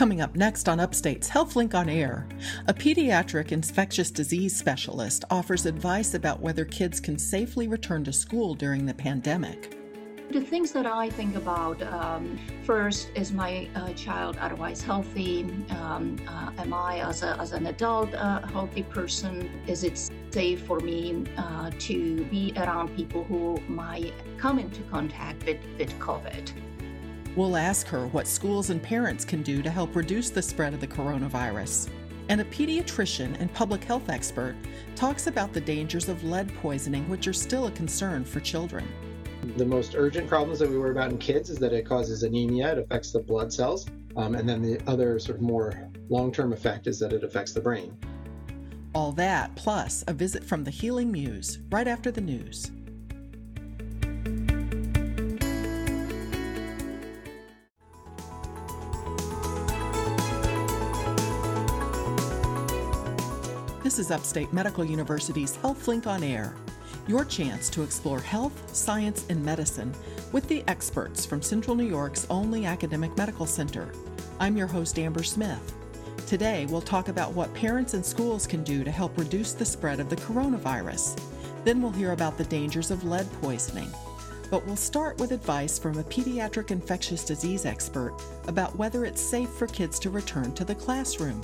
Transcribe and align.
Coming 0.00 0.22
up 0.22 0.34
next 0.34 0.66
on 0.66 0.80
Upstate's 0.80 1.28
HealthLink 1.28 1.74
on 1.74 1.90
Air, 1.90 2.26
a 2.68 2.72
pediatric 2.72 3.52
infectious 3.52 4.10
disease 4.10 4.56
specialist 4.56 5.26
offers 5.28 5.66
advice 5.66 6.14
about 6.14 6.40
whether 6.40 6.64
kids 6.64 7.00
can 7.00 7.18
safely 7.18 7.68
return 7.68 8.02
to 8.04 8.12
school 8.14 8.54
during 8.54 8.86
the 8.86 8.94
pandemic. 8.94 9.76
The 10.30 10.40
things 10.40 10.72
that 10.72 10.86
I 10.86 11.10
think 11.10 11.36
about 11.36 11.82
um, 11.82 12.38
first 12.64 13.10
is 13.14 13.30
my 13.30 13.68
uh, 13.74 13.92
child 13.92 14.38
otherwise 14.40 14.80
healthy? 14.80 15.42
Um, 15.68 16.18
uh, 16.26 16.52
am 16.56 16.72
I, 16.72 17.00
as, 17.06 17.22
a, 17.22 17.38
as 17.38 17.52
an 17.52 17.66
adult, 17.66 18.14
a 18.14 18.48
healthy 18.54 18.84
person? 18.84 19.50
Is 19.66 19.84
it 19.84 19.98
safe 20.30 20.62
for 20.62 20.80
me 20.80 21.26
uh, 21.36 21.72
to 21.78 22.24
be 22.24 22.54
around 22.56 22.96
people 22.96 23.24
who 23.24 23.60
might 23.68 24.14
come 24.38 24.58
into 24.58 24.80
contact 24.84 25.44
with, 25.44 25.58
with 25.78 25.92
COVID? 25.98 26.52
We'll 27.36 27.56
ask 27.56 27.86
her 27.86 28.08
what 28.08 28.26
schools 28.26 28.70
and 28.70 28.82
parents 28.82 29.24
can 29.24 29.42
do 29.42 29.62
to 29.62 29.70
help 29.70 29.94
reduce 29.94 30.30
the 30.30 30.42
spread 30.42 30.74
of 30.74 30.80
the 30.80 30.86
coronavirus. 30.86 31.88
And 32.28 32.40
a 32.40 32.44
pediatrician 32.44 33.40
and 33.40 33.52
public 33.54 33.84
health 33.84 34.08
expert 34.08 34.56
talks 34.96 35.28
about 35.28 35.52
the 35.52 35.60
dangers 35.60 36.08
of 36.08 36.24
lead 36.24 36.52
poisoning, 36.56 37.08
which 37.08 37.28
are 37.28 37.32
still 37.32 37.66
a 37.66 37.70
concern 37.70 38.24
for 38.24 38.40
children. 38.40 38.86
The 39.56 39.64
most 39.64 39.94
urgent 39.94 40.28
problems 40.28 40.58
that 40.58 40.68
we 40.68 40.76
worry 40.76 40.90
about 40.90 41.10
in 41.10 41.18
kids 41.18 41.50
is 41.50 41.58
that 41.58 41.72
it 41.72 41.86
causes 41.86 42.24
anemia, 42.24 42.72
it 42.72 42.78
affects 42.78 43.12
the 43.12 43.20
blood 43.20 43.52
cells. 43.52 43.86
Um, 44.16 44.34
and 44.34 44.48
then 44.48 44.60
the 44.60 44.80
other 44.88 45.18
sort 45.20 45.36
of 45.36 45.42
more 45.42 45.88
long 46.08 46.32
term 46.32 46.52
effect 46.52 46.88
is 46.88 46.98
that 46.98 47.12
it 47.12 47.22
affects 47.22 47.52
the 47.52 47.60
brain. 47.60 47.96
All 48.92 49.12
that, 49.12 49.54
plus 49.54 50.02
a 50.08 50.12
visit 50.12 50.42
from 50.42 50.64
the 50.64 50.70
Healing 50.70 51.12
Muse 51.12 51.60
right 51.70 51.86
after 51.86 52.10
the 52.10 52.20
news. 52.20 52.72
This 63.90 63.98
is 63.98 64.12
Upstate 64.12 64.52
Medical 64.52 64.84
University's 64.84 65.56
HealthLink 65.56 66.06
on 66.06 66.22
Air, 66.22 66.54
your 67.08 67.24
chance 67.24 67.68
to 67.70 67.82
explore 67.82 68.20
health, 68.20 68.72
science, 68.72 69.26
and 69.28 69.44
medicine 69.44 69.92
with 70.30 70.46
the 70.46 70.62
experts 70.68 71.26
from 71.26 71.42
Central 71.42 71.74
New 71.74 71.88
York's 71.88 72.24
only 72.30 72.66
academic 72.66 73.16
medical 73.16 73.46
center. 73.46 73.92
I'm 74.38 74.56
your 74.56 74.68
host, 74.68 74.96
Amber 74.96 75.24
Smith. 75.24 75.74
Today, 76.28 76.66
we'll 76.66 76.80
talk 76.80 77.08
about 77.08 77.32
what 77.32 77.52
parents 77.52 77.94
and 77.94 78.06
schools 78.06 78.46
can 78.46 78.62
do 78.62 78.84
to 78.84 78.92
help 78.92 79.18
reduce 79.18 79.54
the 79.54 79.64
spread 79.64 79.98
of 79.98 80.08
the 80.08 80.14
coronavirus. 80.14 81.20
Then 81.64 81.82
we'll 81.82 81.90
hear 81.90 82.12
about 82.12 82.38
the 82.38 82.44
dangers 82.44 82.92
of 82.92 83.02
lead 83.02 83.26
poisoning. 83.42 83.90
But 84.52 84.64
we'll 84.66 84.76
start 84.76 85.18
with 85.18 85.32
advice 85.32 85.80
from 85.80 85.98
a 85.98 86.04
pediatric 86.04 86.70
infectious 86.70 87.24
disease 87.24 87.66
expert 87.66 88.14
about 88.46 88.76
whether 88.76 89.04
it's 89.04 89.20
safe 89.20 89.50
for 89.50 89.66
kids 89.66 89.98
to 89.98 90.10
return 90.10 90.54
to 90.54 90.64
the 90.64 90.76
classroom. 90.76 91.42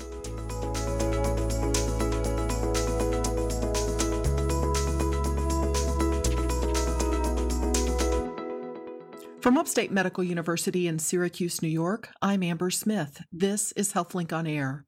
From 9.47 9.59
Upstate 9.59 9.93
Medical 9.93 10.25
University 10.25 10.89
in 10.89 10.99
Syracuse, 10.99 11.63
New 11.63 11.69
York, 11.69 12.09
I'm 12.21 12.43
Amber 12.43 12.69
Smith. 12.69 13.23
This 13.31 13.71
is 13.77 13.93
HealthLink 13.93 14.33
on 14.33 14.45
Air. 14.45 14.87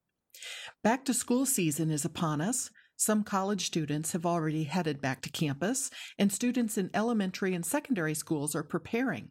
Back 0.83 1.05
to 1.05 1.15
school 1.15 1.47
season 1.47 1.93
is 1.93 2.05
upon 2.05 2.41
us. 2.41 2.69
Some 2.97 3.23
college 3.23 3.67
students 3.67 4.11
have 4.11 4.27
already 4.27 4.65
headed 4.65 5.01
back 5.01 5.23
to 5.23 5.31
campus, 5.31 5.93
and 6.19 6.33
students 6.33 6.77
in 6.77 6.91
elementary 6.93 7.55
and 7.55 7.65
secondary 7.65 8.15
schools 8.15 8.57
are 8.57 8.65
preparing. 8.65 9.31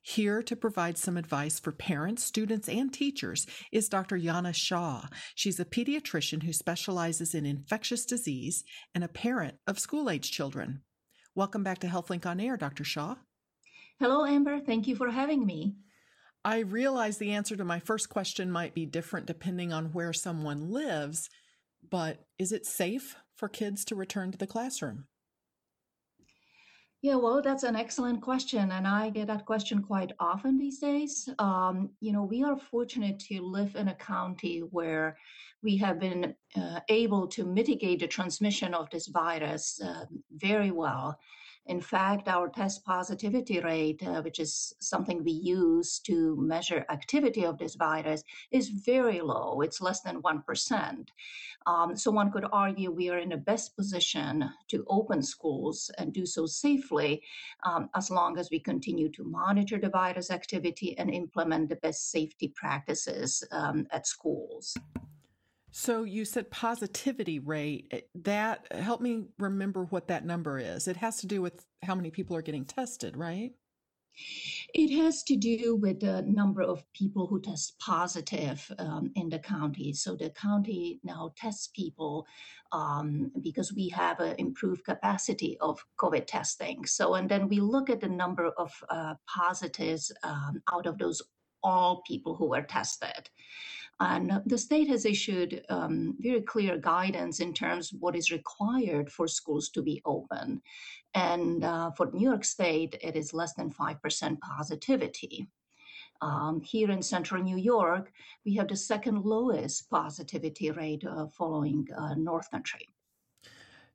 Here 0.00 0.44
to 0.44 0.54
provide 0.54 0.96
some 0.96 1.16
advice 1.16 1.58
for 1.58 1.72
parents, 1.72 2.22
students, 2.22 2.68
and 2.68 2.94
teachers 2.94 3.48
is 3.72 3.88
Dr. 3.88 4.16
Jana 4.16 4.52
Shaw. 4.52 5.08
She's 5.34 5.58
a 5.58 5.64
pediatrician 5.64 6.44
who 6.44 6.52
specializes 6.52 7.34
in 7.34 7.46
infectious 7.46 8.06
disease 8.06 8.62
and 8.94 9.02
a 9.02 9.08
parent 9.08 9.56
of 9.66 9.80
school 9.80 10.08
age 10.08 10.30
children. 10.30 10.82
Welcome 11.34 11.64
back 11.64 11.80
to 11.80 11.88
HealthLink 11.88 12.24
on 12.26 12.38
Air, 12.38 12.56
Dr. 12.56 12.84
Shaw. 12.84 13.16
Hello, 14.00 14.24
Amber. 14.24 14.60
Thank 14.60 14.88
you 14.88 14.96
for 14.96 15.10
having 15.10 15.46
me. 15.46 15.76
I 16.44 16.60
realize 16.60 17.18
the 17.18 17.32
answer 17.32 17.56
to 17.56 17.64
my 17.64 17.78
first 17.78 18.08
question 18.08 18.50
might 18.50 18.74
be 18.74 18.84
different 18.84 19.26
depending 19.26 19.72
on 19.72 19.92
where 19.92 20.12
someone 20.12 20.70
lives, 20.70 21.30
but 21.88 22.24
is 22.38 22.50
it 22.50 22.66
safe 22.66 23.16
for 23.36 23.48
kids 23.48 23.84
to 23.86 23.94
return 23.94 24.32
to 24.32 24.38
the 24.38 24.46
classroom? 24.46 25.06
Yeah, 27.00 27.16
well, 27.16 27.42
that's 27.42 27.64
an 27.64 27.74
excellent 27.74 28.22
question, 28.22 28.70
and 28.70 28.86
I 28.86 29.10
get 29.10 29.26
that 29.26 29.44
question 29.44 29.82
quite 29.82 30.12
often 30.20 30.56
these 30.56 30.78
days. 30.78 31.28
Um, 31.40 31.90
you 31.98 32.12
know, 32.12 32.22
we 32.22 32.44
are 32.44 32.56
fortunate 32.56 33.18
to 33.28 33.40
live 33.40 33.74
in 33.74 33.88
a 33.88 33.94
county 33.96 34.60
where 34.60 35.16
we 35.64 35.76
have 35.78 35.98
been 35.98 36.32
uh, 36.56 36.78
able 36.88 37.26
to 37.28 37.44
mitigate 37.44 37.98
the 37.98 38.06
transmission 38.06 38.72
of 38.72 38.88
this 38.90 39.08
virus 39.08 39.80
uh, 39.84 40.04
very 40.30 40.70
well. 40.70 41.18
In 41.66 41.80
fact, 41.80 42.26
our 42.26 42.48
test 42.48 42.84
positivity 42.84 43.60
rate, 43.60 44.02
uh, 44.04 44.20
which 44.22 44.40
is 44.40 44.74
something 44.80 45.22
we 45.22 45.32
use 45.32 46.00
to 46.00 46.36
measure 46.36 46.84
activity 46.90 47.44
of 47.44 47.56
this 47.58 47.76
virus, 47.76 48.24
is 48.50 48.68
very 48.68 49.20
low. 49.20 49.60
It's 49.60 49.80
less 49.80 50.00
than 50.00 50.22
1%. 50.22 51.08
Um, 51.66 51.96
so 51.96 52.10
one 52.10 52.32
could 52.32 52.46
argue 52.52 52.90
we 52.90 53.10
are 53.10 53.18
in 53.18 53.28
the 53.28 53.36
best 53.36 53.76
position 53.76 54.50
to 54.68 54.84
open 54.88 55.22
schools 55.22 55.90
and 55.98 56.12
do 56.12 56.26
so 56.26 56.46
safely 56.46 57.22
um, 57.64 57.88
as 57.94 58.10
long 58.10 58.38
as 58.38 58.50
we 58.50 58.58
continue 58.58 59.08
to 59.10 59.22
monitor 59.22 59.78
the 59.78 59.88
virus 59.88 60.30
activity 60.32 60.98
and 60.98 61.10
implement 61.10 61.68
the 61.68 61.76
best 61.76 62.10
safety 62.10 62.52
practices 62.56 63.44
um, 63.52 63.86
at 63.92 64.06
schools. 64.06 64.76
So 65.72 66.04
you 66.04 66.26
said 66.26 66.50
positivity 66.50 67.38
rate. 67.38 67.88
Eh, 67.90 68.00
that 68.14 68.66
help 68.72 69.00
me 69.00 69.24
remember 69.38 69.84
what 69.84 70.08
that 70.08 70.24
number 70.24 70.58
is. 70.58 70.86
It 70.86 70.98
has 70.98 71.16
to 71.20 71.26
do 71.26 71.40
with 71.40 71.64
how 71.82 71.94
many 71.94 72.10
people 72.10 72.36
are 72.36 72.42
getting 72.42 72.66
tested, 72.66 73.16
right? 73.16 73.52
It 74.74 74.94
has 75.02 75.22
to 75.24 75.36
do 75.36 75.74
with 75.74 76.00
the 76.00 76.20
number 76.22 76.60
of 76.60 76.84
people 76.92 77.26
who 77.26 77.40
test 77.40 77.78
positive 77.78 78.70
um, 78.78 79.10
in 79.14 79.30
the 79.30 79.38
county. 79.38 79.94
So 79.94 80.14
the 80.14 80.28
county 80.28 81.00
now 81.02 81.32
tests 81.38 81.68
people 81.74 82.26
um, 82.72 83.32
because 83.42 83.72
we 83.72 83.88
have 83.88 84.20
an 84.20 84.34
improved 84.38 84.84
capacity 84.84 85.56
of 85.62 85.82
COVID 85.98 86.26
testing. 86.26 86.84
So, 86.84 87.14
and 87.14 87.26
then 87.26 87.48
we 87.48 87.60
look 87.60 87.88
at 87.88 88.02
the 88.02 88.08
number 88.08 88.50
of 88.58 88.70
uh, 88.90 89.14
positives 89.26 90.12
um, 90.22 90.62
out 90.70 90.84
of 90.84 90.98
those 90.98 91.22
all 91.62 92.02
people 92.06 92.34
who 92.34 92.48
were 92.48 92.62
tested. 92.62 93.30
And 94.00 94.42
the 94.46 94.58
state 94.58 94.88
has 94.88 95.04
issued 95.04 95.64
um, 95.68 96.16
very 96.18 96.40
clear 96.40 96.76
guidance 96.76 97.40
in 97.40 97.54
terms 97.54 97.92
of 97.92 98.00
what 98.00 98.16
is 98.16 98.32
required 98.32 99.12
for 99.12 99.28
schools 99.28 99.68
to 99.70 99.82
be 99.82 100.02
open. 100.04 100.60
And 101.14 101.62
uh, 101.64 101.92
for 101.92 102.10
New 102.12 102.28
York 102.28 102.44
State, 102.44 102.96
it 103.00 103.16
is 103.16 103.34
less 103.34 103.54
than 103.54 103.70
5% 103.70 104.40
positivity. 104.40 105.46
Um, 106.20 106.60
here 106.62 106.90
in 106.90 107.02
central 107.02 107.42
New 107.42 107.56
York, 107.56 108.12
we 108.44 108.54
have 108.54 108.68
the 108.68 108.76
second 108.76 109.24
lowest 109.24 109.90
positivity 109.90 110.70
rate 110.70 111.04
uh, 111.04 111.26
following 111.26 111.86
uh, 111.96 112.14
North 112.14 112.50
Country. 112.50 112.88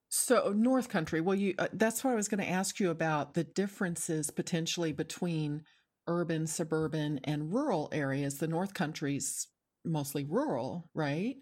So 0.09 0.53
North 0.55 0.89
Country, 0.89 1.21
well, 1.21 1.35
you 1.35 1.53
uh, 1.57 1.67
that's 1.73 2.03
what 2.03 2.11
I 2.11 2.15
was 2.15 2.27
going 2.27 2.43
to 2.43 2.49
ask 2.49 2.79
you 2.79 2.89
about 2.89 3.33
the 3.33 3.43
differences 3.43 4.29
potentially 4.29 4.91
between 4.91 5.63
urban, 6.07 6.47
suburban, 6.47 7.19
and 7.23 7.53
rural 7.53 7.89
areas. 7.91 8.37
The 8.37 8.47
North 8.47 8.73
Country's 8.73 9.47
mostly 9.87 10.23
rural, 10.23 10.89
right? 10.93 11.37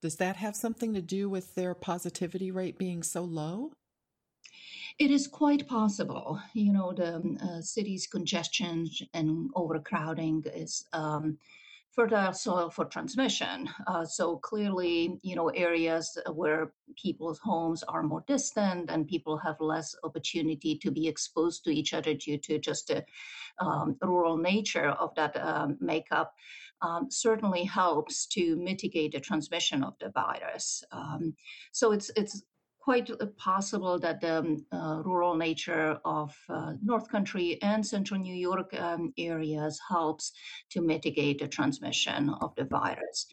Does 0.00 0.16
that 0.16 0.36
have 0.36 0.54
something 0.54 0.94
to 0.94 1.02
do 1.02 1.28
with 1.28 1.54
their 1.54 1.74
positivity 1.74 2.50
rate 2.50 2.78
being 2.78 3.02
so 3.02 3.22
low? 3.22 3.72
It 4.98 5.10
is 5.10 5.26
quite 5.26 5.66
possible. 5.68 6.40
You 6.54 6.72
know, 6.72 6.92
the 6.92 7.16
um, 7.16 7.38
uh, 7.42 7.60
city's 7.60 8.06
congestion 8.06 8.88
and 9.14 9.50
overcrowding 9.54 10.44
is 10.54 10.86
um, 10.92 11.38
fertile 11.92 12.32
soil 12.32 12.70
for 12.70 12.84
transmission. 12.84 13.68
Uh, 13.86 14.04
so 14.04 14.36
clearly, 14.36 15.18
you 15.22 15.34
know, 15.34 15.48
areas 15.48 16.16
where 16.32 16.72
people's 16.96 17.40
homes 17.40 17.82
are 17.84 18.02
more 18.02 18.24
distant 18.26 18.90
and 18.90 19.08
people 19.08 19.36
have 19.36 19.56
less 19.60 19.94
opportunity 20.04 20.78
to 20.78 20.90
be 20.90 21.08
exposed 21.08 21.64
to 21.64 21.70
each 21.70 21.94
other 21.94 22.14
due 22.14 22.38
to 22.38 22.58
just 22.58 22.88
the 22.88 23.04
um, 23.58 23.96
rural 24.00 24.36
nature 24.36 24.90
of 24.90 25.14
that 25.16 25.36
um, 25.44 25.76
makeup 25.80 26.34
um, 26.82 27.10
certainly 27.10 27.64
helps 27.64 28.26
to 28.26 28.56
mitigate 28.56 29.12
the 29.12 29.20
transmission 29.20 29.82
of 29.82 29.94
the 30.00 30.10
virus. 30.10 30.82
Um, 30.92 31.34
so 31.72 31.92
it's 31.92 32.10
it's 32.16 32.42
quite 32.88 33.10
possible 33.36 33.98
that 33.98 34.20
the 34.20 34.38
um, 34.38 34.64
uh, 34.72 35.02
rural 35.04 35.36
nature 35.36 35.98
of 36.06 36.34
uh, 36.48 36.72
North 36.82 37.10
Country 37.10 37.58
and 37.60 37.84
Central 37.84 38.18
New 38.18 38.34
York 38.34 38.72
um, 38.80 39.12
areas 39.18 39.78
helps 39.90 40.32
to 40.70 40.80
mitigate 40.80 41.38
the 41.38 41.48
transmission 41.48 42.30
of 42.40 42.54
the 42.56 42.64
virus. 42.64 43.26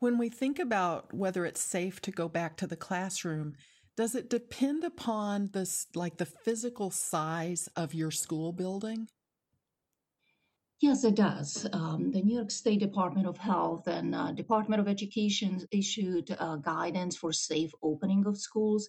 When 0.00 0.18
we 0.18 0.28
think 0.28 0.58
about 0.58 1.14
whether 1.14 1.46
it's 1.46 1.60
safe 1.60 2.00
to 2.00 2.10
go 2.10 2.28
back 2.28 2.56
to 2.56 2.66
the 2.66 2.74
classroom, 2.74 3.54
does 3.96 4.16
it 4.16 4.28
depend 4.28 4.82
upon 4.82 5.50
this 5.52 5.86
like 5.94 6.16
the 6.16 6.26
physical 6.26 6.90
size 6.90 7.68
of 7.76 7.94
your 7.94 8.10
school 8.10 8.52
building? 8.52 9.06
Yes, 10.82 11.04
it 11.04 11.14
does. 11.14 11.64
Um, 11.72 12.10
the 12.10 12.20
New 12.22 12.34
York 12.34 12.50
State 12.50 12.80
Department 12.80 13.28
of 13.28 13.38
Health 13.38 13.86
and 13.86 14.16
uh, 14.16 14.32
Department 14.32 14.80
of 14.80 14.88
Education 14.88 15.60
issued 15.70 16.34
uh, 16.40 16.56
guidance 16.56 17.16
for 17.16 17.32
safe 17.32 17.70
opening 17.84 18.26
of 18.26 18.36
schools. 18.36 18.88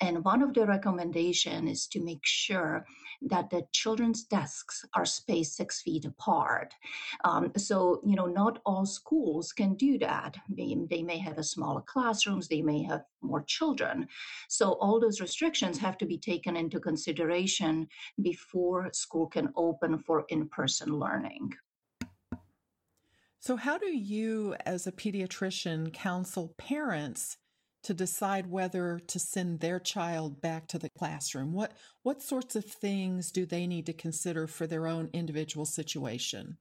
And 0.00 0.24
one 0.24 0.42
of 0.42 0.52
the 0.52 0.66
recommendations 0.66 1.70
is 1.70 1.86
to 1.92 2.02
make 2.02 2.26
sure 2.26 2.84
that 3.22 3.50
the 3.50 3.64
children's 3.70 4.24
desks 4.24 4.84
are 4.94 5.04
spaced 5.04 5.54
six 5.54 5.80
feet 5.80 6.04
apart. 6.04 6.74
Um, 7.24 7.52
so, 7.56 8.00
you 8.04 8.16
know, 8.16 8.26
not 8.26 8.58
all 8.66 8.84
schools 8.84 9.52
can 9.52 9.76
do 9.76 9.96
that. 9.98 10.36
They, 10.48 10.76
they 10.90 11.04
may 11.04 11.18
have 11.18 11.38
a 11.38 11.44
smaller 11.44 11.82
classrooms, 11.82 12.48
they 12.48 12.62
may 12.62 12.82
have 12.82 13.04
more 13.22 13.42
children. 13.42 14.06
So 14.48 14.72
all 14.80 15.00
those 15.00 15.20
restrictions 15.20 15.78
have 15.78 15.98
to 15.98 16.06
be 16.06 16.18
taken 16.18 16.56
into 16.56 16.80
consideration 16.80 17.88
before 18.22 18.90
school 18.92 19.26
can 19.26 19.52
open 19.56 19.98
for 19.98 20.24
in-person 20.28 20.98
learning. 20.98 21.52
So, 23.40 23.56
how 23.56 23.78
do 23.78 23.96
you, 23.96 24.56
as 24.66 24.86
a 24.86 24.92
pediatrician, 24.92 25.92
counsel 25.92 26.54
parents 26.58 27.36
to 27.84 27.94
decide 27.94 28.50
whether 28.50 28.98
to 29.06 29.18
send 29.18 29.60
their 29.60 29.78
child 29.78 30.40
back 30.40 30.66
to 30.68 30.78
the 30.78 30.90
classroom? 30.90 31.52
What 31.52 31.72
what 32.02 32.20
sorts 32.20 32.56
of 32.56 32.64
things 32.64 33.30
do 33.30 33.46
they 33.46 33.66
need 33.66 33.86
to 33.86 33.92
consider 33.92 34.46
for 34.46 34.66
their 34.66 34.86
own 34.86 35.08
individual 35.12 35.64
situation? 35.64 36.58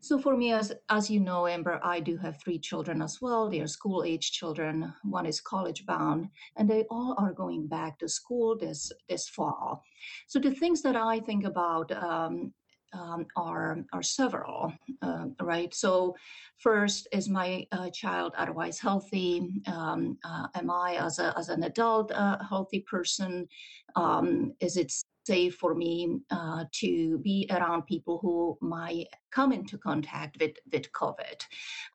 So 0.00 0.18
for 0.18 0.36
me, 0.36 0.52
as 0.52 0.72
as 0.88 1.10
you 1.10 1.20
know, 1.20 1.46
Amber, 1.46 1.80
I 1.82 2.00
do 2.00 2.16
have 2.16 2.40
three 2.40 2.58
children 2.58 3.00
as 3.00 3.20
well. 3.22 3.48
They 3.48 3.60
are 3.60 3.68
school 3.68 4.02
age 4.04 4.32
children. 4.32 4.92
One 5.04 5.26
is 5.26 5.40
college 5.40 5.86
bound, 5.86 6.28
and 6.56 6.68
they 6.68 6.84
all 6.90 7.14
are 7.18 7.32
going 7.32 7.68
back 7.68 7.98
to 7.98 8.08
school 8.08 8.56
this 8.58 8.92
this 9.08 9.28
fall. 9.28 9.84
So 10.26 10.38
the 10.40 10.54
things 10.54 10.82
that 10.82 10.96
I 10.96 11.20
think 11.20 11.44
about 11.44 11.92
um, 11.92 12.52
um, 12.92 13.26
are 13.36 13.84
are 13.92 14.02
several, 14.02 14.72
uh, 15.02 15.26
right? 15.40 15.72
So, 15.74 16.14
first, 16.58 17.08
is 17.12 17.28
my 17.28 17.66
uh, 17.72 17.90
child 17.90 18.34
otherwise 18.36 18.78
healthy? 18.78 19.62
Um, 19.66 20.18
uh, 20.24 20.48
am 20.54 20.70
I, 20.70 20.96
as 20.96 21.18
a 21.18 21.32
as 21.38 21.48
an 21.48 21.62
adult, 21.62 22.10
a 22.10 22.44
healthy 22.48 22.80
person? 22.80 23.48
Um, 23.96 24.54
is 24.60 24.76
it 24.76 24.92
safe 25.24 25.56
for 25.56 25.74
me 25.74 26.18
uh, 26.30 26.64
to 26.72 27.18
be 27.18 27.46
around 27.50 27.86
people 27.86 28.18
who 28.22 28.58
might 28.60 29.06
come 29.30 29.52
into 29.52 29.78
contact 29.78 30.36
with 30.40 30.56
with 30.72 30.92
COVID? 30.92 31.44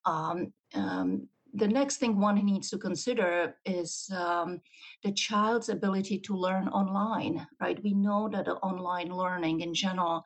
Um, 0.06 0.54
um, 0.74 1.28
the 1.54 1.68
next 1.68 1.98
thing 1.98 2.20
one 2.20 2.44
needs 2.46 2.70
to 2.70 2.78
consider 2.78 3.56
is 3.66 4.10
um, 4.16 4.62
the 5.04 5.12
child's 5.12 5.70
ability 5.70 6.20
to 6.20 6.36
learn 6.36 6.68
online, 6.68 7.48
right? 7.60 7.82
We 7.84 7.94
know 7.94 8.30
that 8.32 8.48
online 8.62 9.10
learning 9.10 9.62
in 9.62 9.74
general 9.74 10.26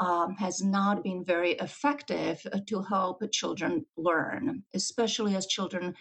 um, 0.00 0.34
has 0.36 0.62
not 0.62 1.04
been 1.04 1.24
very 1.24 1.52
effective 1.52 2.44
uh, 2.52 2.58
to 2.66 2.82
help 2.82 3.22
children 3.30 3.84
learn, 3.96 4.64
especially 4.74 5.36
as 5.36 5.46
children 5.46 5.94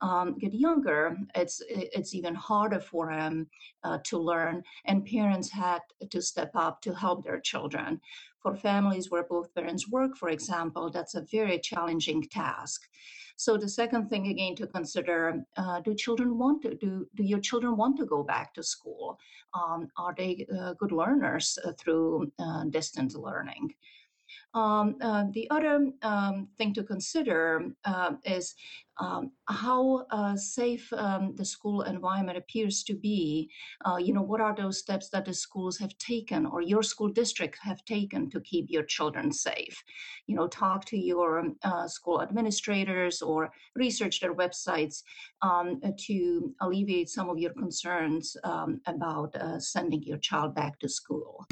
um, 0.00 0.38
get 0.38 0.54
younger, 0.54 1.16
it's 1.34 1.62
it's 1.68 2.14
even 2.14 2.34
harder 2.34 2.80
for 2.80 3.10
them 3.10 3.48
uh, 3.84 3.98
to 4.04 4.18
learn, 4.18 4.62
and 4.84 5.06
parents 5.06 5.50
had 5.50 5.80
to 6.10 6.20
step 6.20 6.50
up 6.54 6.80
to 6.82 6.94
help 6.94 7.24
their 7.24 7.40
children. 7.40 8.00
For 8.40 8.54
families 8.54 9.10
where 9.10 9.24
both 9.24 9.54
parents 9.54 9.88
work, 9.88 10.16
for 10.16 10.28
example, 10.28 10.90
that's 10.90 11.14
a 11.14 11.26
very 11.32 11.58
challenging 11.58 12.22
task. 12.28 12.88
So 13.36 13.56
the 13.58 13.68
second 13.68 14.08
thing 14.08 14.28
again 14.28 14.54
to 14.56 14.66
consider: 14.66 15.44
uh, 15.56 15.80
Do 15.80 15.94
children 15.94 16.38
want 16.38 16.62
to 16.62 16.74
do? 16.74 17.06
Do 17.14 17.22
your 17.22 17.40
children 17.40 17.76
want 17.76 17.96
to 17.98 18.06
go 18.06 18.22
back 18.22 18.54
to 18.54 18.62
school? 18.62 19.18
Um, 19.54 19.88
are 19.96 20.14
they 20.16 20.46
uh, 20.58 20.74
good 20.74 20.92
learners 20.92 21.58
uh, 21.64 21.72
through 21.72 22.32
uh, 22.38 22.64
distance 22.64 23.14
learning? 23.14 23.74
Um, 24.54 24.96
uh, 25.02 25.24
the 25.32 25.48
other 25.50 25.90
um, 26.02 26.48
thing 26.56 26.72
to 26.74 26.82
consider 26.82 27.66
uh, 27.84 28.12
is 28.24 28.54
um, 28.98 29.32
how 29.48 30.06
uh, 30.10 30.34
safe 30.36 30.90
um, 30.94 31.34
the 31.36 31.44
school 31.44 31.82
environment 31.82 32.38
appears 32.38 32.82
to 32.84 32.94
be. 32.94 33.50
Uh, 33.84 33.96
you 33.96 34.14
know, 34.14 34.22
what 34.22 34.40
are 34.40 34.54
those 34.54 34.78
steps 34.78 35.10
that 35.10 35.26
the 35.26 35.34
schools 35.34 35.76
have 35.78 35.96
taken 35.98 36.46
or 36.46 36.62
your 36.62 36.82
school 36.82 37.08
district 37.08 37.58
have 37.60 37.84
taken 37.84 38.30
to 38.30 38.40
keep 38.40 38.66
your 38.70 38.84
children 38.84 39.30
safe? 39.30 39.82
You 40.26 40.36
know, 40.36 40.48
talk 40.48 40.86
to 40.86 40.98
your 40.98 41.44
uh, 41.62 41.86
school 41.86 42.22
administrators 42.22 43.20
or 43.20 43.52
research 43.74 44.20
their 44.20 44.34
websites 44.34 45.02
um, 45.42 45.80
to 46.06 46.54
alleviate 46.60 47.10
some 47.10 47.28
of 47.28 47.38
your 47.38 47.52
concerns 47.52 48.36
about 48.86 49.36
uh, 49.36 49.58
sending 49.58 50.02
your 50.02 50.18
child 50.18 50.54
back 50.54 50.78
to 50.78 50.88
school. 50.88 51.46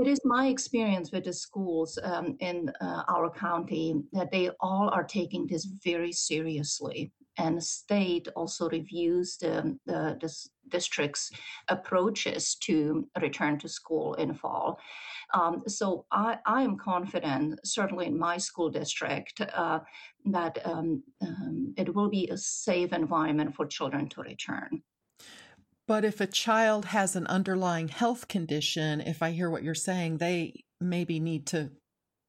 It 0.00 0.06
is 0.06 0.20
my 0.24 0.46
experience 0.46 1.10
with 1.10 1.24
the 1.24 1.32
schools 1.32 1.98
um, 2.04 2.36
in 2.38 2.70
uh, 2.80 3.02
our 3.08 3.30
county 3.30 3.96
that 4.12 4.30
they 4.30 4.50
all 4.60 4.88
are 4.90 5.02
taking 5.02 5.48
this 5.48 5.64
very 5.64 6.12
seriously. 6.12 7.10
And 7.36 7.56
the 7.56 7.62
state 7.62 8.28
also 8.36 8.68
reviews 8.68 9.36
the, 9.38 9.76
the, 9.86 10.16
district's 10.68 11.30
approaches 11.68 12.54
to 12.56 13.08
return 13.22 13.58
to 13.58 13.68
school 13.68 14.14
in 14.14 14.34
fall. 14.34 14.78
Um, 15.34 15.62
so 15.66 16.04
I, 16.12 16.36
I, 16.46 16.62
am 16.62 16.76
confident, 16.76 17.58
certainly 17.64 18.06
in 18.06 18.18
my 18.18 18.36
school 18.36 18.68
district, 18.68 19.40
uh, 19.40 19.80
that 20.26 20.58
um, 20.64 21.02
um, 21.22 21.74
it 21.76 21.94
will 21.94 22.10
be 22.10 22.28
a 22.28 22.36
safe 22.36 22.92
environment 22.92 23.54
for 23.54 23.66
children 23.66 24.08
to 24.10 24.20
return. 24.20 24.82
But 25.88 26.04
if 26.04 26.20
a 26.20 26.26
child 26.26 26.84
has 26.84 27.16
an 27.16 27.26
underlying 27.28 27.88
health 27.88 28.28
condition, 28.28 29.00
if 29.00 29.22
I 29.22 29.30
hear 29.30 29.48
what 29.48 29.62
you're 29.62 29.74
saying, 29.74 30.18
they 30.18 30.64
maybe 30.82 31.18
need 31.18 31.46
to 31.46 31.70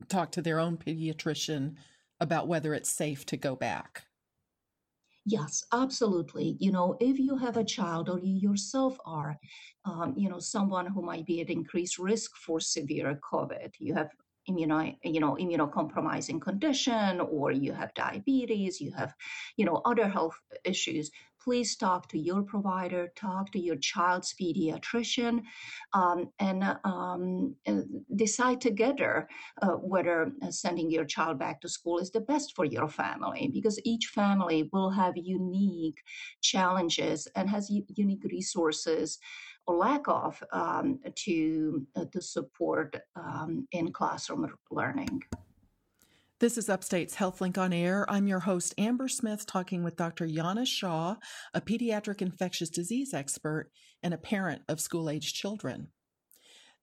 talk 0.08 0.32
to 0.32 0.42
their 0.42 0.60
own 0.60 0.78
pediatrician 0.78 1.76
about 2.22 2.48
whether 2.48 2.74
it's 2.74 2.90
safe 2.90 3.26
to 3.28 3.38
go 3.38 3.58
back. 3.58 4.04
Yes, 5.26 5.66
absolutely. 5.74 6.56
You 6.62 6.72
know, 6.72 6.96
if 7.02 7.20
you 7.20 7.36
have 7.36 7.58
a 7.58 7.64
child 7.66 8.08
or 8.10 8.20
you 8.20 8.40
yourself 8.50 8.98
are, 9.06 9.38
um, 9.84 10.14
you 10.16 10.30
know, 10.30 10.40
someone 10.40 10.86
who 10.86 11.02
might 11.02 11.26
be 11.26 11.42
at 11.42 11.50
increased 11.50 12.00
risk 12.00 12.38
for 12.38 12.62
severe 12.62 13.20
COVID, 13.30 13.74
you 13.78 13.94
have 13.94 14.10
immuno, 14.50 14.96
you 15.04 15.20
know, 15.20 15.36
immunocompromising 15.36 16.42
condition, 16.42 17.20
or 17.20 17.52
you 17.52 17.74
have 17.74 17.94
diabetes, 17.94 18.82
you 18.82 18.92
have, 18.94 19.14
you 19.58 19.66
know, 19.66 19.82
other 19.86 20.08
health 20.08 20.40
issues, 20.64 21.12
please 21.50 21.76
talk 21.76 22.08
to 22.08 22.20
your 22.20 22.44
provider, 22.44 23.12
talk 23.16 23.52
to 23.52 23.60
your 23.60 23.76
child's 23.78 24.36
pediatrician, 24.40 25.42
um, 25.94 26.30
and 26.38 26.64
um, 26.84 27.56
decide 28.16 28.62
together 28.62 29.28
uh, 29.64 29.70
whether 29.70 30.32
uh, 30.44 30.52
sending 30.52 30.92
your 30.92 31.06
child 31.06 31.40
back 31.40 31.60
to 31.60 31.68
school 31.68 31.98
is 31.98 32.12
the 32.12 32.22
best 32.22 32.56
for 32.56 32.66
your 32.66 32.88
family 32.88 33.50
because 33.52 33.80
each 33.84 34.12
family 34.14 34.70
will 34.72 34.92
have 34.92 35.14
unique 35.18 35.98
challenges 36.44 37.28
and 37.36 37.50
has 37.50 37.68
u- 37.68 37.84
unique 37.96 38.26
resources 38.26 39.18
or 39.66 39.76
lack 39.76 40.08
of 40.08 40.44
um, 40.52 41.00
to 41.16 41.84
uh, 41.96 42.06
to 42.14 42.22
support 42.22 42.96
um, 43.16 43.68
in 43.72 43.92
classroom 43.92 44.48
learning. 44.70 45.20
This 46.40 46.58
is 46.58 46.70
Upstate's 46.70 47.18
HealthLink 47.18 47.58
on 47.58 47.74
Air. 47.74 48.06
I'm 48.10 48.26
your 48.26 48.40
host, 48.40 48.74
Amber 48.78 49.10
Smith, 49.10 49.46
talking 49.46 49.84
with 49.84 49.98
Dr. 49.98 50.26
Jana 50.26 50.66
Shaw, 50.66 51.18
a 51.54 51.60
pediatric 51.60 52.22
infectious 52.22 52.70
disease 52.70 53.14
expert 53.14 53.72
and 54.02 54.14
a 54.14 54.18
parent 54.18 54.62
of 54.70 54.80
school 54.80 55.10
age 55.10 55.34
children. 55.34 55.90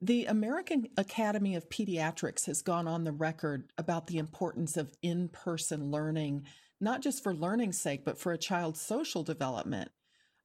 The 0.03 0.27
American 0.27 0.89
Academy 0.99 1.55
of 1.55 1.71
Pediatrics 1.71 2.45
has 2.45 2.61
gone 2.61 2.87
on 2.87 3.05
the 3.05 3.13
record 3.13 3.73
about 3.79 4.09
the 4.09 4.19
importance 4.19 4.77
of 4.77 4.93
in 5.01 5.31
person 5.31 5.91
learning, 5.91 6.45
not 6.79 7.01
just 7.01 7.23
for 7.23 7.35
learning's 7.35 7.81
sake, 7.81 8.05
but 8.05 8.19
for 8.19 8.35
a 8.35 8.39
child's 8.39 8.83
social 8.83 9.23
development. 9.23 9.91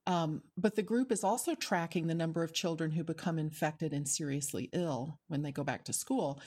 Um, 0.08 0.42
but 0.56 0.78
the 0.78 0.84
group 0.84 1.12
is 1.12 1.26
also 1.26 1.54
tracking 1.54 2.08
the 2.08 2.16
number 2.16 2.44
of 2.44 2.54
children 2.54 2.92
who 2.92 3.04
become 3.04 3.38
infected 3.38 3.92
and 3.92 4.08
seriously 4.08 4.70
ill 4.72 5.20
when 5.28 5.42
they 5.42 5.52
go 5.52 5.66
back 5.66 5.84
to 5.86 5.94
school. 5.94 6.42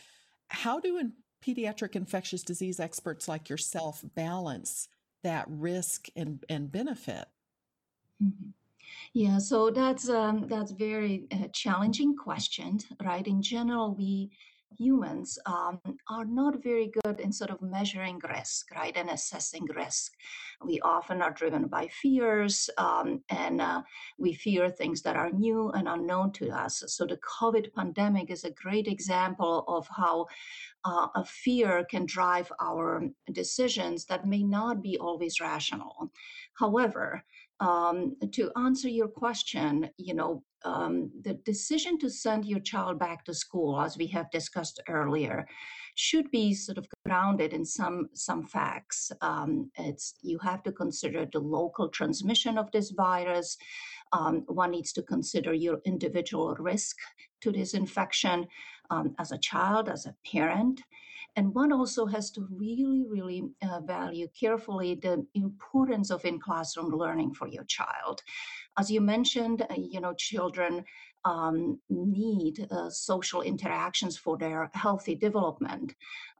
How 0.49 0.80
do 0.80 1.12
pediatric 1.45 1.95
infectious 1.97 2.43
disease 2.43 2.81
experts 2.81 3.29
like 3.29 3.49
yourself 3.49 4.05
balance 4.15 4.89
that 5.23 5.47
risk 5.49 6.09
and, 6.17 6.45
and 6.49 6.71
benefit? 6.71 7.27
Mm-hmm. 8.23 8.51
Yeah, 9.13 9.39
so 9.39 9.71
that's 9.71 10.09
um, 10.09 10.47
that's 10.49 10.73
very 10.73 11.27
uh, 11.33 11.49
challenging 11.53 12.17
question, 12.17 12.79
right? 13.03 13.27
In 13.27 13.43
general, 13.43 13.95
we 13.95 14.31
humans 14.77 15.39
um, 15.47 15.81
are 16.09 16.25
not 16.25 16.63
very 16.63 16.91
good 17.03 17.21
in 17.21 17.33
sort 17.33 17.51
of 17.51 17.63
measuring 17.63 18.21
risk, 18.29 18.71
right, 18.75 18.97
and 18.97 19.11
assessing 19.11 19.67
risk. 19.75 20.13
We 20.65 20.81
often 20.81 21.23
are 21.23 21.31
driven 21.31 21.67
by 21.69 21.89
fears, 21.89 22.69
um, 22.79 23.23
and 23.29 23.61
uh, 23.61 23.83
we 24.19 24.33
fear 24.33 24.69
things 24.71 25.03
that 25.03 25.17
are 25.17 25.31
new 25.31 25.71
and 25.71 25.89
unknown 25.89 26.33
to 26.33 26.51
us. 26.51 26.83
So 26.89 27.07
the 27.07 27.19
COVID 27.19 27.73
pandemic 27.75 28.31
is 28.31 28.45
a 28.45 28.51
great 28.51 28.89
example 28.89 29.65
of 29.69 29.87
how 29.89 30.27
uh, 30.85 31.09
a 31.14 31.25
fear 31.25 31.85
can 31.91 32.07
drive 32.07 32.50
our 32.61 33.03
decisions 33.33 34.05
that 34.07 34.26
may 34.26 34.43
not 34.43 34.83
be 34.83 34.99
always 34.99 35.41
rational. 35.41 36.11
However, 36.55 37.25
um, 37.61 38.17
to 38.33 38.50
answer 38.57 38.88
your 38.88 39.09
question, 39.09 39.88
you 39.97 40.14
know, 40.14 40.43
um, 40.64 41.11
the 41.23 41.35
decision 41.45 41.99
to 41.99 42.11
send 42.11 42.47
your 42.47 42.61
child 42.61 42.99
back 42.99 43.25
to 43.25 43.35
school, 43.35 43.81
as 43.81 43.97
we 43.97 44.07
have 44.09 44.31
discussed 44.31 44.81
earlier, 44.88 45.47
should 45.95 46.31
be 46.31 46.55
sort 46.55 46.79
of 46.79 46.87
grounded 47.07 47.53
in 47.53 47.64
some 47.64 48.09
some 48.14 48.45
facts. 48.47 49.12
Um, 49.21 49.71
it's 49.79 50.14
you 50.23 50.38
have 50.38 50.62
to 50.64 50.73
consider 50.73 51.26
the 51.33 51.38
local 51.38 51.88
transmission 51.88 52.59
of 52.59 52.71
this 52.73 52.91
virus. 52.91 53.57
Um, 54.12 54.45
one 54.47 54.73
needs 54.73 54.93
to 54.95 55.03
consider 55.03 55.53
your 55.53 55.81
individual 55.85 56.55
risk 56.59 56.97
to 57.43 57.53
this 57.53 57.75
infection 57.75 58.47
um, 58.95 59.15
as 59.19 59.33
a 59.33 59.39
child, 59.39 59.89
as 59.89 60.07
a 60.07 60.15
parent. 60.33 60.83
And 61.37 61.53
one 61.53 61.73
also 61.73 62.07
has 62.07 62.31
to 62.33 62.47
really, 62.65 63.03
really 63.09 63.43
uh, 63.69 63.81
value 63.81 64.29
carefully 64.41 64.95
the 64.95 65.27
importance 65.35 66.11
of 66.11 66.25
in 66.25 66.39
classroom 66.39 66.91
learning 67.03 67.35
for 67.35 67.49
your 67.49 67.65
child. 67.65 68.23
As 68.79 68.91
you 68.91 69.01
mentioned, 69.01 69.63
uh, 69.63 69.75
you 69.77 70.01
know, 70.01 70.15
children 70.15 70.85
um, 71.25 71.81
need 71.89 72.69
uh, 72.71 72.91
social 72.91 73.43
interactions 73.43 74.17
for 74.17 74.37
their 74.37 74.71
healthy 74.75 75.15
development. 75.15 75.95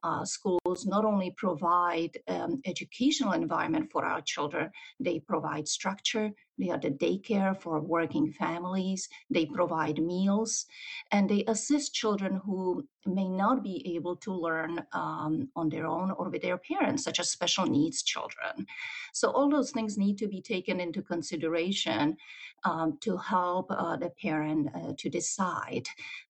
Uh, 0.05 0.23
schools 0.23 0.85
not 0.85 1.03
only 1.03 1.31
provide 1.31 2.19
um, 2.29 2.61
educational 2.67 3.33
environment 3.33 3.91
for 3.91 4.05
our 4.05 4.21
children, 4.21 4.71
they 5.01 5.19
provide 5.19 5.67
structure, 5.67 6.31
they 6.59 6.69
are 6.69 6.79
the 6.79 6.91
daycare 6.91 7.59
for 7.59 7.81
working 7.81 8.31
families, 8.31 9.09
they 9.31 9.47
provide 9.47 9.99
meals, 9.99 10.67
and 11.11 11.27
they 11.27 11.43
assist 11.49 11.95
children 11.95 12.39
who 12.45 12.87
may 13.07 13.27
not 13.27 13.63
be 13.63 13.95
able 13.97 14.15
to 14.15 14.31
learn 14.31 14.85
um, 14.93 15.49
on 15.57 15.71
their 15.71 15.87
own 15.87 16.11
or 16.11 16.29
with 16.29 16.43
their 16.43 16.59
parents, 16.59 17.03
such 17.03 17.19
as 17.19 17.31
special 17.31 17.65
needs 17.65 18.03
children. 18.03 18.67
So 19.15 19.31
all 19.31 19.49
those 19.49 19.71
things 19.71 19.97
need 19.97 20.19
to 20.19 20.29
be 20.29 20.43
taken 20.43 20.81
into 20.81 21.01
consideration 21.01 22.19
um, 22.65 22.99
to 23.01 23.17
help 23.17 23.71
uh, 23.71 23.97
the 23.97 24.11
parent 24.11 24.69
uh, 24.75 24.93
to 24.99 25.09
decide 25.09 25.87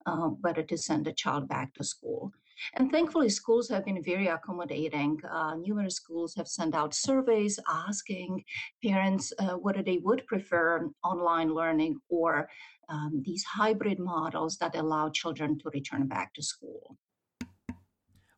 uh, 0.07 0.29
whether 0.43 0.63
to 0.63 0.79
send 0.79 1.07
the 1.07 1.13
child 1.13 1.49
back 1.49 1.75
to 1.75 1.83
school. 1.83 2.33
And 2.75 2.91
thankfully, 2.91 3.29
schools 3.29 3.69
have 3.69 3.85
been 3.85 4.03
very 4.03 4.29
accommodating. 4.29 5.21
Uh, 5.29 5.57
numerous 5.57 5.97
schools 5.97 6.35
have 6.35 6.49
sent 6.49 6.75
out 6.75 6.95
surveys 6.95 7.59
asking 7.69 8.45
parents 8.83 9.33
uh, 9.39 9.55
whether 9.55 9.83
they 9.83 9.99
would 9.99 10.27
prefer 10.27 10.89
online 11.03 11.53
learning 11.53 11.99
or 12.09 12.49
um, 12.89 13.23
these 13.25 13.45
hybrid 13.45 13.99
models 13.99 14.57
that 14.59 14.77
allow 14.77 15.09
children 15.09 15.59
to 15.59 15.71
return 15.73 16.07
back 16.07 16.35
to 16.35 16.43
school. 16.43 16.97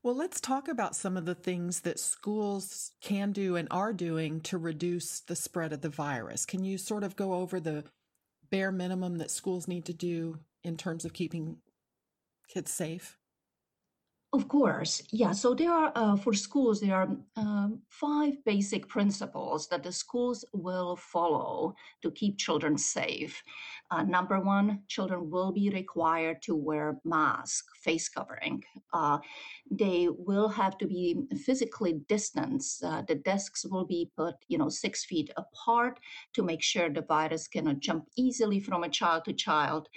Well, 0.03 0.15
let's 0.15 0.41
talk 0.41 0.69
about 0.69 0.95
some 0.95 1.17
of 1.17 1.25
the 1.25 1.35
things 1.35 1.81
that 1.81 1.99
schools 1.99 2.93
can 3.01 3.33
do 3.33 3.57
and 3.57 3.67
are 3.73 3.93
doing 3.93 4.41
to 4.43 4.57
reduce 4.57 5.19
the 5.19 5.35
spread 5.35 5.73
of 5.73 5.81
the 5.81 5.89
virus. 5.89 6.47
Can 6.47 6.63
you 6.63 6.79
sort 6.79 7.03
of 7.03 7.17
go 7.17 7.35
over 7.35 7.59
the 7.59 7.83
bare 8.49 8.71
minimum 8.71 9.19
that 9.19 9.33
schools 9.33 9.67
need 9.67 9.85
to 9.87 9.93
do 9.93 10.39
in 10.63 10.77
terms 10.77 11.05
of 11.05 11.13
keeping 11.13 11.57
kids 12.49 12.71
safe? 12.71 13.19
Of 14.37 14.49
course, 14.49 15.03
yeah. 15.13 15.33
So 15.33 15.55
there 15.55 15.73
are 15.73 15.93
uh, 15.95 16.15
for 16.15 16.35
schools 16.35 16.79
there 16.83 16.95
are 16.95 17.09
um, 17.37 17.81
five 17.89 18.45
basic 18.45 18.87
principles 18.87 19.67
that 19.69 19.83
the 19.83 19.91
schools 19.91 20.45
will 20.53 20.95
follow 20.95 21.75
to 22.03 22.11
keep 22.11 22.37
children 22.37 22.77
safe. 22.77 23.43
Uh, 23.91 24.03
number 24.03 24.39
one, 24.39 24.83
children 24.89 25.31
will 25.31 25.53
be 25.53 25.71
required 25.71 26.43
to 26.43 26.55
wear 26.55 26.99
mask, 27.03 27.65
face 27.83 28.11
covering. 28.11 28.63
Uh, 28.93 29.21
they 29.71 30.09
will 30.11 30.51
have 30.51 30.77
to 30.79 30.87
be 30.87 31.17
physically 31.47 31.95
distanced. 32.07 32.85
Uh, 32.85 33.01
the 33.09 33.15
desks 33.15 33.65
will 33.65 33.87
be 33.87 34.11
put, 34.19 34.35
you 34.49 34.59
know, 34.59 34.69
six 34.69 35.07
feet 35.07 35.31
apart 35.39 35.99
to 36.35 36.43
make 36.43 36.63
sure 36.63 36.91
the 36.91 37.01
virus 37.01 37.49
cannot 37.49 37.81
jump 37.81 38.05
easily 38.19 38.61
from 38.61 38.85
a 38.85 38.91
child 38.91 39.25
to 39.25 39.33
child. 39.33 39.89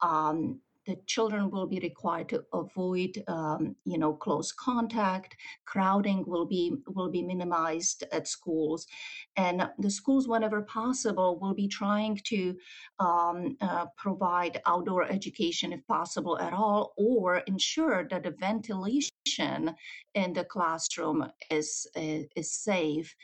Um, 0.00 0.60
the 0.86 0.96
children 1.06 1.50
will 1.50 1.66
be 1.66 1.78
required 1.80 2.28
to 2.28 2.42
avoid 2.52 3.22
um, 3.28 3.76
you 3.84 3.98
know 3.98 4.12
close 4.12 4.52
contact 4.52 5.36
crowding 5.64 6.24
will 6.26 6.46
be 6.46 6.72
will 6.88 7.10
be 7.10 7.22
minimized 7.22 8.04
at 8.12 8.26
schools 8.28 8.86
and 9.36 9.68
the 9.78 9.90
schools 9.90 10.28
whenever 10.28 10.62
possible 10.62 11.38
will 11.40 11.54
be 11.54 11.68
trying 11.68 12.18
to 12.24 12.56
um, 12.98 13.56
uh, 13.60 13.86
provide 13.96 14.60
outdoor 14.66 15.04
education 15.10 15.72
if 15.72 15.86
possible 15.86 16.38
at 16.38 16.52
all 16.52 16.92
or 16.96 17.38
ensure 17.46 18.06
that 18.08 18.24
the 18.24 18.34
ventilation 18.40 19.74
in 20.14 20.32
the 20.32 20.44
classroom 20.44 21.26
is 21.50 21.86
is, 21.96 22.26
is 22.36 22.50
safe 22.50 23.14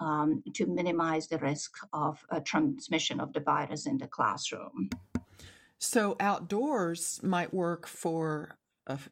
um, 0.00 0.42
to 0.54 0.66
minimize 0.66 1.26
the 1.28 1.38
risk 1.38 1.76
of 1.92 2.24
uh, 2.30 2.40
transmission 2.40 3.20
of 3.20 3.32
the 3.32 3.40
virus 3.40 3.86
in 3.86 3.98
the 3.98 4.06
classroom. 4.06 4.88
So 5.80 6.16
outdoors 6.20 7.20
might 7.22 7.54
work 7.54 7.86
for 7.86 8.58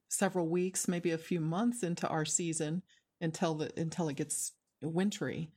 several 0.08 0.48
weeks, 0.48 0.88
maybe 0.88 1.10
a 1.12 1.18
few 1.18 1.40
months 1.40 1.82
into 1.82 2.08
our 2.08 2.24
season 2.24 2.82
until 3.20 3.54
the 3.54 3.70
until 3.78 4.08
it 4.08 4.16
gets 4.16 4.52
wintry. 4.82 5.50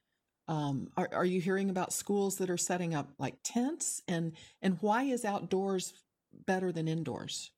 Um, 0.48 0.90
are, 0.98 1.10
are 1.14 1.26
you 1.26 1.42
hearing 1.42 1.70
about 1.70 1.94
schools 1.94 2.38
that 2.38 2.50
are 2.50 2.58
setting 2.58 2.96
up 2.96 3.12
like 3.20 3.36
tents 3.44 4.02
and 4.08 4.34
and 4.62 4.78
why 4.82 5.04
is 5.04 5.26
outdoors 5.26 5.94
better 6.46 6.72
than 6.72 6.88
indoors? 6.88 7.52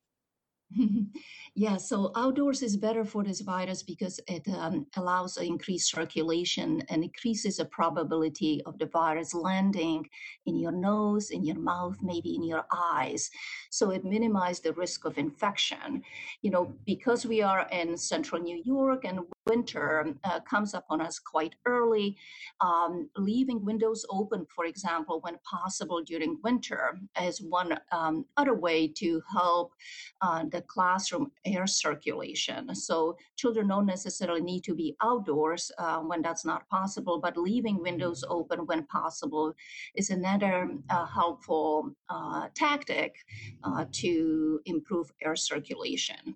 yeah, 1.56 1.78
so 1.78 2.12
outdoors 2.16 2.62
is 2.62 2.78
better 2.78 3.04
for 3.04 3.24
this 3.24 3.42
virus 3.42 3.84
because 3.84 4.20
it 4.28 4.48
um, 4.50 4.86
allows 4.96 5.38
increased 5.38 5.92
circulation 5.92 6.82
and 6.90 7.04
increases 7.04 7.58
the 7.58 7.66
probability 7.66 8.62
of 8.66 8.78
the 8.78 8.86
virus 8.86 9.34
landing 9.34 10.08
in 10.46 10.58
your 10.58 10.72
nose, 10.72 11.30
in 11.32 11.44
your 11.44 11.60
mouth, 11.60 11.98
maybe 12.02 12.36
in 12.36 12.44
your 12.44 12.66
eyes. 12.72 13.30
So 13.70 13.92
it 13.92 14.06
minimizes 14.06 14.62
the 14.62 14.74
risk 14.74 15.06
of 15.06 15.18
infection. 15.18 16.04
You 16.42 16.52
know, 16.52 16.74
because 16.86 17.26
we 17.26 17.42
are 17.42 17.68
in 17.72 17.98
central 17.98 18.42
New 18.42 18.62
York 18.64 19.06
and 19.06 19.20
winter 19.48 20.14
uh, 20.24 20.40
comes 20.42 20.74
upon 20.74 21.02
us 21.02 21.20
quite 21.20 21.56
early. 21.66 22.16
Um, 22.62 23.10
leaving 23.18 23.64
windows 23.66 24.06
open, 24.10 24.46
for 24.56 24.66
example, 24.66 25.20
when 25.22 25.38
possible 25.50 26.02
during 26.04 26.40
winter, 26.44 27.00
is 27.22 27.42
one 27.42 27.78
um, 27.92 28.26
other 28.38 28.54
way 28.54 28.88
to 28.88 29.22
help 29.32 29.74
uh, 30.22 30.46
the 30.52 30.61
classroom 30.62 31.32
air 31.46 31.68
circulation. 31.68 32.74
So 32.76 33.18
children 33.36 33.68
don't 33.68 33.86
necessarily 33.86 34.42
need 34.42 34.64
to 34.66 34.76
be 34.76 34.96
outdoors 35.02 35.72
uh, 35.78 36.00
when 36.00 36.22
that's 36.22 36.46
not 36.46 36.68
possible, 36.70 37.20
but 37.20 37.38
leaving 37.38 37.82
windows 37.82 38.24
open 38.28 38.66
when 38.66 38.86
possible 38.86 39.54
is 39.96 40.10
another 40.10 40.70
uh, 40.90 41.06
helpful 41.06 41.92
uh, 42.10 42.48
tactic 42.56 43.16
uh, 43.64 43.86
to 43.92 44.60
improve 44.66 45.12
air 45.24 45.36
circulation. 45.36 46.36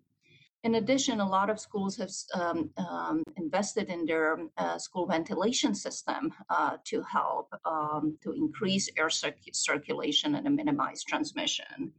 In 0.66 0.76
addition, 0.76 1.20
a 1.20 1.30
lot 1.30 1.52
of 1.52 1.60
schools 1.60 1.96
have 1.98 2.10
um, 2.34 2.72
um, 2.78 3.24
invested 3.38 3.90
in 3.90 4.04
their 4.04 4.40
uh, 4.58 4.80
school 4.80 5.06
ventilation 5.06 5.76
system 5.76 6.34
uh, 6.50 6.78
to 6.86 7.04
help 7.04 7.54
um, 7.66 8.18
to 8.24 8.32
increase 8.32 8.90
air 8.98 9.12
circ- 9.12 9.54
circulation 9.54 10.34
and 10.34 10.56
minimize 10.56 11.04
transmission. 11.04 11.94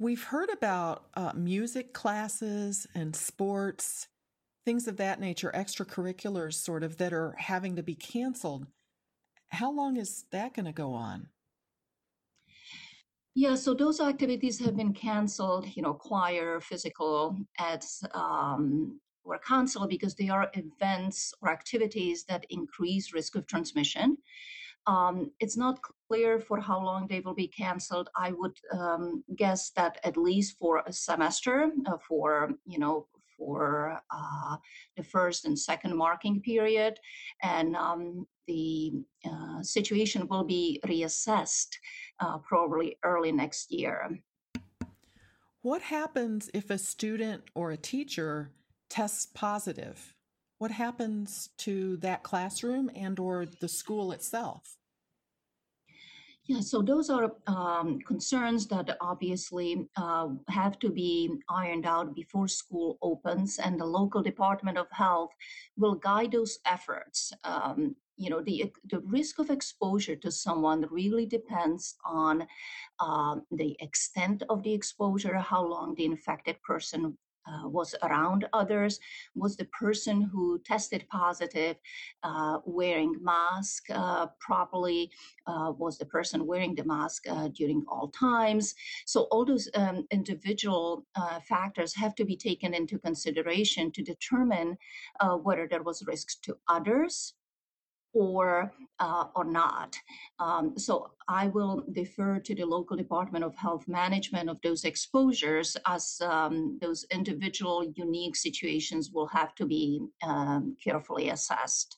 We've 0.00 0.24
heard 0.24 0.48
about 0.48 1.04
uh, 1.12 1.32
music 1.34 1.92
classes 1.92 2.86
and 2.94 3.14
sports, 3.14 4.08
things 4.64 4.88
of 4.88 4.96
that 4.96 5.20
nature, 5.20 5.52
extracurriculars 5.54 6.54
sort 6.54 6.82
of 6.82 6.96
that 6.96 7.12
are 7.12 7.34
having 7.36 7.76
to 7.76 7.82
be 7.82 7.96
canceled. 7.96 8.66
How 9.50 9.70
long 9.70 9.98
is 9.98 10.24
that 10.32 10.54
going 10.54 10.64
to 10.64 10.72
go 10.72 10.94
on? 10.94 11.28
Yeah, 13.34 13.54
so 13.54 13.74
those 13.74 14.00
activities 14.00 14.58
have 14.60 14.74
been 14.74 14.94
canceled, 14.94 15.66
you 15.76 15.82
know, 15.82 15.92
choir, 15.92 16.60
physical 16.60 17.36
ads 17.58 18.02
um, 18.14 18.98
were 19.22 19.38
canceled 19.46 19.90
because 19.90 20.14
they 20.14 20.30
are 20.30 20.50
events 20.54 21.34
or 21.42 21.50
activities 21.50 22.24
that 22.24 22.46
increase 22.48 23.12
risk 23.12 23.36
of 23.36 23.46
transmission. 23.46 24.16
Um, 24.86 25.30
it's 25.40 25.56
not 25.56 25.80
clear 26.08 26.38
for 26.38 26.60
how 26.60 26.82
long 26.82 27.06
they 27.06 27.20
will 27.20 27.34
be 27.34 27.48
canceled. 27.48 28.08
I 28.16 28.32
would 28.32 28.56
um, 28.72 29.22
guess 29.36 29.70
that 29.76 29.98
at 30.04 30.16
least 30.16 30.58
for 30.58 30.82
a 30.86 30.92
semester, 30.92 31.70
uh, 31.86 31.98
for 32.08 32.52
you 32.66 32.78
know, 32.78 33.06
for 33.36 33.98
uh, 34.10 34.56
the 34.96 35.02
first 35.02 35.46
and 35.46 35.58
second 35.58 35.96
marking 35.96 36.40
period, 36.42 36.98
and 37.42 37.74
um, 37.74 38.26
the 38.46 38.92
uh, 39.24 39.62
situation 39.62 40.26
will 40.28 40.44
be 40.44 40.80
reassessed 40.84 41.72
uh, 42.20 42.38
probably 42.38 42.96
early 43.02 43.32
next 43.32 43.72
year. 43.72 44.20
What 45.62 45.82
happens 45.82 46.50
if 46.54 46.70
a 46.70 46.78
student 46.78 47.44
or 47.54 47.70
a 47.70 47.76
teacher 47.76 48.50
tests 48.88 49.26
positive? 49.26 50.14
What 50.60 50.72
happens 50.72 51.48
to 51.64 51.96
that 52.02 52.22
classroom 52.22 52.90
and 52.94 53.18
or 53.18 53.46
the 53.46 53.66
school 53.66 54.12
itself? 54.12 54.76
Yeah, 56.44 56.60
so 56.60 56.82
those 56.82 57.08
are 57.08 57.32
um, 57.46 57.98
concerns 58.00 58.66
that 58.66 58.94
obviously 59.00 59.88
uh, 59.96 60.28
have 60.48 60.78
to 60.80 60.90
be 60.90 61.30
ironed 61.48 61.86
out 61.86 62.14
before 62.14 62.46
school 62.46 62.98
opens, 63.00 63.58
and 63.58 63.80
the 63.80 63.86
local 63.86 64.22
Department 64.22 64.76
of 64.76 64.86
Health 64.90 65.30
will 65.78 65.94
guide 65.94 66.32
those 66.32 66.58
efforts. 66.66 67.32
Um, 67.42 67.96
you 68.18 68.28
know, 68.28 68.42
the 68.42 68.70
the 68.90 69.00
risk 69.00 69.38
of 69.38 69.48
exposure 69.48 70.16
to 70.16 70.30
someone 70.30 70.86
really 70.90 71.24
depends 71.24 71.94
on 72.04 72.46
um, 72.98 73.46
the 73.50 73.78
extent 73.80 74.42
of 74.50 74.62
the 74.62 74.74
exposure, 74.74 75.38
how 75.38 75.64
long 75.64 75.94
the 75.94 76.04
infected 76.04 76.60
person 76.60 77.16
uh, 77.46 77.68
was 77.68 77.94
around 78.02 78.46
others 78.52 78.98
was 79.34 79.56
the 79.56 79.64
person 79.66 80.22
who 80.22 80.60
tested 80.64 81.06
positive 81.10 81.76
uh, 82.22 82.58
wearing 82.64 83.14
mask 83.20 83.84
uh, 83.90 84.26
properly 84.38 85.10
uh, 85.46 85.72
was 85.76 85.98
the 85.98 86.06
person 86.06 86.46
wearing 86.46 86.74
the 86.74 86.84
mask 86.84 87.24
uh, 87.28 87.48
during 87.48 87.84
all 87.88 88.08
times. 88.08 88.74
So 89.06 89.22
all 89.30 89.44
those 89.44 89.68
um, 89.74 90.06
individual 90.10 91.06
uh, 91.16 91.40
factors 91.40 91.94
have 91.96 92.14
to 92.16 92.24
be 92.24 92.36
taken 92.36 92.74
into 92.74 92.98
consideration 92.98 93.90
to 93.92 94.02
determine 94.02 94.76
whether 95.42 95.66
there 95.68 95.82
was 95.82 96.02
risk 96.06 96.42
to 96.42 96.56
others 96.68 97.34
or 98.12 98.72
uh, 98.98 99.24
or 99.34 99.44
not. 99.44 99.96
Um, 100.38 100.78
so 100.78 101.10
I 101.28 101.48
will 101.48 101.84
defer 101.92 102.38
to 102.38 102.54
the 102.54 102.64
local 102.64 102.96
Department 102.96 103.44
of 103.44 103.54
Health 103.56 103.88
management 103.88 104.50
of 104.50 104.60
those 104.62 104.84
exposures 104.84 105.76
as 105.86 106.20
um, 106.22 106.78
those 106.80 107.06
individual 107.10 107.84
unique 107.96 108.36
situations 108.36 109.10
will 109.10 109.28
have 109.28 109.54
to 109.54 109.66
be 109.66 110.00
um, 110.22 110.76
carefully 110.82 111.30
assessed. 111.30 111.96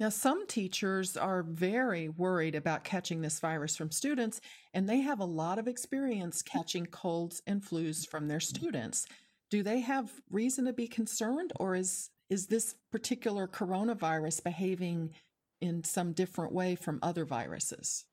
Now, 0.00 0.10
some 0.10 0.46
teachers 0.46 1.16
are 1.16 1.42
very 1.42 2.08
worried 2.08 2.54
about 2.54 2.84
catching 2.84 3.20
this 3.20 3.40
virus 3.40 3.76
from 3.76 3.90
students, 3.90 4.40
and 4.72 4.88
they 4.88 5.00
have 5.00 5.18
a 5.18 5.24
lot 5.24 5.58
of 5.58 5.66
experience 5.66 6.40
catching 6.40 6.86
colds 6.86 7.42
and 7.48 7.60
flus 7.60 8.06
from 8.06 8.28
their 8.28 8.38
students. 8.38 9.06
Do 9.50 9.64
they 9.64 9.80
have 9.80 10.12
reason 10.30 10.66
to 10.66 10.72
be 10.72 10.86
concerned, 10.86 11.52
or 11.56 11.74
is 11.74 12.10
is 12.30 12.46
this 12.46 12.74
particular 12.92 13.46
coronavirus 13.46 14.44
behaving 14.44 15.14
in 15.60 15.82
some 15.84 16.12
different 16.12 16.52
way 16.52 16.74
from 16.74 16.98
other 17.02 17.24
viruses? 17.24 18.04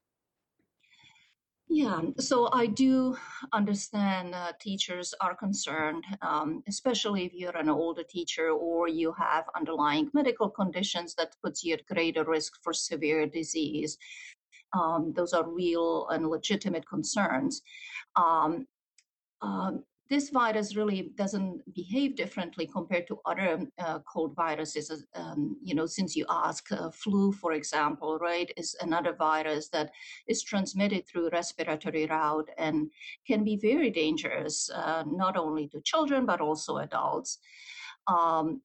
Yeah, 1.67 2.01
so 2.19 2.47
I 2.53 2.67
do 2.67 3.17
understand 3.51 4.35
uh, 4.35 4.53
teachers 4.61 5.13
are 5.19 5.35
concerned, 5.35 6.03
um, 6.21 6.63
especially 6.67 7.25
if 7.25 7.33
you're 7.33 7.57
an 7.57 7.69
older 7.69 8.03
teacher 8.03 8.51
or 8.51 8.87
you 8.87 9.11
have 9.13 9.45
underlying 9.55 10.09
medical 10.13 10.47
conditions 10.47 11.15
that 11.15 11.35
puts 11.43 11.63
you 11.63 11.73
at 11.73 11.85
greater 11.87 12.23
risk 12.23 12.53
for 12.63 12.71
severe 12.71 13.25
disease. 13.25 13.97
Um, 14.73 15.11
those 15.15 15.33
are 15.33 15.49
real 15.49 16.07
and 16.09 16.27
legitimate 16.29 16.87
concerns. 16.87 17.61
Um, 18.15 18.67
um 19.41 19.83
this 20.09 20.29
virus 20.29 20.75
really 20.75 21.11
doesn't 21.15 21.61
behave 21.73 22.15
differently 22.15 22.67
compared 22.67 23.07
to 23.07 23.19
other 23.25 23.65
uh, 23.79 23.99
cold 23.99 24.35
viruses. 24.35 25.05
Um, 25.15 25.57
you 25.63 25.73
know, 25.73 25.85
since 25.85 26.15
you 26.15 26.25
ask, 26.29 26.71
uh, 26.71 26.91
flu, 26.91 27.31
for 27.31 27.53
example, 27.53 28.19
right, 28.19 28.51
is 28.55 28.75
another 28.81 29.13
virus 29.13 29.69
that 29.69 29.91
is 30.27 30.43
transmitted 30.43 31.07
through 31.07 31.29
respiratory 31.29 32.05
route 32.05 32.49
and 32.57 32.91
can 33.25 33.43
be 33.43 33.57
very 33.57 33.89
dangerous, 33.89 34.69
uh, 34.69 35.03
not 35.07 35.37
only 35.37 35.67
to 35.69 35.81
children 35.81 36.25
but 36.25 36.41
also 36.41 36.77
adults. 36.77 37.39
Um, 38.07 38.61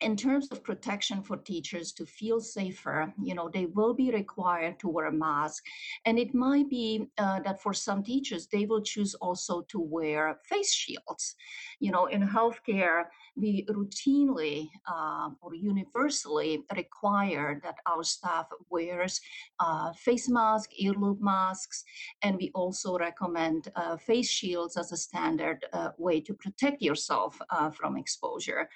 in 0.00 0.16
terms 0.16 0.48
of 0.52 0.62
protection 0.62 1.22
for 1.22 1.36
teachers 1.36 1.92
to 1.92 2.06
feel 2.06 2.40
safer, 2.40 3.12
you 3.20 3.34
know, 3.34 3.48
they 3.48 3.66
will 3.66 3.94
be 3.94 4.10
required 4.10 4.78
to 4.78 4.88
wear 4.88 5.06
a 5.06 5.12
mask. 5.12 5.64
And 6.04 6.18
it 6.18 6.34
might 6.34 6.70
be 6.70 7.08
uh, 7.18 7.40
that 7.40 7.60
for 7.60 7.74
some 7.74 8.02
teachers, 8.02 8.46
they 8.46 8.64
will 8.64 8.82
choose 8.82 9.14
also 9.14 9.62
to 9.62 9.80
wear 9.80 10.38
face 10.44 10.72
shields. 10.72 11.34
You 11.80 11.90
know, 11.90 12.06
in 12.06 12.22
healthcare, 12.26 13.04
we 13.36 13.66
routinely 13.70 14.68
uh, 14.86 15.30
or 15.40 15.54
universally 15.54 16.64
require 16.76 17.60
that 17.62 17.76
our 17.86 18.04
staff 18.04 18.46
wears 18.70 19.20
uh, 19.60 19.92
face 19.92 20.28
masks, 20.28 20.74
ear-loop 20.78 21.20
masks, 21.20 21.84
and 22.22 22.36
we 22.36 22.50
also 22.54 22.98
recommend 22.98 23.70
uh, 23.76 23.96
face 23.96 24.28
shields 24.28 24.76
as 24.76 24.92
a 24.92 24.96
standard 24.96 25.64
uh, 25.72 25.90
way 25.98 26.20
to 26.20 26.34
protect 26.34 26.82
yourself 26.82 27.40
uh, 27.50 27.70
from 27.70 27.96
exposure. 27.96 28.68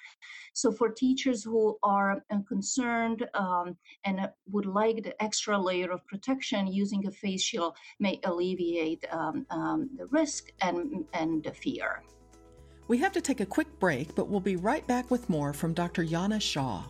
So 0.53 0.71
for 0.71 0.89
teachers 0.89 1.12
who 1.43 1.77
are 1.83 2.23
uh, 2.31 2.37
concerned 2.47 3.27
um, 3.33 3.75
and 4.05 4.29
would 4.51 4.65
like 4.65 5.03
the 5.03 5.21
extra 5.21 5.57
layer 5.57 5.91
of 5.91 6.05
protection, 6.07 6.67
using 6.67 7.05
a 7.07 7.11
face 7.11 7.41
shield 7.41 7.75
may 7.99 8.19
alleviate 8.23 9.05
um, 9.11 9.45
um, 9.49 9.89
the 9.97 10.05
risk 10.07 10.51
and, 10.61 11.05
and 11.13 11.43
the 11.43 11.51
fear. 11.51 12.03
We 12.87 12.97
have 12.97 13.13
to 13.13 13.21
take 13.21 13.39
a 13.39 13.45
quick 13.45 13.79
break, 13.79 14.13
but 14.15 14.27
we'll 14.27 14.39
be 14.41 14.55
right 14.55 14.85
back 14.87 15.09
with 15.09 15.29
more 15.29 15.53
from 15.53 15.73
Dr. 15.73 16.03
Jana 16.03 16.39
Shaw. 16.39 16.83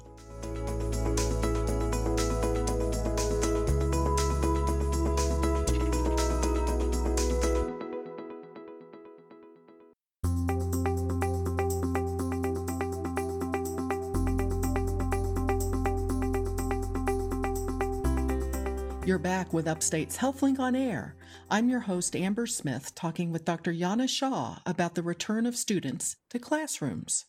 Back 19.23 19.53
with 19.53 19.69
Upstate's 19.69 20.17
HealthLink 20.17 20.59
on 20.59 20.75
Air. 20.75 21.15
I'm 21.49 21.69
your 21.69 21.79
host, 21.79 22.13
Amber 22.13 22.45
Smith, 22.45 22.93
talking 22.93 23.31
with 23.31 23.45
Dr. 23.45 23.71
Jana 23.71 24.05
Shaw 24.05 24.57
about 24.65 24.95
the 24.95 25.01
return 25.01 25.45
of 25.45 25.55
students 25.55 26.17
to 26.31 26.39
classrooms. 26.39 27.23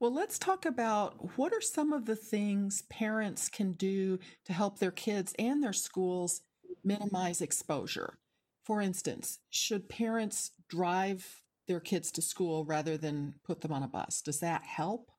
Well, 0.00 0.12
let's 0.12 0.40
talk 0.40 0.66
about 0.66 1.38
what 1.38 1.52
are 1.52 1.60
some 1.60 1.92
of 1.92 2.06
the 2.06 2.16
things 2.16 2.82
parents 2.90 3.48
can 3.48 3.74
do 3.74 4.18
to 4.46 4.52
help 4.52 4.80
their 4.80 4.90
kids 4.90 5.32
and 5.38 5.62
their 5.62 5.72
schools 5.72 6.40
minimize 6.82 7.40
exposure. 7.40 8.18
For 8.64 8.80
instance, 8.80 9.38
should 9.50 9.88
parents 9.88 10.50
drive 10.68 11.42
their 11.68 11.78
kids 11.78 12.10
to 12.12 12.22
school 12.22 12.64
rather 12.64 12.96
than 12.96 13.34
put 13.44 13.60
them 13.60 13.72
on 13.72 13.84
a 13.84 13.88
bus? 13.88 14.20
Does 14.20 14.40
that 14.40 14.64
help? 14.64 15.12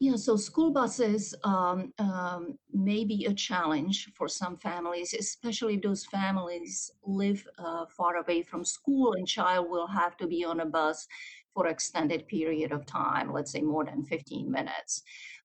Yeah, 0.00 0.16
so 0.16 0.36
school 0.36 0.70
buses 0.70 1.34
um, 1.44 1.92
um, 1.98 2.58
may 2.72 3.04
be 3.04 3.26
a 3.26 3.34
challenge 3.34 4.10
for 4.14 4.28
some 4.28 4.56
families, 4.56 5.14
especially 5.14 5.74
if 5.74 5.82
those 5.82 6.04
families 6.04 6.90
live 7.04 7.46
uh, 7.58 7.86
far 7.86 8.16
away 8.16 8.42
from 8.42 8.64
school 8.64 9.14
and 9.14 9.26
child 9.26 9.70
will 9.70 9.86
have 9.86 10.16
to 10.16 10.26
be 10.26 10.44
on 10.44 10.60
a 10.60 10.66
bus 10.66 11.06
for 11.54 11.68
extended 11.68 12.26
period 12.26 12.72
of 12.72 12.84
time, 12.86 13.32
let's 13.32 13.52
say 13.52 13.60
more 13.60 13.84
than 13.84 14.04
15 14.04 14.50
minutes. 14.50 15.02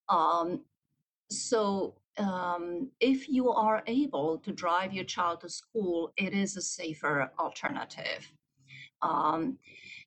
Um, 0.09 0.61
so 1.29 1.95
um, 2.17 2.89
if 2.99 3.29
you 3.29 3.51
are 3.51 3.83
able 3.85 4.39
to 4.39 4.51
drive 4.51 4.93
your 4.93 5.05
child 5.05 5.41
to 5.41 5.49
school, 5.49 6.11
it 6.17 6.33
is 6.33 6.57
a 6.57 6.61
safer 6.61 7.31
alternative. 7.39 8.31
Um, 9.03 9.57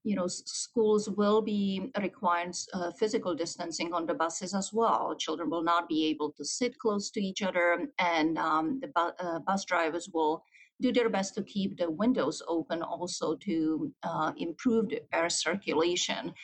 you 0.05 0.17
know, 0.17 0.27
schools 0.27 1.09
will 1.09 1.43
be 1.43 1.91
requiring 2.01 2.53
uh, 2.75 2.91
physical 2.93 3.35
distancing 3.35 3.93
on 3.93 4.07
the 4.07 4.15
buses 4.15 4.55
as 4.55 4.73
well. 4.73 5.15
Children 5.17 5.49
will 5.51 5.63
not 5.63 5.89
be 5.89 6.07
able 6.07 6.33
to 6.33 6.45
sit 6.45 6.79
close 6.79 7.11
to 7.11 7.21
each 7.21 7.43
other, 7.43 7.87
and 7.99 8.39
um, 8.39 8.81
the 8.81 8.89
bu- 8.89 9.25
uh, 9.25 9.39
bus 9.41 9.65
drivers 9.65 10.09
will 10.13 10.43
do 10.81 10.93
their 10.93 11.09
best 11.09 11.35
to 11.35 11.43
keep 11.45 11.79
the 11.79 11.89
windows 11.89 12.43
open 12.49 12.83
also 12.83 13.37
to 13.37 13.93
uh, 14.03 14.33
improve 14.37 14.89
the 14.89 15.01
air 15.13 15.31
circulation. 15.31 16.35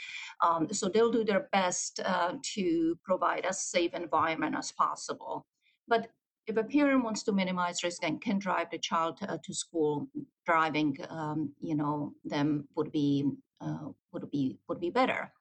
Um, 0.40 0.72
so 0.72 0.88
they'll 0.88 1.10
do 1.10 1.24
their 1.24 1.48
best 1.50 2.00
uh, 2.04 2.34
to 2.54 2.96
provide 3.04 3.44
as 3.44 3.60
safe 3.60 3.92
environment 3.94 4.54
as 4.56 4.70
possible. 4.70 5.44
But 5.88 6.08
if 6.46 6.56
a 6.56 6.64
parent 6.64 7.04
wants 7.04 7.24
to 7.24 7.32
minimize 7.32 7.82
risk 7.82 8.04
and 8.04 8.20
can 8.20 8.38
drive 8.38 8.70
the 8.70 8.78
child 8.78 9.18
to, 9.18 9.32
uh, 9.32 9.38
to 9.44 9.52
school, 9.52 10.06
driving, 10.46 10.96
um, 11.10 11.52
you 11.60 11.74
know, 11.74 12.12
them 12.24 12.68
would 12.76 12.92
be 12.92 13.24
uh, 13.60 13.88
would 14.12 14.30
be 14.30 14.58
would 14.68 14.80
be 14.80 14.90
better. 14.90 15.32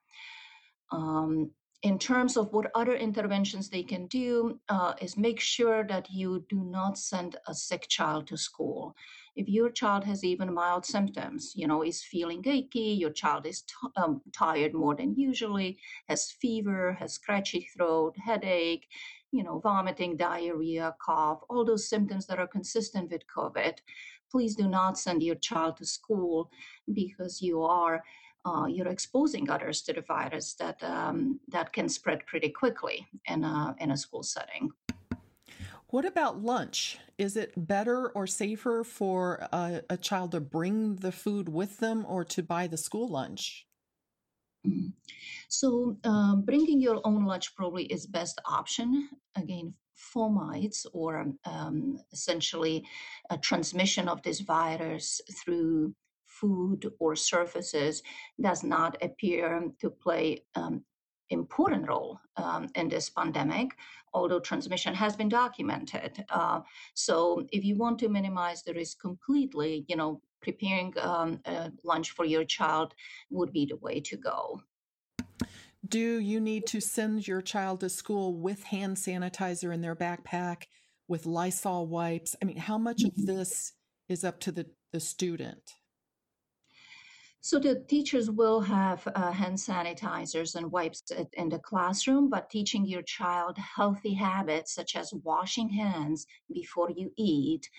Um, 0.92 1.52
in 1.84 2.00
terms 2.00 2.38
of 2.38 2.52
what 2.54 2.72
other 2.74 2.96
interventions 2.96 3.70
they 3.70 3.84
can 3.84 4.08
do 4.08 4.60
uh, 4.70 4.94
is 5.00 5.16
make 5.16 5.40
sure 5.40 5.84
that 5.84 6.10
you 6.10 6.44
do 6.50 6.64
not 6.64 6.98
send 6.98 7.36
a 7.48 7.54
sick 7.54 7.88
child 7.88 8.26
to 8.28 8.38
school 8.38 8.96
if 9.36 9.48
your 9.48 9.70
child 9.70 10.04
has 10.04 10.24
even 10.24 10.52
mild 10.52 10.84
symptoms 10.86 11.54
you 11.56 11.68
know 11.68 11.84
is 11.84 12.04
feeling 12.04 12.42
achy 12.48 12.80
your 13.04 13.12
child 13.12 13.46
is 13.46 13.62
t- 13.62 13.88
um, 13.96 14.22
tired 14.34 14.74
more 14.74 14.96
than 14.96 15.14
usually 15.16 15.78
has 16.10 16.32
fever 16.42 16.94
has 17.00 17.14
scratchy 17.14 17.70
throat 17.76 18.16
headache 18.18 18.88
you 19.32 19.44
know 19.44 19.60
vomiting 19.60 20.18
diarrhea 20.18 20.96
cough 21.00 21.42
all 21.50 21.64
those 21.64 21.88
symptoms 21.88 22.26
that 22.26 22.40
are 22.40 22.48
consistent 22.48 23.12
with 23.12 23.22
covid 23.28 23.78
please 24.32 24.56
do 24.56 24.68
not 24.68 24.98
send 24.98 25.24
your 25.24 25.36
child 25.36 25.78
to 25.78 25.86
school 25.86 26.52
because 26.94 27.42
you 27.42 27.64
are 27.64 28.04
uh, 28.46 28.66
you're 28.66 28.88
exposing 28.88 29.50
others 29.50 29.82
to 29.82 29.94
the 29.94 30.02
virus 30.02 30.54
that 30.54 30.82
um, 30.84 31.40
that 31.50 31.74
can 31.74 31.90
spread 31.90 32.26
pretty 32.26 32.50
quickly 32.50 33.06
in 33.26 33.44
a, 33.44 33.76
in 33.80 33.92
a 33.92 33.98
school 33.98 34.24
setting. 34.24 34.72
What 35.88 36.06
about 36.06 36.42
lunch? 36.42 36.98
Is 37.18 37.38
it 37.38 37.54
better 37.56 38.10
or 38.10 38.28
safer 38.28 38.84
for 38.84 39.48
a, 39.52 39.82
a 39.90 39.98
child 39.98 40.32
to 40.32 40.42
bring 40.42 40.98
the 40.98 41.12
food 41.12 41.48
with 41.50 41.80
them 41.80 42.06
or 42.08 42.26
to 42.26 42.44
buy 42.44 42.68
the 42.68 42.78
school 42.78 43.08
lunch? 43.08 43.66
Mm. 44.68 44.92
So, 45.48 45.98
um, 46.04 46.42
bringing 46.42 46.82
your 46.82 47.00
own 47.06 47.26
lunch 47.26 47.56
probably 47.56 47.86
is 47.86 48.06
best 48.06 48.42
option. 48.46 49.10
Again, 49.36 49.74
fomites 49.98 50.86
or 50.94 51.34
um, 51.46 52.00
essentially 52.12 52.86
a 53.30 53.38
transmission 53.38 54.08
of 54.08 54.22
this 54.22 54.42
virus 54.42 55.22
through 55.44 55.94
food 56.26 56.92
or 57.00 57.16
surfaces 57.16 58.04
does 58.42 58.64
not 58.64 58.98
appear 59.02 59.72
to 59.80 59.90
play 59.90 60.44
um, 60.56 60.84
important 61.30 61.88
role 61.88 62.20
um, 62.38 62.70
in 62.76 62.88
this 62.88 63.10
pandemic, 63.10 63.72
although 64.14 64.40
transmission 64.40 64.94
has 64.94 65.16
been 65.16 65.30
documented. 65.30 66.24
Uh, 66.30 66.62
so 66.94 67.46
if 67.52 67.66
you 67.66 67.76
want 67.76 68.00
to 68.00 68.08
minimize 68.08 68.64
the 68.64 68.74
risk 68.74 69.00
completely, 69.02 69.86
you 69.88 69.96
know, 69.96 70.22
preparing 70.42 70.94
um, 71.02 71.42
lunch 71.84 72.12
for 72.12 72.24
your 72.24 72.46
child 72.46 72.94
would 73.30 73.52
be 73.52 73.66
the 73.66 73.76
way 73.78 74.00
to 74.00 74.16
go. 74.16 74.62
Do 75.88 76.20
you 76.20 76.40
need 76.40 76.66
to 76.68 76.82
send 76.82 77.28
your 77.28 77.42
child 77.42 77.82
to 77.82 77.90
school 77.90 78.34
with 78.34 78.64
hand 78.64 78.98
sanitizer 78.98 79.74
in 79.74 79.82
their 79.82 79.96
backpack, 79.96 80.64
with 81.08 81.26
Lysol 81.26 81.88
wipes? 81.88 82.36
I 82.42 82.46
mean, 82.46 82.58
how 82.58 82.78
much 82.78 83.04
of 83.04 83.12
mm-hmm. 83.12 83.26
this 83.26 83.74
is 84.10 84.24
up 84.24 84.40
to 84.42 84.52
the, 84.52 84.66
the 84.92 85.00
student? 85.00 85.62
So 87.42 87.60
the 87.60 87.86
teachers 87.88 88.30
will 88.30 88.60
have 88.60 89.08
uh, 89.16 89.32
hand 89.32 89.58
sanitizers 89.58 90.56
and 90.56 90.70
wipes 90.70 91.04
in 91.34 91.48
the 91.48 91.60
classroom, 91.60 92.30
but 92.30 92.50
teaching 92.50 92.86
your 92.86 93.04
child 93.04 93.58
healthy 93.58 94.14
habits 94.14 94.74
such 94.74 94.98
as 94.98 95.14
washing 95.24 95.70
hands 95.70 96.26
before 96.52 96.90
you 96.90 97.12
eat, 97.16 97.70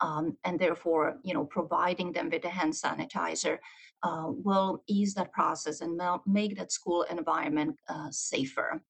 um, 0.00 0.38
and 0.44 0.58
therefore, 0.58 1.18
you 1.24 1.34
know, 1.34 1.44
providing 1.44 2.12
them 2.12 2.30
with 2.30 2.44
a 2.44 2.48
hand 2.48 2.72
sanitizer 2.72 3.58
uh, 4.02 4.26
will 4.28 4.82
ease 4.86 5.14
that 5.14 5.32
process 5.32 5.80
and 5.80 6.00
make 6.26 6.56
that 6.56 6.72
school 6.72 7.02
environment 7.10 7.76
uh, 7.88 8.08
safer. 8.10 8.82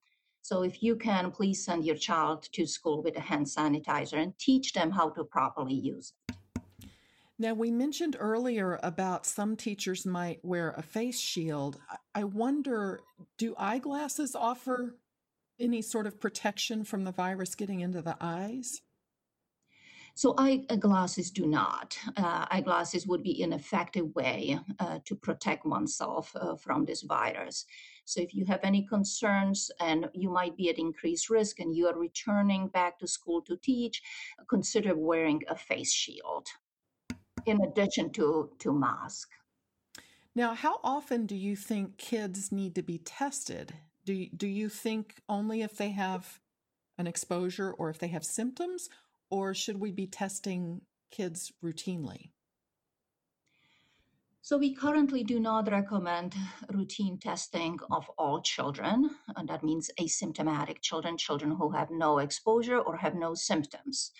So 0.43 0.63
if 0.63 0.83
you 0.83 0.97
can, 0.97 1.31
please 1.31 1.65
send 1.65 1.85
your 1.85 1.97
child 1.97 2.49
to 2.53 2.67
school 2.67 3.03
with 3.03 3.17
a 3.17 3.21
hand 3.21 3.47
sanitizer 3.47 4.15
and 4.15 4.39
teach 4.39 4.73
them 4.73 4.91
how 4.91 5.11
to 5.11 5.25
properly 5.25 5.75
use 5.75 6.13
it. 6.29 6.37
Now, 7.41 7.55
we 7.55 7.71
mentioned 7.71 8.17
earlier 8.19 8.81
about 8.83 9.25
some 9.25 9.57
teachers 9.57 10.05
might 10.05 10.45
wear 10.45 10.71
a 10.71 10.83
face 10.83 11.21
shield. 11.21 11.79
I 12.13 12.25
wonder 12.25 13.01
do 13.37 13.55
eyeglasses 13.57 14.35
offer 14.35 14.97
any 15.61 15.83
sort 15.83 16.07
of 16.07 16.21
protection 16.21 16.83
from 16.83 17.05
the 17.05 17.13
virus 17.13 17.55
getting 17.55 17.81
into 17.81 18.03
the 18.03 18.17
eyes? 18.21 18.81
So 20.19 20.35
eyeglasses 20.37 21.31
do 21.31 21.47
not. 21.47 21.97
Uh, 22.17 22.45
eyeglasses 22.51 23.07
would 23.07 23.23
be 23.23 23.41
an 23.45 23.53
effective 23.53 24.13
way 24.17 24.59
uh, 24.81 24.99
to 25.05 25.15
protect 25.15 25.65
oneself 25.65 26.35
uh, 26.35 26.57
from 26.57 26.85
this 26.85 27.03
virus. 27.03 27.67
So 28.05 28.21
if 28.21 28.35
you 28.35 28.45
have 28.47 28.59
any 28.65 28.85
concerns 28.85 29.71
and 29.79 30.11
you 30.15 30.29
might 30.29 30.57
be 30.57 30.71
at 30.71 30.79
increased 30.81 31.31
risk 31.31 31.61
and 31.61 31.73
you 31.73 31.87
are 31.87 31.97
returning 31.97 32.67
back 32.67 32.99
to 32.99 33.07
school 33.07 33.43
to 33.43 33.57
teach, 33.59 34.03
consider 34.49 34.97
wearing 34.97 35.41
a 35.49 35.55
face 35.55 35.93
shield 35.93 36.49
in 37.47 37.63
addition 37.63 38.11
to, 38.15 38.51
to 38.59 38.73
mask. 38.73 39.29
Now, 40.35 40.55
how 40.55 40.81
often 40.83 41.27
do 41.27 41.37
you 41.37 41.55
think 41.55 41.97
kids 41.97 42.51
need 42.51 42.75
to 42.75 42.83
be 42.83 42.99
tested? 42.99 43.75
Do 44.05 44.27
do 44.37 44.49
you 44.49 44.69
think 44.69 45.23
only 45.29 45.63
if 45.63 45.77
they 45.77 45.91
have 45.91 46.41
an 46.97 47.07
exposure 47.07 47.71
or 47.71 47.89
if 47.89 47.99
they 48.01 48.09
have 48.09 48.25
symptoms, 48.25 48.91
or 49.31 49.55
should 49.55 49.79
we 49.79 49.93
be 49.93 50.07
testing 50.07 50.81
kids 51.11 51.53
routinely? 51.63 52.31
So, 54.41 54.57
we 54.57 54.75
currently 54.75 55.25
do 55.25 55.39
not 55.41 55.71
recommend 55.71 56.35
routine 56.73 57.19
testing 57.19 57.79
of 57.91 58.11
all 58.17 58.41
children. 58.41 59.11
And 59.37 59.47
that 59.49 59.63
means 59.63 59.91
asymptomatic 60.01 60.81
children, 60.81 61.19
children 61.19 61.51
who 61.51 61.71
have 61.73 61.91
no 61.91 62.19
exposure 62.19 62.79
or 62.79 62.97
have 62.97 63.15
no 63.15 63.35
symptoms. 63.35 64.11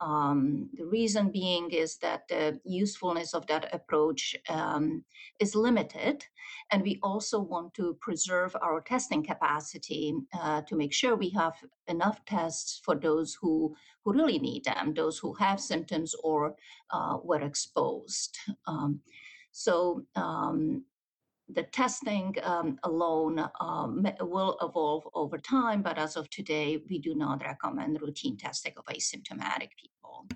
Um, 0.00 0.70
the 0.74 0.84
reason 0.84 1.30
being 1.30 1.70
is 1.70 1.96
that 1.98 2.28
the 2.28 2.60
usefulness 2.64 3.32
of 3.32 3.46
that 3.46 3.72
approach 3.72 4.36
um, 4.48 5.04
is 5.40 5.54
limited, 5.54 6.24
and 6.70 6.82
we 6.82 6.98
also 7.02 7.40
want 7.40 7.74
to 7.74 7.96
preserve 8.00 8.56
our 8.60 8.80
testing 8.80 9.22
capacity 9.22 10.14
uh, 10.38 10.62
to 10.62 10.76
make 10.76 10.92
sure 10.92 11.14
we 11.16 11.30
have 11.30 11.54
enough 11.86 12.24
tests 12.24 12.80
for 12.84 12.96
those 12.96 13.38
who, 13.40 13.74
who 14.04 14.12
really 14.12 14.38
need 14.38 14.64
them, 14.64 14.94
those 14.94 15.18
who 15.18 15.32
have 15.34 15.60
symptoms 15.60 16.14
or 16.22 16.56
uh, 16.90 17.18
were 17.22 17.40
exposed. 17.40 18.36
Um, 18.66 19.00
so 19.52 20.04
um, 20.16 20.84
the 21.48 21.62
testing 21.64 22.34
um, 22.42 22.78
alone 22.84 23.46
um, 23.60 24.06
will 24.20 24.56
evolve 24.62 25.06
over 25.14 25.36
time, 25.38 25.82
but 25.82 25.98
as 25.98 26.16
of 26.16 26.28
today, 26.30 26.82
we 26.88 26.98
do 26.98 27.14
not 27.14 27.42
recommend 27.42 28.00
routine 28.00 28.36
testing 28.36 28.72
of 28.76 28.84
asymptomatic 28.86 29.70
people. 29.76 30.26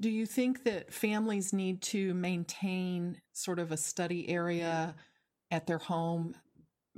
Do 0.00 0.10
you 0.10 0.26
think 0.26 0.64
that 0.64 0.92
families 0.92 1.52
need 1.52 1.82
to 1.82 2.14
maintain 2.14 3.20
sort 3.32 3.58
of 3.58 3.72
a 3.72 3.76
study 3.76 4.28
area 4.28 4.94
at 5.50 5.66
their 5.66 5.78
home? 5.78 6.34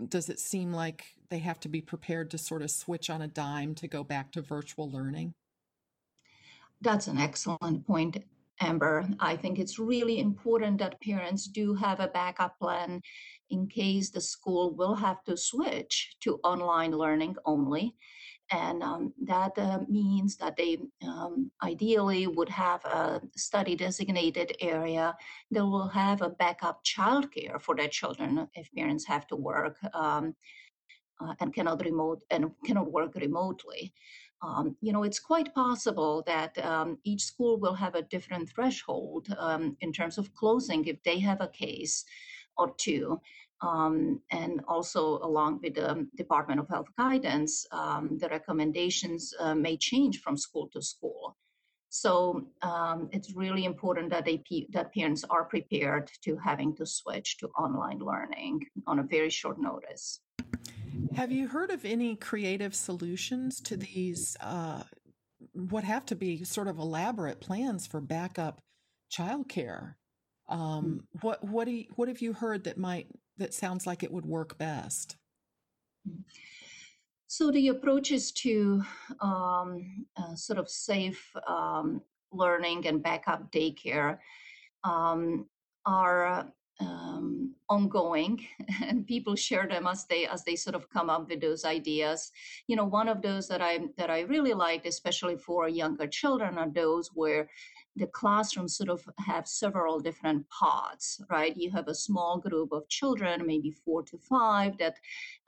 Does 0.08 0.28
it 0.28 0.38
seem 0.38 0.72
like 0.72 1.06
they 1.28 1.38
have 1.38 1.58
to 1.60 1.68
be 1.68 1.80
prepared 1.80 2.30
to 2.30 2.38
sort 2.38 2.62
of 2.62 2.70
switch 2.70 3.10
on 3.10 3.22
a 3.22 3.28
dime 3.28 3.74
to 3.76 3.88
go 3.88 4.04
back 4.04 4.32
to 4.32 4.42
virtual 4.42 4.90
learning? 4.90 5.34
That's 6.82 7.08
an 7.08 7.18
excellent 7.18 7.86
point. 7.86 8.22
Amber. 8.60 9.08
I 9.18 9.36
think 9.36 9.58
it's 9.58 9.78
really 9.78 10.20
important 10.20 10.78
that 10.78 11.00
parents 11.00 11.46
do 11.46 11.74
have 11.74 12.00
a 12.00 12.08
backup 12.08 12.58
plan 12.58 13.00
in 13.48 13.66
case 13.66 14.10
the 14.10 14.20
school 14.20 14.74
will 14.74 14.94
have 14.94 15.24
to 15.24 15.36
switch 15.36 16.14
to 16.20 16.38
online 16.44 16.92
learning 16.92 17.36
only. 17.44 17.96
And 18.52 18.82
um, 18.82 19.12
that 19.22 19.56
uh, 19.58 19.78
means 19.88 20.36
that 20.38 20.56
they 20.56 20.78
um, 21.06 21.50
ideally 21.62 22.26
would 22.26 22.48
have 22.48 22.84
a 22.84 23.22
study 23.36 23.76
designated 23.76 24.56
area 24.60 25.16
that 25.52 25.64
will 25.64 25.88
have 25.88 26.20
a 26.20 26.30
backup 26.30 26.84
childcare 26.84 27.60
for 27.60 27.76
their 27.76 27.88
children 27.88 28.48
if 28.54 28.68
parents 28.74 29.06
have 29.06 29.26
to 29.28 29.36
work 29.36 29.78
um, 29.94 30.34
uh, 31.20 31.34
and 31.40 31.54
cannot 31.54 31.84
remote 31.84 32.22
and 32.30 32.50
cannot 32.64 32.90
work 32.90 33.14
remotely 33.14 33.92
um, 34.42 34.76
you 34.80 34.92
know, 34.92 35.02
it's 35.02 35.18
quite 35.18 35.54
possible 35.54 36.22
that 36.26 36.56
um, 36.64 36.98
each 37.04 37.24
school 37.24 37.58
will 37.58 37.74
have 37.74 37.94
a 37.94 38.02
different 38.02 38.48
threshold 38.48 39.34
um, 39.38 39.76
in 39.80 39.92
terms 39.92 40.16
of 40.18 40.34
closing 40.34 40.84
if 40.86 41.02
they 41.02 41.18
have 41.18 41.40
a 41.40 41.48
case 41.48 42.04
or 42.56 42.74
two. 42.76 43.20
Um, 43.62 44.22
and 44.30 44.62
also, 44.66 45.18
along 45.18 45.60
with 45.62 45.74
the 45.74 46.06
Department 46.16 46.60
of 46.60 46.68
Health 46.68 46.88
guidance, 46.96 47.66
um, 47.72 48.16
the 48.18 48.28
recommendations 48.28 49.34
uh, 49.38 49.54
may 49.54 49.76
change 49.76 50.22
from 50.22 50.38
school 50.38 50.68
to 50.72 50.80
school. 50.80 51.36
So 51.90 52.46
um, 52.62 53.10
it's 53.12 53.34
really 53.34 53.64
important 53.64 54.10
that 54.10 54.24
they 54.24 54.42
that 54.70 54.94
parents 54.94 55.24
are 55.28 55.44
prepared 55.44 56.10
to 56.22 56.36
having 56.36 56.74
to 56.76 56.86
switch 56.86 57.36
to 57.38 57.48
online 57.48 57.98
learning 57.98 58.66
on 58.86 59.00
a 59.00 59.02
very 59.02 59.28
short 59.28 59.58
notice. 59.60 60.20
Have 61.14 61.32
you 61.32 61.48
heard 61.48 61.70
of 61.70 61.84
any 61.84 62.16
creative 62.16 62.74
solutions 62.74 63.60
to 63.62 63.76
these, 63.76 64.36
uh, 64.40 64.82
what 65.52 65.84
have 65.84 66.06
to 66.06 66.16
be 66.16 66.44
sort 66.44 66.68
of 66.68 66.78
elaborate 66.78 67.40
plans 67.40 67.86
for 67.86 68.00
backup 68.00 68.60
childcare? 69.10 69.94
Um, 70.48 71.02
mm. 71.16 71.22
What 71.22 71.44
what 71.44 71.64
do 71.66 71.72
you, 71.72 71.84
what 71.96 72.08
have 72.08 72.20
you 72.20 72.32
heard 72.32 72.64
that 72.64 72.76
might 72.76 73.06
that 73.38 73.54
sounds 73.54 73.86
like 73.86 74.02
it 74.02 74.12
would 74.12 74.26
work 74.26 74.58
best? 74.58 75.16
So 77.26 77.50
the 77.50 77.68
approach 77.68 78.10
is 78.10 78.32
to 78.32 78.82
um, 79.20 80.06
uh, 80.16 80.34
sort 80.34 80.58
of 80.58 80.68
safe 80.68 81.30
um, 81.46 82.02
learning 82.32 82.86
and 82.86 83.02
backup 83.02 83.52
daycare 83.52 84.18
um, 84.82 85.46
are 85.86 86.52
um, 86.80 87.54
ongoing 87.68 88.44
and 88.82 89.06
people 89.06 89.36
share 89.36 89.66
them 89.68 89.86
as 89.86 90.06
they 90.06 90.26
as 90.26 90.44
they 90.44 90.56
sort 90.56 90.74
of 90.74 90.88
come 90.90 91.10
up 91.10 91.28
with 91.28 91.40
those 91.40 91.64
ideas. 91.64 92.32
You 92.66 92.76
know 92.76 92.84
one 92.84 93.08
of 93.08 93.22
those 93.22 93.48
that 93.48 93.62
i 93.62 93.78
that 93.96 94.10
i 94.10 94.20
really 94.20 94.54
liked 94.54 94.86
especially 94.86 95.36
for 95.36 95.68
younger 95.68 96.06
children 96.06 96.58
are 96.58 96.70
those 96.70 97.10
where 97.14 97.48
the 97.96 98.06
classrooms 98.06 98.76
sort 98.76 98.88
of 98.88 99.06
have 99.18 99.46
several 99.48 99.98
different 100.00 100.48
pods 100.48 101.20
right? 101.30 101.56
You 101.56 101.70
have 101.72 101.88
a 101.88 101.94
small 101.94 102.38
group 102.38 102.72
of 102.72 102.88
children 102.88 103.46
maybe 103.46 103.70
four 103.70 104.02
to 104.04 104.18
five 104.18 104.78
that 104.78 104.96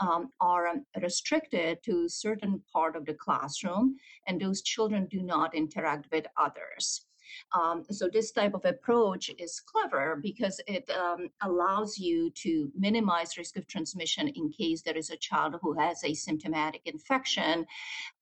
um, 0.01 0.31
are 0.40 0.75
restricted 1.01 1.79
to 1.85 2.09
certain 2.09 2.61
part 2.73 2.97
of 2.97 3.07
the 3.07 3.14
classroom 3.14 3.97
and 4.27 4.40
those 4.40 4.62
children 4.62 5.07
do 5.11 5.23
not 5.23 5.55
interact 5.55 6.09
with 6.12 6.27
others 6.37 7.07
Um, 7.53 7.85
so 7.90 8.09
this 8.09 8.33
type 8.33 8.55
of 8.55 8.64
approach 8.64 9.31
is 9.38 9.61
clever 9.61 10.18
because 10.21 10.61
it 10.66 10.88
um, 10.90 11.29
allows 11.42 11.99
you 11.99 12.31
to 12.31 12.71
minimize 12.79 13.37
risk 13.38 13.57
of 13.57 13.66
transmission 13.66 14.29
in 14.29 14.51
case 14.51 14.83
there 14.83 14.97
is 14.97 15.11
a 15.11 15.16
child 15.16 15.57
who 15.61 15.73
has 15.79 16.03
a 16.05 16.14
symptomatic 16.14 16.83
infection 16.87 17.66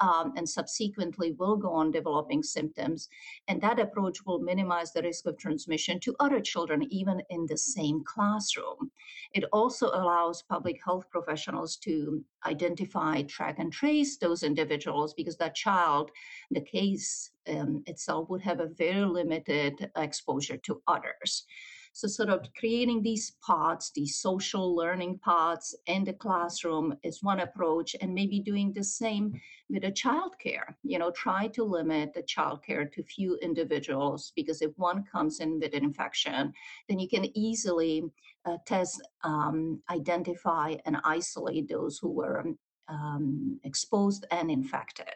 um, 0.01 0.33
and 0.37 0.49
subsequently 0.49 1.33
will 1.33 1.57
go 1.57 1.73
on 1.73 1.90
developing 1.90 2.42
symptoms. 2.42 3.09
And 3.49 3.61
that 3.61 3.79
approach 3.79 4.25
will 4.25 4.40
minimize 4.40 4.92
the 4.92 5.03
risk 5.03 5.27
of 5.27 5.38
transmission 5.38 6.01
to 6.01 6.16
other 6.20 6.40
children, 6.40 6.83
even 6.90 7.23
in 7.31 7.46
the 7.46 7.57
same 7.59 8.03
classroom. 8.05 8.90
It 9.33 9.44
also 9.53 9.88
allows 9.88 10.42
public 10.42 10.81
health 10.85 11.09
professionals 11.11 11.77
to 11.79 12.25
identify, 12.46 13.22
track, 13.22 13.59
and 13.59 13.72
trace 13.72 14.16
those 14.16 14.42
individuals 14.42 15.14
because 15.14 15.37
that 15.37 15.55
child, 15.55 16.11
the 16.50 16.61
case 16.61 17.31
um, 17.48 17.83
itself, 17.87 18.29
would 18.31 18.42
have 18.42 18.61
a 18.61 18.66
very 18.66 19.05
limited 19.05 19.90
exposure 19.96 20.57
to 20.59 20.83
others. 20.87 21.46
So, 21.92 22.07
sort 22.07 22.29
of 22.31 22.48
creating 22.57 23.03
these 23.03 23.33
pods, 23.44 23.90
these 23.94 24.16
social 24.20 24.74
learning 24.76 25.18
pods 25.18 25.74
in 25.87 26.05
the 26.05 26.12
classroom 26.12 26.94
is 27.03 27.22
one 27.22 27.40
approach, 27.40 27.96
and 28.00 28.14
maybe 28.14 28.38
doing 28.38 28.72
the 28.72 28.85
same 28.85 29.40
with 29.68 29.83
the 29.83 29.90
childcare. 29.92 30.74
You 30.85 30.98
know, 30.98 31.11
try 31.11 31.48
to 31.48 31.64
limit 31.64 32.14
the 32.14 32.22
childcare 32.22 32.90
to 32.92 33.03
few 33.03 33.37
individuals 33.42 34.33
because 34.37 34.62
if 34.62 34.70
one 34.76 35.05
comes 35.05 35.40
in 35.40 35.59
with 35.59 35.74
an 35.74 35.85
infection, 35.85 36.53
then 36.88 37.00
you 37.00 37.09
can 37.09 37.37
easily 37.37 38.05
uh, 38.44 38.57
test, 38.66 39.03
um, 39.22 39.83
identify, 39.90 40.76
and 40.87 40.96
isolate 41.05 41.68
those 41.68 41.98
who 41.98 42.11
were 42.11 42.44
um, 42.88 43.61
exposed 43.64 44.26
and 44.31 44.50
infected. 44.50 45.07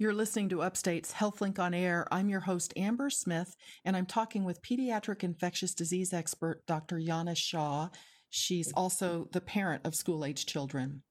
You're 0.00 0.14
listening 0.14 0.48
to 0.50 0.62
Upstate's 0.62 1.14
HealthLink 1.14 1.58
on 1.58 1.74
Air. 1.74 2.06
I'm 2.12 2.28
your 2.28 2.40
host, 2.40 2.72
Amber 2.76 3.10
Smith, 3.10 3.56
and 3.84 3.96
I'm 3.96 4.06
talking 4.06 4.44
with 4.44 4.62
pediatric 4.62 5.24
infectious 5.24 5.74
disease 5.74 6.12
expert 6.12 6.64
Dr. 6.66 7.00
Jana 7.00 7.34
Shaw. 7.34 7.88
She's 8.30 8.72
also 8.72 9.28
the 9.32 9.40
parent 9.40 9.84
of 9.84 9.96
school 9.96 10.24
age 10.24 10.46
children. 10.46 11.02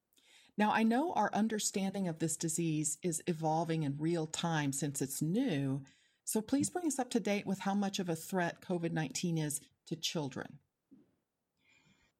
Now, 0.57 0.71
I 0.71 0.83
know 0.83 1.11
our 1.13 1.29
understanding 1.33 2.07
of 2.07 2.19
this 2.19 2.37
disease 2.37 2.97
is 3.03 3.21
evolving 3.27 3.83
in 3.83 3.97
real 3.99 4.25
time 4.25 4.71
since 4.71 5.01
it's 5.01 5.21
new, 5.21 5.81
so 6.23 6.41
please 6.41 6.69
bring 6.69 6.87
us 6.87 6.97
up 6.97 7.09
to 7.11 7.19
date 7.19 7.45
with 7.45 7.59
how 7.59 7.73
much 7.73 7.99
of 7.99 8.09
a 8.09 8.15
threat 8.15 8.61
COVID 8.61 8.91
19 8.91 9.37
is 9.37 9.59
to 9.87 9.95
children. 9.95 10.59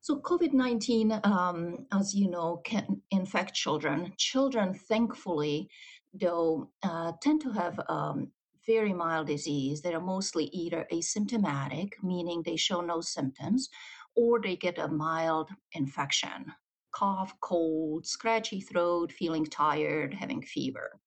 So, 0.02 0.20
COVID 0.20 0.54
19, 0.54 1.20
um, 1.24 1.86
as 1.92 2.16
you 2.16 2.30
know, 2.30 2.62
can 2.64 3.02
infect 3.12 3.54
children. 3.54 4.14
Children, 4.18 4.74
thankfully, 4.74 5.70
though, 6.14 6.70
uh, 6.84 7.12
tend 7.22 7.42
to 7.42 7.52
have 7.52 7.80
um, 7.90 8.32
very 8.66 8.94
mild 8.94 9.28
disease. 9.28 9.82
They 9.82 9.94
are 9.94 10.02
mostly 10.02 10.46
either 10.46 10.88
asymptomatic, 10.94 11.92
meaning 12.04 12.42
they 12.42 12.56
show 12.56 12.82
no 12.82 13.02
symptoms, 13.02 13.70
or 14.16 14.40
they 14.42 14.56
get 14.56 14.78
a 14.78 14.88
mild 14.88 15.50
infection 15.74 16.54
cough, 16.92 17.34
cold, 17.42 18.08
scratchy 18.08 18.60
throat, 18.60 19.12
feeling 19.12 19.46
tired, 19.46 20.14
having 20.16 20.42
fever. 20.42 21.00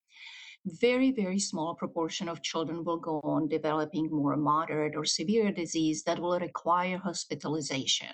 Very, 0.66 1.10
very 1.10 1.38
small 1.38 1.74
proportion 1.74 2.28
of 2.28 2.42
children 2.42 2.84
will 2.84 2.98
go 2.98 3.20
on 3.24 3.48
developing 3.48 4.10
more 4.10 4.36
moderate 4.36 4.94
or 4.94 5.04
severe 5.04 5.50
disease 5.50 6.02
that 6.04 6.18
will 6.18 6.38
require 6.38 6.98
hospitalization. 6.98 8.12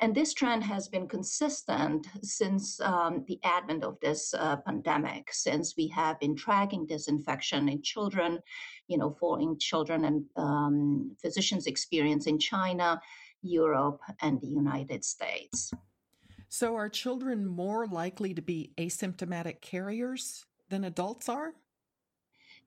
And 0.00 0.14
this 0.14 0.32
trend 0.32 0.62
has 0.64 0.88
been 0.88 1.08
consistent 1.08 2.06
since 2.22 2.80
um, 2.80 3.24
the 3.26 3.38
advent 3.44 3.84
of 3.84 3.98
this 4.00 4.32
uh, 4.32 4.56
pandemic, 4.64 5.32
since 5.32 5.76
we 5.76 5.88
have 5.88 6.18
been 6.20 6.36
tracking 6.36 6.86
this 6.86 7.08
infection 7.08 7.68
in 7.68 7.82
children, 7.82 8.38
you 8.86 8.96
know, 8.96 9.10
following 9.20 9.58
children 9.58 10.04
and 10.04 10.24
um, 10.36 11.16
physicians' 11.20 11.66
experience 11.66 12.26
in 12.26 12.38
China, 12.38 13.00
Europe, 13.42 14.00
and 14.22 14.40
the 14.40 14.46
United 14.46 15.04
States. 15.04 15.72
So, 16.48 16.76
are 16.76 16.88
children 16.88 17.44
more 17.44 17.86
likely 17.86 18.32
to 18.32 18.40
be 18.40 18.72
asymptomatic 18.78 19.60
carriers 19.60 20.46
than 20.68 20.84
adults 20.84 21.28
are? 21.28 21.52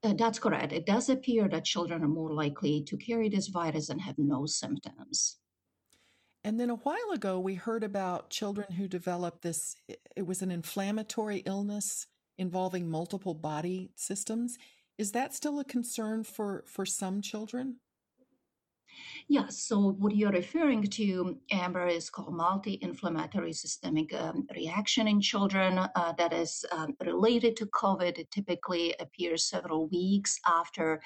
Uh, 0.04 0.14
that's 0.14 0.40
correct. 0.40 0.74
It 0.74 0.86
does 0.86 1.10
appear 1.10 1.48
that 1.50 1.66
children 1.66 2.04
are 2.04 2.08
more 2.08 2.34
likely 2.34 2.84
to 2.84 2.98
carry 2.98 3.30
this 3.30 3.48
virus 3.48 3.90
and 3.90 4.02
have 4.02 4.18
no 4.18 4.46
symptoms. 4.46 5.38
And 6.44 6.60
then 6.60 6.72
a 6.72 6.76
while 6.76 7.12
ago, 7.14 7.40
we 7.40 7.54
heard 7.54 7.84
about 7.84 8.32
children 8.32 8.74
who 8.74 8.88
developed 8.88 9.44
this, 9.44 9.76
it 10.16 10.26
was 10.26 10.42
an 10.42 10.50
inflammatory 10.50 11.44
illness 11.46 12.08
involving 12.38 12.90
multiple 12.90 13.36
body 13.36 13.92
systems. 13.96 14.58
Is 14.98 15.12
that 15.12 15.36
still 15.36 15.60
a 15.60 15.66
concern 15.66 16.24
for, 16.24 16.64
for 16.66 16.86
some 16.86 17.22
children? 17.22 17.78
Yes. 19.28 19.60
So 19.60 19.94
what 19.94 20.16
you're 20.16 20.32
referring 20.32 20.84
to, 20.84 21.38
Amber, 21.52 21.88
is 21.88 22.10
called 22.10 22.34
multi-inflammatory 22.34 23.54
systemic 23.54 24.14
um, 24.14 24.48
reaction 24.56 25.08
in 25.08 25.22
children 25.22 25.78
uh, 25.78 26.14
that 26.18 26.34
is 26.34 26.66
um, 26.72 26.96
related 27.06 27.56
to 27.58 27.66
COVID. 27.68 28.18
It 28.18 28.32
typically 28.32 28.94
appears 29.00 29.46
several 29.46 29.88
weeks 29.88 30.40
after 30.46 31.02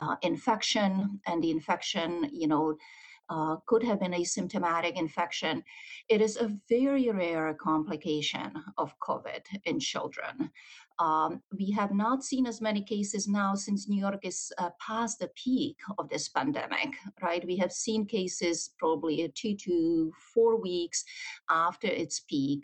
uh, 0.00 0.16
infection, 0.22 1.20
and 1.26 1.42
the 1.42 1.50
infection, 1.50 2.28
you 2.32 2.48
know, 2.48 2.76
uh, 3.30 3.56
could 3.66 3.82
have 3.82 4.00
been 4.00 4.12
asymptomatic 4.12 4.96
infection. 4.96 5.62
It 6.08 6.20
is 6.20 6.36
a 6.36 6.52
very 6.68 7.10
rare 7.10 7.54
complication 7.54 8.52
of 8.76 8.98
COVID 9.00 9.42
in 9.64 9.80
children. 9.80 10.50
Um, 10.98 11.42
we 11.58 11.72
have 11.72 11.92
not 11.92 12.22
seen 12.22 12.46
as 12.46 12.60
many 12.60 12.82
cases 12.82 13.26
now 13.26 13.54
since 13.54 13.88
New 13.88 14.00
York 14.00 14.20
is 14.22 14.52
uh, 14.58 14.70
past 14.80 15.18
the 15.18 15.28
peak 15.34 15.76
of 15.98 16.08
this 16.08 16.28
pandemic, 16.28 16.94
right? 17.20 17.44
We 17.44 17.56
have 17.56 17.72
seen 17.72 18.06
cases 18.06 18.70
probably 18.78 19.32
two 19.34 19.56
to 19.56 20.12
four 20.32 20.60
weeks 20.60 21.04
after 21.50 21.88
its 21.88 22.20
peak 22.20 22.60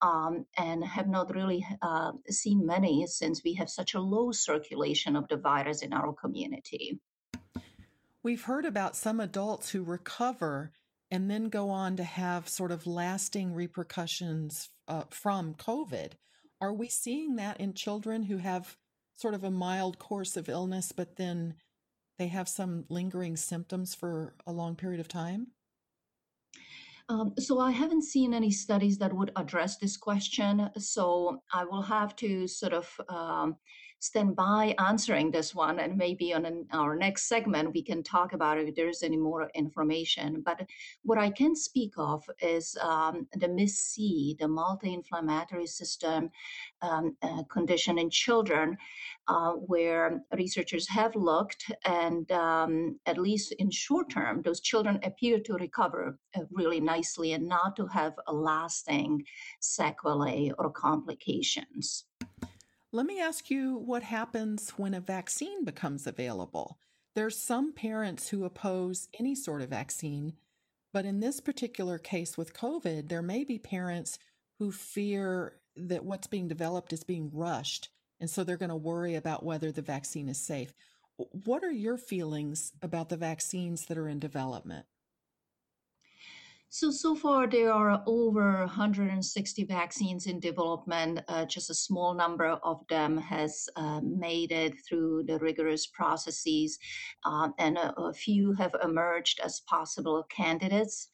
um, 0.00 0.46
and 0.56 0.84
have 0.84 1.08
not 1.08 1.34
really 1.34 1.66
uh, 1.82 2.12
seen 2.28 2.64
many 2.64 3.06
since 3.06 3.42
we 3.44 3.54
have 3.54 3.68
such 3.68 3.94
a 3.94 4.00
low 4.00 4.30
circulation 4.30 5.16
of 5.16 5.26
the 5.28 5.36
virus 5.36 5.82
in 5.82 5.92
our 5.92 6.12
community. 6.12 7.00
We've 8.22 8.44
heard 8.44 8.64
about 8.64 8.94
some 8.94 9.18
adults 9.18 9.70
who 9.70 9.82
recover 9.82 10.70
and 11.10 11.28
then 11.28 11.48
go 11.48 11.70
on 11.70 11.96
to 11.96 12.04
have 12.04 12.48
sort 12.48 12.70
of 12.70 12.86
lasting 12.86 13.52
repercussions 13.52 14.70
uh, 14.86 15.04
from 15.10 15.54
COVID. 15.54 16.12
Are 16.62 16.72
we 16.72 16.88
seeing 16.88 17.34
that 17.36 17.58
in 17.58 17.74
children 17.74 18.22
who 18.22 18.36
have 18.36 18.76
sort 19.16 19.34
of 19.34 19.42
a 19.42 19.50
mild 19.50 19.98
course 19.98 20.36
of 20.36 20.48
illness, 20.48 20.92
but 20.92 21.16
then 21.16 21.54
they 22.20 22.28
have 22.28 22.48
some 22.48 22.84
lingering 22.88 23.36
symptoms 23.36 23.96
for 23.96 24.34
a 24.46 24.52
long 24.52 24.76
period 24.76 25.00
of 25.00 25.08
time? 25.08 25.48
Um, 27.08 27.34
so 27.36 27.58
I 27.58 27.72
haven't 27.72 28.04
seen 28.04 28.32
any 28.32 28.52
studies 28.52 28.96
that 28.98 29.12
would 29.12 29.32
address 29.34 29.76
this 29.76 29.96
question. 29.96 30.70
So 30.78 31.42
I 31.52 31.64
will 31.64 31.82
have 31.82 32.14
to 32.16 32.46
sort 32.46 32.74
of 32.74 33.00
um, 33.08 33.56
stand 34.02 34.34
by 34.34 34.74
answering 34.80 35.30
this 35.30 35.54
one, 35.54 35.78
and 35.78 35.96
maybe 35.96 36.34
on 36.34 36.44
an, 36.44 36.66
our 36.72 36.96
next 36.96 37.28
segment 37.28 37.72
we 37.72 37.82
can 37.82 38.02
talk 38.02 38.32
about 38.32 38.58
if 38.58 38.74
there's 38.74 39.04
any 39.04 39.16
more 39.16 39.48
information. 39.54 40.42
But 40.44 40.66
what 41.04 41.18
I 41.18 41.30
can 41.30 41.54
speak 41.54 41.92
of 41.96 42.28
is 42.40 42.76
um, 42.82 43.28
the 43.34 43.46
MIS-C, 43.46 44.36
the 44.40 44.48
multi-inflammatory 44.48 45.68
system 45.68 46.30
um, 46.80 47.16
uh, 47.22 47.44
condition 47.44 47.96
in 47.96 48.10
children, 48.10 48.76
uh, 49.28 49.52
where 49.52 50.20
researchers 50.36 50.88
have 50.88 51.14
looked, 51.14 51.70
and 51.84 52.30
um, 52.32 52.98
at 53.06 53.18
least 53.18 53.52
in 53.60 53.70
short 53.70 54.10
term, 54.10 54.42
those 54.42 54.60
children 54.60 54.98
appear 55.04 55.38
to 55.38 55.54
recover 55.54 56.18
uh, 56.34 56.40
really 56.50 56.80
nicely 56.80 57.34
and 57.34 57.46
not 57.46 57.76
to 57.76 57.86
have 57.86 58.14
a 58.26 58.32
lasting 58.32 59.22
sequelae 59.60 60.52
or 60.58 60.72
complications. 60.72 62.06
Let 62.94 63.06
me 63.06 63.22
ask 63.22 63.50
you 63.50 63.78
what 63.78 64.02
happens 64.02 64.68
when 64.76 64.92
a 64.92 65.00
vaccine 65.00 65.64
becomes 65.64 66.06
available. 66.06 66.78
There's 67.14 67.38
some 67.38 67.72
parents 67.72 68.28
who 68.28 68.44
oppose 68.44 69.08
any 69.18 69.34
sort 69.34 69.62
of 69.62 69.70
vaccine, 69.70 70.34
but 70.92 71.06
in 71.06 71.20
this 71.20 71.40
particular 71.40 71.96
case 71.96 72.36
with 72.36 72.52
COVID, 72.52 73.08
there 73.08 73.22
may 73.22 73.44
be 73.44 73.58
parents 73.58 74.18
who 74.58 74.70
fear 74.70 75.54
that 75.74 76.04
what's 76.04 76.26
being 76.26 76.48
developed 76.48 76.92
is 76.92 77.02
being 77.02 77.30
rushed, 77.32 77.88
and 78.20 78.28
so 78.28 78.44
they're 78.44 78.58
going 78.58 78.68
to 78.68 78.76
worry 78.76 79.14
about 79.14 79.42
whether 79.42 79.72
the 79.72 79.80
vaccine 79.80 80.28
is 80.28 80.38
safe. 80.38 80.74
What 81.16 81.64
are 81.64 81.72
your 81.72 81.96
feelings 81.96 82.72
about 82.82 83.08
the 83.08 83.16
vaccines 83.16 83.86
that 83.86 83.96
are 83.96 84.08
in 84.08 84.18
development? 84.18 84.84
So, 86.74 86.90
so 86.90 87.14
far 87.14 87.46
there 87.46 87.70
are 87.70 88.02
over 88.06 88.60
160 88.60 89.64
vaccines 89.64 90.24
in 90.24 90.40
development. 90.40 91.20
Uh, 91.28 91.44
just 91.44 91.68
a 91.68 91.74
small 91.74 92.14
number 92.14 92.46
of 92.46 92.80
them 92.88 93.18
has 93.18 93.68
uh, 93.76 94.00
made 94.02 94.52
it 94.52 94.72
through 94.88 95.24
the 95.24 95.38
rigorous 95.40 95.86
processes, 95.88 96.78
uh, 97.26 97.50
and 97.58 97.76
a, 97.76 97.92
a, 98.00 98.14
few 98.14 98.54
have 98.54 98.74
emerged 98.82 99.38
as 99.44 99.60
possible 99.68 100.24
candidates. 100.30 101.08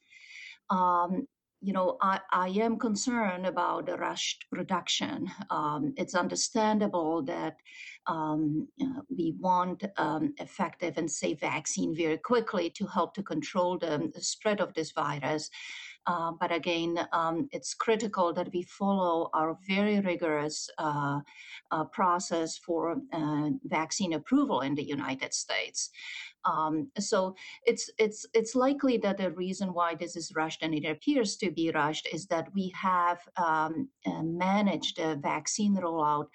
Um, 0.71 1.27
you 1.61 1.73
know, 1.73 1.97
I, 2.01 2.21
I 2.31 2.49
am 2.49 2.79
concerned 2.79 3.47
about 3.47 3.87
the 3.87 3.97
rushed 3.97 4.47
production. 4.51 5.29
Um, 5.51 5.93
it's 5.97 6.15
understandable 6.15 7.23
that 7.23 7.57
um, 8.07 8.69
uh, 8.81 9.01
we 9.15 9.35
want 9.41 9.85
um, 9.97 10.35
effective 10.39 10.99
and 10.99 11.11
safe 11.11 11.41
vaccine 11.41 11.97
very 11.97 12.19
quickly 12.19 12.71
to 12.71 12.87
help 12.87 13.15
to 13.15 13.23
control 13.23 13.77
the, 13.77 14.11
the 14.15 14.23
spread 14.23 14.61
of 14.61 14.73
this 14.75 14.93
virus. 14.93 15.51
Uh, 16.09 16.33
but 16.41 16.51
again, 16.51 17.07
um, 17.13 17.49
it's 17.53 17.75
critical 17.75 18.33
that 18.33 18.51
we 18.55 18.63
follow 18.63 19.29
our 19.35 19.59
very 19.69 20.01
rigorous 20.01 20.71
uh, 20.79 21.21
uh, 21.71 21.85
process 21.85 22.57
for 22.57 22.97
uh, 23.13 23.51
vaccine 23.65 24.15
approval 24.15 24.63
in 24.63 24.75
the 24.75 24.83
United 24.83 25.35
States. 25.35 25.91
Um, 26.47 26.91
so 26.99 27.35
it's 27.67 27.91
it's 27.99 28.25
it's 28.33 28.55
likely 28.55 28.97
that 28.99 29.19
the 29.19 29.33
reason 29.33 29.75
why 29.75 29.97
this 29.97 30.17
is 30.17 30.33
rushed 30.35 30.63
and 30.63 30.73
it 30.73 30.87
appears 30.87 31.37
to 31.39 31.51
be 31.51 31.71
rushed 31.75 32.09
is 32.11 32.27
that 32.29 32.49
we 32.55 32.73
have 32.75 33.19
um, 33.37 33.89
uh, 34.07 34.23
managed 34.23 34.97
the 34.97 35.17
vaccine 35.17 35.77
rollout 35.77 36.29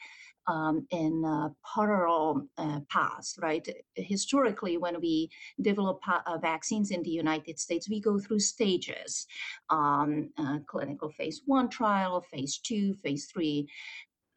um, 0.48 0.86
in 0.92 1.24
uh, 1.26 1.50
parallel 1.76 2.48
uh, 2.58 2.80
paths, 2.90 3.38
right? 3.42 3.68
Historically, 3.96 4.78
when 4.78 5.00
we 5.00 5.30
develop 5.62 6.00
uh, 6.08 6.38
vaccines 6.38 6.92
in 6.92 7.04
the 7.04 7.10
United 7.10 7.60
States, 7.60 7.90
we 7.90 8.02
go 8.02 8.20
through 8.20 8.40
stages 8.40 9.26
um, 9.70 10.30
uh, 10.38 10.60
clinical 10.68 11.10
phase 11.10 11.42
one 11.46 11.70
trial, 11.70 12.22
phase 12.22 12.58
two, 12.58 12.94
phase 12.96 13.26
three. 13.26 13.68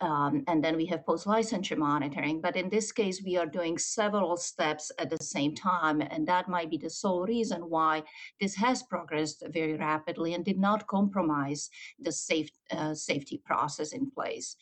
Um, 0.03 0.45
and 0.47 0.62
then 0.62 0.77
we 0.77 0.85
have 0.87 1.07
post 1.07 1.27
licensure 1.27 1.79
monitoring. 1.79 2.42
But 2.42 2.55
in 2.55 2.69
this 2.69 2.92
case, 2.92 3.23
we 3.25 3.38
are 3.38 3.47
doing 3.47 3.79
several 3.79 4.37
steps 4.37 4.92
at 4.99 5.09
the 5.09 5.25
same 5.25 5.55
time. 5.55 6.03
And 6.03 6.29
that 6.29 6.51
might 6.51 6.69
be 6.69 6.77
the 6.77 6.90
sole 6.90 7.25
reason 7.25 7.62
why 7.62 8.03
this 8.38 8.55
has 8.57 8.83
progressed 8.83 9.42
very 9.49 9.75
rapidly 9.75 10.35
and 10.35 10.45
did 10.45 10.59
not 10.59 10.87
compromise 10.87 11.71
the 11.99 12.12
safe, 12.12 12.51
uh, 12.71 12.92
safety 12.92 13.40
process 13.42 13.92
in 13.92 14.11
place. 14.11 14.57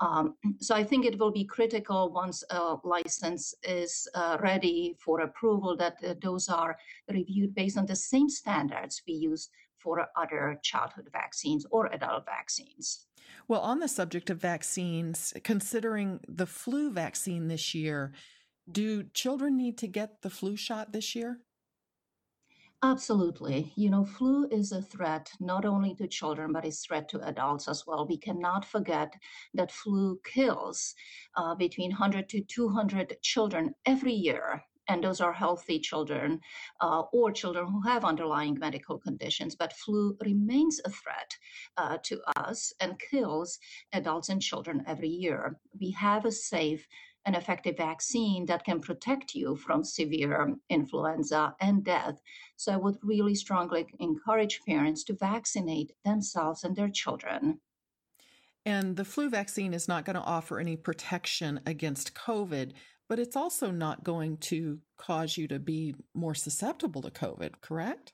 Um, 0.00 0.36
so 0.60 0.74
I 0.74 0.84
think 0.84 1.04
it 1.04 1.18
will 1.18 1.32
be 1.32 1.44
critical 1.44 2.12
once 2.12 2.44
a 2.50 2.76
license 2.84 3.54
is 3.64 4.08
uh, 4.14 4.38
ready 4.40 4.94
for 4.98 5.20
approval 5.20 5.76
that 5.76 5.96
uh, 6.06 6.14
those 6.22 6.48
are 6.48 6.76
reviewed 7.10 7.54
based 7.54 7.76
on 7.76 7.86
the 7.86 7.96
same 7.96 8.28
standards 8.28 9.02
we 9.06 9.14
use 9.14 9.48
for 9.76 10.06
other 10.16 10.58
childhood 10.62 11.08
vaccines 11.12 11.66
or 11.70 11.86
adult 11.92 12.24
vaccines. 12.26 13.06
Well, 13.48 13.60
on 13.60 13.80
the 13.80 13.88
subject 13.88 14.30
of 14.30 14.40
vaccines, 14.40 15.32
considering 15.42 16.20
the 16.28 16.46
flu 16.46 16.90
vaccine 16.90 17.48
this 17.48 17.74
year, 17.74 18.12
do 18.70 19.02
children 19.02 19.56
need 19.56 19.78
to 19.78 19.86
get 19.86 20.22
the 20.22 20.30
flu 20.30 20.56
shot 20.56 20.92
this 20.92 21.14
year? 21.14 21.40
Absolutely. 22.82 23.72
You 23.76 23.90
know, 23.90 24.04
flu 24.04 24.46
is 24.50 24.70
a 24.70 24.82
threat 24.82 25.32
not 25.40 25.64
only 25.64 25.94
to 25.96 26.06
children, 26.06 26.52
but 26.52 26.64
it's 26.64 26.84
threat 26.84 27.08
to 27.10 27.20
adults 27.26 27.66
as 27.66 27.84
well. 27.86 28.06
We 28.06 28.18
cannot 28.18 28.64
forget 28.64 29.14
that 29.54 29.72
flu 29.72 30.20
kills 30.24 30.94
uh, 31.36 31.54
between 31.56 31.90
100 31.90 32.28
to 32.30 32.40
200 32.40 33.16
children 33.22 33.74
every 33.84 34.12
year. 34.12 34.62
And 34.90 35.04
those 35.04 35.20
are 35.20 35.32
healthy 35.32 35.80
children 35.80 36.40
uh, 36.80 37.02
or 37.12 37.30
children 37.32 37.66
who 37.66 37.82
have 37.82 38.04
underlying 38.04 38.58
medical 38.58 38.98
conditions. 38.98 39.54
But 39.56 39.72
flu 39.74 40.16
remains 40.24 40.80
a 40.84 40.90
threat 40.90 41.36
uh, 41.76 41.98
to 42.04 42.20
us 42.36 42.72
and 42.80 42.98
kills 43.10 43.58
adults 43.92 44.28
and 44.30 44.40
children 44.40 44.84
every 44.86 45.08
year. 45.08 45.58
We 45.78 45.90
have 45.92 46.24
a 46.24 46.32
safe 46.32 46.86
an 47.26 47.34
effective 47.34 47.76
vaccine 47.76 48.46
that 48.46 48.64
can 48.64 48.80
protect 48.80 49.34
you 49.34 49.56
from 49.56 49.84
severe 49.84 50.54
influenza 50.70 51.54
and 51.60 51.84
death. 51.84 52.20
So 52.56 52.72
I 52.72 52.76
would 52.76 52.98
really 53.02 53.34
strongly 53.34 53.86
encourage 54.00 54.60
parents 54.66 55.04
to 55.04 55.14
vaccinate 55.14 55.92
themselves 56.04 56.64
and 56.64 56.74
their 56.74 56.88
children. 56.88 57.60
And 58.64 58.96
the 58.96 59.04
flu 59.04 59.30
vaccine 59.30 59.72
is 59.72 59.88
not 59.88 60.04
going 60.04 60.16
to 60.16 60.22
offer 60.22 60.58
any 60.58 60.76
protection 60.76 61.60
against 61.64 62.14
COVID, 62.14 62.72
but 63.08 63.18
it's 63.18 63.36
also 63.36 63.70
not 63.70 64.04
going 64.04 64.36
to 64.38 64.80
cause 64.98 65.36
you 65.36 65.48
to 65.48 65.58
be 65.58 65.94
more 66.14 66.34
susceptible 66.34 67.02
to 67.02 67.10
COVID, 67.10 67.60
correct? 67.60 68.12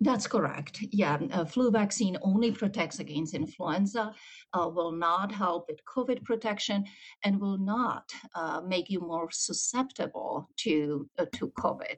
That's 0.00 0.26
correct. 0.26 0.80
Yeah, 0.90 1.18
a 1.32 1.46
flu 1.46 1.70
vaccine 1.70 2.16
only 2.22 2.50
protects 2.52 2.98
against 2.98 3.34
influenza, 3.34 4.14
uh, 4.52 4.68
will 4.68 4.92
not 4.92 5.32
help 5.32 5.66
with 5.68 5.84
COVID 5.84 6.24
protection, 6.24 6.84
and 7.24 7.40
will 7.40 7.58
not 7.58 8.10
uh, 8.34 8.60
make 8.66 8.90
you 8.90 9.00
more 9.00 9.30
susceptible 9.30 10.48
to 10.58 11.08
uh, 11.18 11.26
to 11.34 11.48
COVID. 11.58 11.96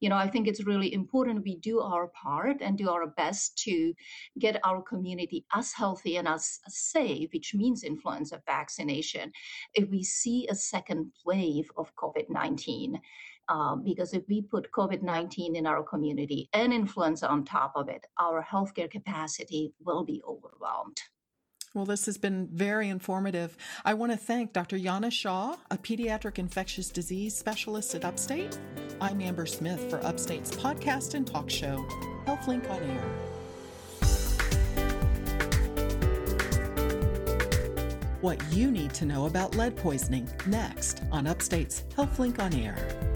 You 0.00 0.08
know, 0.08 0.16
I 0.16 0.28
think 0.28 0.46
it's 0.46 0.66
really 0.66 0.92
important 0.92 1.44
we 1.44 1.56
do 1.56 1.80
our 1.80 2.08
part 2.08 2.58
and 2.60 2.78
do 2.78 2.90
our 2.90 3.08
best 3.08 3.58
to 3.64 3.92
get 4.38 4.60
our 4.64 4.82
community 4.82 5.44
as 5.54 5.72
healthy 5.72 6.16
and 6.16 6.28
as 6.28 6.60
safe, 6.68 7.30
which 7.32 7.54
means 7.54 7.82
influenza 7.82 8.40
vaccination. 8.46 9.32
If 9.74 9.90
we 9.90 10.02
see 10.02 10.46
a 10.48 10.54
second 10.54 11.12
wave 11.24 11.70
of 11.76 11.94
COVID 11.96 12.30
19, 12.30 13.00
um, 13.50 13.82
because 13.84 14.14
if 14.14 14.22
we 14.28 14.40
put 14.40 14.70
COVID 14.70 15.02
19 15.02 15.56
in 15.56 15.66
our 15.66 15.82
community 15.82 16.48
and 16.54 16.72
influenza 16.72 17.28
on 17.28 17.44
top 17.44 17.72
of 17.74 17.88
it, 17.88 18.06
our 18.18 18.42
healthcare 18.42 18.90
capacity 18.90 19.74
will 19.84 20.04
be 20.04 20.22
overwhelmed. 20.26 21.02
Well, 21.74 21.84
this 21.84 22.06
has 22.06 22.18
been 22.18 22.48
very 22.52 22.88
informative. 22.88 23.56
I 23.84 23.94
want 23.94 24.10
to 24.10 24.18
thank 24.18 24.52
Dr. 24.52 24.76
Jana 24.76 25.10
Shaw, 25.10 25.56
a 25.70 25.78
pediatric 25.78 26.38
infectious 26.38 26.88
disease 26.88 27.36
specialist 27.36 27.94
at 27.94 28.04
Upstate. 28.04 28.58
I'm 29.00 29.20
Amber 29.20 29.46
Smith 29.46 29.88
for 29.88 30.04
Upstate's 30.04 30.50
podcast 30.50 31.14
and 31.14 31.26
talk 31.26 31.48
show, 31.48 31.84
HealthLink 32.26 32.68
on 32.70 32.82
Air. 32.82 33.04
What 38.20 38.42
you 38.52 38.70
need 38.70 38.92
to 38.94 39.06
know 39.06 39.26
about 39.26 39.56
lead 39.56 39.76
poisoning 39.76 40.28
next 40.46 41.02
on 41.10 41.26
Upstate's 41.26 41.84
HealthLink 41.96 42.38
on 42.40 42.52
Air. 42.52 43.09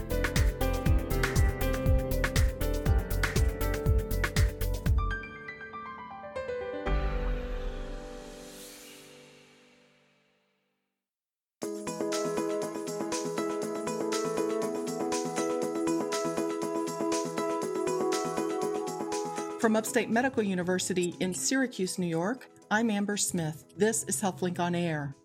From 19.64 19.76
Upstate 19.76 20.10
Medical 20.10 20.42
University 20.42 21.14
in 21.20 21.32
Syracuse, 21.32 21.98
New 21.98 22.06
York, 22.06 22.50
I'm 22.70 22.90
Amber 22.90 23.16
Smith. 23.16 23.64
This 23.78 24.04
is 24.04 24.20
HealthLink 24.20 24.60
on 24.60 24.74
Air. 24.74 25.16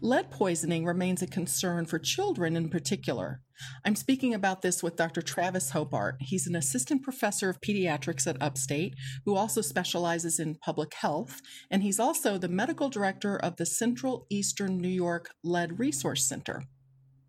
Lead 0.00 0.30
poisoning 0.30 0.86
remains 0.86 1.20
a 1.20 1.26
concern 1.26 1.84
for 1.84 1.98
children 1.98 2.56
in 2.56 2.70
particular. 2.70 3.42
I'm 3.84 3.94
speaking 3.94 4.32
about 4.32 4.62
this 4.62 4.82
with 4.82 4.96
Dr. 4.96 5.20
Travis 5.20 5.72
Hobart. 5.72 6.16
He's 6.20 6.46
an 6.46 6.56
assistant 6.56 7.02
professor 7.02 7.50
of 7.50 7.60
pediatrics 7.60 8.26
at 8.26 8.40
Upstate 8.40 8.94
who 9.26 9.36
also 9.36 9.60
specializes 9.60 10.38
in 10.38 10.54
public 10.54 10.94
health, 10.94 11.42
and 11.70 11.82
he's 11.82 12.00
also 12.00 12.38
the 12.38 12.48
medical 12.48 12.88
director 12.88 13.36
of 13.36 13.56
the 13.56 13.66
Central 13.66 14.24
Eastern 14.30 14.78
New 14.78 14.88
York 14.88 15.28
Lead 15.44 15.78
Resource 15.78 16.26
Center. 16.26 16.62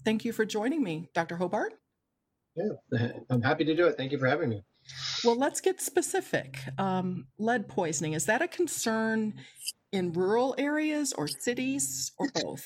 Thank 0.05 0.23
you 0.23 0.31
for 0.31 0.45
joining 0.45 0.81
me, 0.81 1.09
Dr. 1.13 1.35
Hobart. 1.35 1.73
Yeah, 2.55 3.09
I'm 3.29 3.41
happy 3.41 3.65
to 3.65 3.75
do 3.75 3.87
it. 3.87 3.97
Thank 3.97 4.13
you 4.13 4.17
for 4.17 4.27
having 4.27 4.47
me. 4.47 4.63
Well, 5.23 5.37
let's 5.37 5.61
get 5.61 5.81
specific. 5.81 6.59
Um, 6.77 7.27
lead 7.37 7.67
poisoning, 7.67 8.13
is 8.13 8.25
that 8.25 8.41
a 8.41 8.47
concern 8.47 9.33
in 9.91 10.11
rural 10.13 10.55
areas 10.57 11.13
or 11.13 11.27
cities 11.27 12.11
or 12.17 12.29
both? 12.43 12.65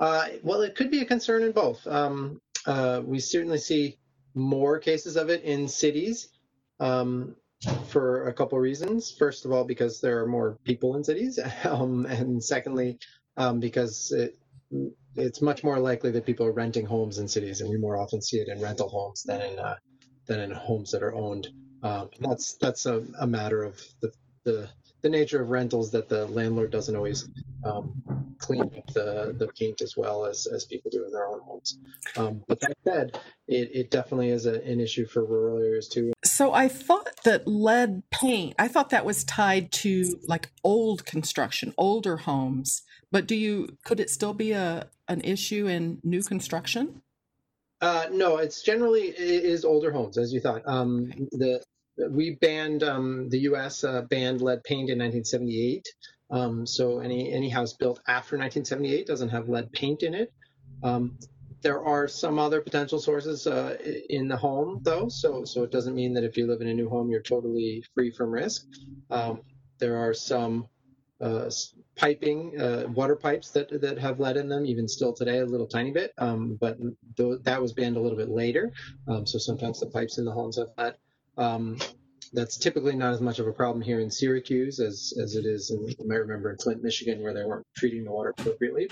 Uh, 0.00 0.26
well, 0.42 0.62
it 0.62 0.74
could 0.74 0.90
be 0.90 1.00
a 1.00 1.04
concern 1.04 1.42
in 1.42 1.52
both. 1.52 1.86
Um, 1.86 2.40
uh, 2.66 3.02
we 3.04 3.20
certainly 3.20 3.58
see 3.58 3.98
more 4.34 4.78
cases 4.78 5.16
of 5.16 5.30
it 5.30 5.42
in 5.42 5.68
cities 5.68 6.28
um, 6.80 7.36
for 7.88 8.26
a 8.28 8.32
couple 8.32 8.58
reasons. 8.58 9.14
First 9.16 9.44
of 9.44 9.52
all, 9.52 9.64
because 9.64 10.00
there 10.00 10.20
are 10.20 10.26
more 10.26 10.58
people 10.64 10.96
in 10.96 11.04
cities, 11.04 11.38
um, 11.64 12.06
and 12.06 12.42
secondly, 12.42 12.98
um, 13.36 13.60
because 13.60 14.12
it, 14.12 14.36
it's 15.14 15.40
much 15.40 15.62
more 15.62 15.78
likely 15.78 16.10
that 16.10 16.26
people 16.26 16.46
are 16.46 16.52
renting 16.52 16.86
homes 16.86 17.18
in 17.18 17.28
cities, 17.28 17.60
and 17.60 17.70
we 17.70 17.76
more 17.76 17.96
often 17.96 18.20
see 18.20 18.38
it 18.38 18.48
in 18.48 18.60
rental 18.60 18.88
homes 18.88 19.22
than 19.22 19.40
in 19.40 19.58
uh, 19.58 19.76
than 20.26 20.40
in 20.40 20.50
homes 20.50 20.90
that 20.92 21.02
are 21.02 21.14
owned. 21.14 21.48
Um, 21.82 22.10
that's 22.20 22.54
that's 22.54 22.86
a, 22.86 23.04
a, 23.20 23.26
matter 23.26 23.62
of 23.62 23.78
the, 24.00 24.10
the 24.44 24.68
the 25.02 25.10
nature 25.10 25.42
of 25.42 25.50
rentals 25.50 25.90
that 25.90 26.08
the 26.08 26.26
landlord 26.26 26.70
doesn't 26.70 26.96
always 26.96 27.28
um, 27.62 28.02
clean 28.38 28.62
up 28.62 28.86
the, 28.94 29.34
the 29.38 29.48
paint 29.48 29.82
as 29.82 29.96
well 29.96 30.24
as, 30.24 30.46
as 30.46 30.64
people 30.64 30.90
do 30.90 31.04
in 31.04 31.12
their 31.12 31.26
own 31.26 31.40
homes. 31.40 31.78
Um, 32.16 32.42
but 32.48 32.58
that 32.60 32.72
said, 32.84 33.20
it, 33.46 33.70
it 33.74 33.90
definitely 33.90 34.30
is 34.30 34.46
a, 34.46 34.62
an 34.62 34.80
issue 34.80 35.06
for 35.06 35.24
rural 35.24 35.58
areas 35.58 35.88
too. 35.88 36.12
So 36.24 36.52
I 36.54 36.68
thought 36.68 37.22
that 37.24 37.46
lead 37.46 38.02
paint, 38.10 38.54
I 38.58 38.66
thought 38.66 38.90
that 38.90 39.04
was 39.04 39.24
tied 39.24 39.72
to 39.72 40.18
like 40.26 40.50
old 40.62 41.04
construction, 41.04 41.74
older 41.76 42.18
homes. 42.18 42.82
But 43.12 43.26
do 43.26 43.36
you 43.36 43.76
could 43.84 44.00
it 44.00 44.10
still 44.10 44.34
be 44.34 44.52
a 44.52 44.88
an 45.06 45.20
issue 45.20 45.66
in 45.66 46.00
new 46.02 46.22
construction? 46.22 47.02
Uh, 47.84 48.06
no, 48.10 48.38
it's 48.38 48.62
generally 48.62 49.08
it 49.08 49.44
is 49.44 49.62
older 49.62 49.92
homes, 49.92 50.16
as 50.16 50.32
you 50.32 50.40
thought. 50.40 50.62
Um, 50.64 51.12
the 51.32 51.62
we 52.08 52.36
banned 52.40 52.82
um, 52.82 53.28
the 53.28 53.40
U.S. 53.40 53.84
Uh, 53.84 54.00
banned 54.08 54.40
lead 54.40 54.64
paint 54.64 54.88
in 54.88 54.98
1978. 54.98 55.86
Um, 56.30 56.66
so 56.66 57.00
any 57.00 57.30
any 57.30 57.50
house 57.50 57.74
built 57.74 58.00
after 58.08 58.38
1978 58.38 59.06
doesn't 59.06 59.28
have 59.28 59.50
lead 59.50 59.70
paint 59.70 60.02
in 60.02 60.14
it. 60.14 60.32
Um, 60.82 61.18
there 61.60 61.84
are 61.84 62.08
some 62.08 62.38
other 62.38 62.62
potential 62.62 62.98
sources 62.98 63.46
uh, 63.46 63.76
in 64.08 64.28
the 64.28 64.36
home, 64.38 64.80
though. 64.82 65.10
So 65.10 65.44
so 65.44 65.62
it 65.62 65.70
doesn't 65.70 65.94
mean 65.94 66.14
that 66.14 66.24
if 66.24 66.38
you 66.38 66.46
live 66.46 66.62
in 66.62 66.68
a 66.68 66.74
new 66.74 66.88
home, 66.88 67.10
you're 67.10 67.20
totally 67.20 67.84
free 67.94 68.10
from 68.10 68.30
risk. 68.30 68.64
Um, 69.10 69.42
there 69.78 69.98
are 69.98 70.14
some 70.14 70.68
uh, 71.24 71.50
piping, 71.96 72.60
uh, 72.60 72.84
water 72.94 73.16
pipes 73.16 73.50
that 73.50 73.80
that 73.80 73.98
have 73.98 74.20
lead 74.20 74.36
in 74.36 74.48
them, 74.48 74.66
even 74.66 74.86
still 74.86 75.12
today, 75.12 75.38
a 75.38 75.46
little 75.46 75.66
tiny 75.66 75.90
bit. 75.90 76.12
Um, 76.18 76.58
but 76.60 76.78
th- 77.16 77.40
that 77.42 77.60
was 77.62 77.72
banned 77.72 77.96
a 77.96 78.00
little 78.00 78.18
bit 78.18 78.28
later. 78.28 78.72
Um, 79.08 79.26
so 79.26 79.38
sometimes 79.38 79.80
the 79.80 79.86
pipes 79.86 80.18
in 80.18 80.26
the 80.26 80.32
homes 80.32 80.58
have 80.58 80.68
lead. 80.76 80.96
Um, 81.38 81.78
that's 82.34 82.58
typically 82.58 82.96
not 82.96 83.14
as 83.14 83.20
much 83.20 83.38
of 83.38 83.46
a 83.46 83.52
problem 83.52 83.80
here 83.80 84.00
in 84.00 84.10
Syracuse 84.10 84.80
as, 84.80 85.14
as 85.22 85.36
it 85.36 85.46
is 85.46 85.70
in, 85.70 85.86
you 85.86 86.08
might 86.08 86.16
remember 86.16 86.50
in 86.50 86.58
Flint, 86.58 86.82
Michigan, 86.82 87.22
where 87.22 87.32
they 87.32 87.44
weren't 87.44 87.66
treating 87.76 88.04
the 88.04 88.10
water 88.10 88.34
appropriately. 88.36 88.90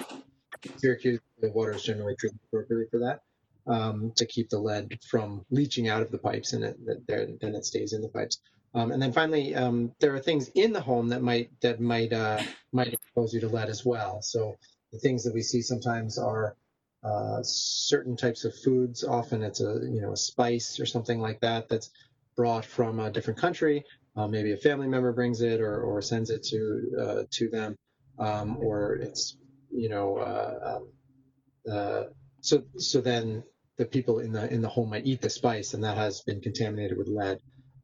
Syracuse, 0.77 1.21
the 1.41 1.51
water 1.51 1.73
is 1.73 1.83
generally 1.83 2.15
treated 2.17 2.39
appropriately 2.49 2.87
for 2.91 3.01
that 3.01 3.21
um, 3.67 4.13
to 4.17 4.27
keep 4.27 4.49
the 4.49 4.59
lead 4.59 4.99
from 5.11 5.45
leaching 5.51 5.89
out 5.89 6.03
of 6.03 6.11
the 6.11 6.19
pipes 6.19 6.53
and 6.53 6.65
it, 6.65 6.77
then 7.07 7.55
it 7.55 7.65
stays 7.65 7.93
in 7.93 8.01
the 8.01 8.09
pipes. 8.09 8.39
Um, 8.75 8.91
and 8.91 9.03
then 9.03 9.13
finally, 9.13 9.55
um, 9.55 9.93
there 10.01 10.15
are 10.15 10.21
things 10.21 10.49
in 10.55 10.73
the 10.73 10.81
home 10.81 11.09
that 11.09 11.23
might 11.23 11.51
that 11.61 11.81
might 11.81 12.13
uh, 12.13 12.43
might 12.73 12.93
expose 12.93 13.35
you 13.35 13.41
to 13.41 13.49
lead 13.49 13.69
as 13.69 13.85
well. 13.85 14.23
So 14.23 14.57
the 14.93 14.99
things 14.99 15.25
that 15.25 15.35
we 15.35 15.43
see 15.43 15.61
sometimes 15.61 16.19
are 16.19 16.57
uh, 17.05 17.41
certain 17.43 18.17
types 18.17 18.45
of 18.45 18.55
foods. 18.55 19.05
Often 19.05 19.43
it's 19.43 19.61
a 19.61 19.81
you 19.83 20.01
know 20.01 20.13
a 20.13 20.17
spice 20.17 20.81
or 20.81 20.87
something 20.87 21.21
like 21.21 21.41
that 21.41 21.69
that's 21.69 21.91
brought 22.35 22.65
from 22.65 22.99
a 22.99 23.11
different 23.11 23.39
country. 23.39 23.85
Uh, 24.17 24.27
maybe 24.27 24.53
a 24.53 24.57
family 24.57 24.89
member 24.89 25.13
brings 25.13 25.41
it 25.43 25.61
or, 25.61 25.83
or 25.83 26.01
sends 26.01 26.31
it 26.31 26.43
to 26.45 26.91
uh, 27.01 27.23
to 27.31 27.49
them, 27.51 27.77
um, 28.19 28.57
or 28.59 28.95
it's 28.97 29.37
you 29.71 29.91
know 29.91 30.17
uh, 30.17 30.77
um, 30.77 31.73
uh, 31.73 32.03
so 32.41 32.63
so 32.77 33.01
then 33.01 33.43
the 33.77 33.85
people 33.85 34.19
in 34.19 34.33
the 34.33 34.53
in 34.53 34.63
the 34.63 34.69
home 34.69 34.91
might 34.91 35.07
eat 35.07 35.21
the 35.21 35.31
spice 35.31 35.75
and 35.75 35.85
that 35.85 35.97
has 35.97 36.21
been 36.23 36.41
contaminated 36.41 36.97
with 36.97 37.09
lead 37.09 37.39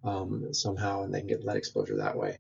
um, 0.05 0.53
somehow 0.53 1.03
and 1.03 1.13
they 1.13 1.21
can 1.21 1.29
get 1.29 1.45
lead 1.45 1.57
exposure 1.57 1.97
that 1.97 2.17
way. 2.17 2.39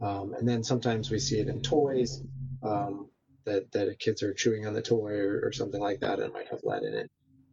Um, 0.00 0.34
and 0.34 0.48
then 0.48 0.62
sometimes 0.62 1.10
we 1.10 1.18
see 1.18 1.38
it 1.38 1.48
in 1.48 1.60
toys 1.60 2.22
um, 2.62 3.08
that 3.44 3.70
that 3.72 3.98
kids 3.98 4.22
are 4.22 4.34
chewing 4.34 4.66
on 4.66 4.74
the 4.74 4.82
toy 4.82 5.12
or, 5.18 5.40
or, 5.44 5.52
something 5.52 5.80
like 5.80 6.00
that 6.00 6.18
and 6.18 6.28
it 6.28 6.32
might 6.32 6.48
have 6.48 6.60
lead 6.62 6.82
in 6.82 6.94
it. 6.94 7.10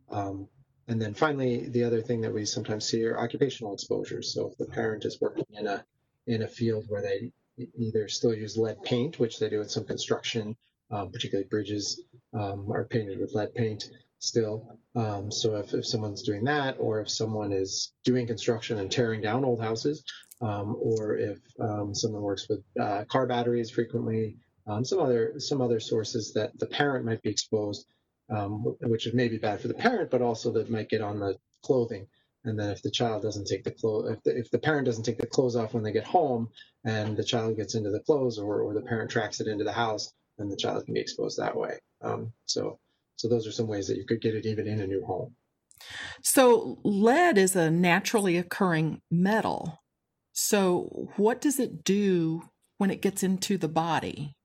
Um, 0.09 0.47
and 0.87 1.01
then 1.01 1.13
finally, 1.13 1.67
the 1.69 1.83
other 1.83 2.01
thing 2.01 2.21
that 2.21 2.33
we 2.33 2.45
sometimes 2.45 2.85
see 2.85 3.03
are 3.05 3.17
occupational 3.17 3.73
exposures. 3.73 4.33
So 4.33 4.49
if 4.49 4.57
the 4.57 4.65
parent 4.65 5.05
is 5.05 5.19
working 5.19 5.45
in 5.51 5.65
a 5.65 5.83
in 6.27 6.43
a 6.43 6.47
field 6.47 6.85
where 6.87 7.01
they 7.01 7.31
either 7.77 8.07
still 8.07 8.33
use 8.33 8.57
lead 8.57 8.83
paint, 8.83 9.19
which 9.19 9.39
they 9.39 9.49
do 9.49 9.61
in 9.61 9.69
some 9.69 9.85
construction, 9.85 10.55
um, 10.91 11.11
particularly 11.11 11.47
bridges 11.47 12.01
um, 12.33 12.71
are 12.71 12.85
painted 12.85 13.19
with 13.19 13.33
lead 13.33 13.53
paint 13.55 13.89
still. 14.19 14.79
Um, 14.95 15.31
so 15.31 15.55
if, 15.57 15.73
if 15.73 15.85
someone's 15.85 16.23
doing 16.23 16.43
that, 16.45 16.77
or 16.79 17.01
if 17.01 17.09
someone 17.09 17.51
is 17.51 17.93
doing 18.03 18.27
construction 18.27 18.79
and 18.79 18.91
tearing 18.91 19.21
down 19.21 19.45
old 19.45 19.61
houses, 19.61 20.03
um, 20.41 20.75
or 20.79 21.17
if 21.17 21.39
um, 21.59 21.93
someone 21.93 22.21
works 22.21 22.47
with 22.49 22.63
uh, 22.79 23.05
car 23.05 23.27
batteries 23.27 23.69
frequently, 23.69 24.37
um, 24.67 24.83
some 24.83 24.99
other 24.99 25.35
some 25.37 25.61
other 25.61 25.79
sources 25.79 26.33
that 26.33 26.57
the 26.59 26.65
parent 26.65 27.05
might 27.05 27.21
be 27.21 27.29
exposed 27.29 27.85
um, 28.29 28.75
which 28.81 29.11
may 29.13 29.27
be 29.27 29.37
bad 29.37 29.61
for 29.61 29.67
the 29.67 29.73
parent, 29.73 30.09
but 30.09 30.21
also 30.21 30.51
that 30.53 30.69
might 30.69 30.89
get 30.89 31.01
on 31.01 31.19
the 31.19 31.37
clothing. 31.63 32.07
And 32.43 32.59
then 32.59 32.69
if 32.69 32.81
the 32.81 32.91
child 32.91 33.23
doesn't 33.23 33.47
take 33.47 33.63
the 33.63 33.71
clothes, 33.71 34.11
if 34.11 34.23
the, 34.23 34.37
if 34.37 34.51
the 34.51 34.59
parent 34.59 34.85
doesn't 34.85 35.03
take 35.03 35.17
the 35.17 35.25
clothes 35.25 35.55
off 35.55 35.73
when 35.73 35.83
they 35.83 35.91
get 35.91 36.03
home, 36.03 36.49
and 36.83 37.17
the 37.17 37.23
child 37.23 37.57
gets 37.57 37.75
into 37.75 37.89
the 37.89 38.01
clothes, 38.01 38.37
or, 38.37 38.61
or 38.61 38.73
the 38.73 38.81
parent 38.81 39.09
tracks 39.09 39.41
it 39.41 39.47
into 39.47 39.63
the 39.63 39.71
house, 39.71 40.11
then 40.37 40.49
the 40.49 40.57
child 40.57 40.85
can 40.85 40.93
be 40.93 40.99
exposed 40.99 41.39
that 41.39 41.55
way. 41.55 41.79
Um, 42.01 42.33
so, 42.45 42.79
so 43.15 43.27
those 43.27 43.47
are 43.47 43.51
some 43.51 43.67
ways 43.67 43.87
that 43.87 43.97
you 43.97 44.05
could 44.05 44.21
get 44.21 44.35
it 44.35 44.45
even 44.45 44.67
in 44.67 44.81
a 44.81 44.87
new 44.87 45.03
home. 45.05 45.35
So 46.23 46.79
lead 46.83 47.37
is 47.37 47.55
a 47.55 47.69
naturally 47.69 48.37
occurring 48.37 49.01
metal. 49.11 49.81
So 50.33 51.09
what 51.15 51.41
does 51.41 51.59
it 51.59 51.83
do 51.83 52.43
when 52.77 52.91
it 52.91 53.01
gets 53.01 53.23
into 53.23 53.57
the 53.57 53.67
body? 53.67 54.35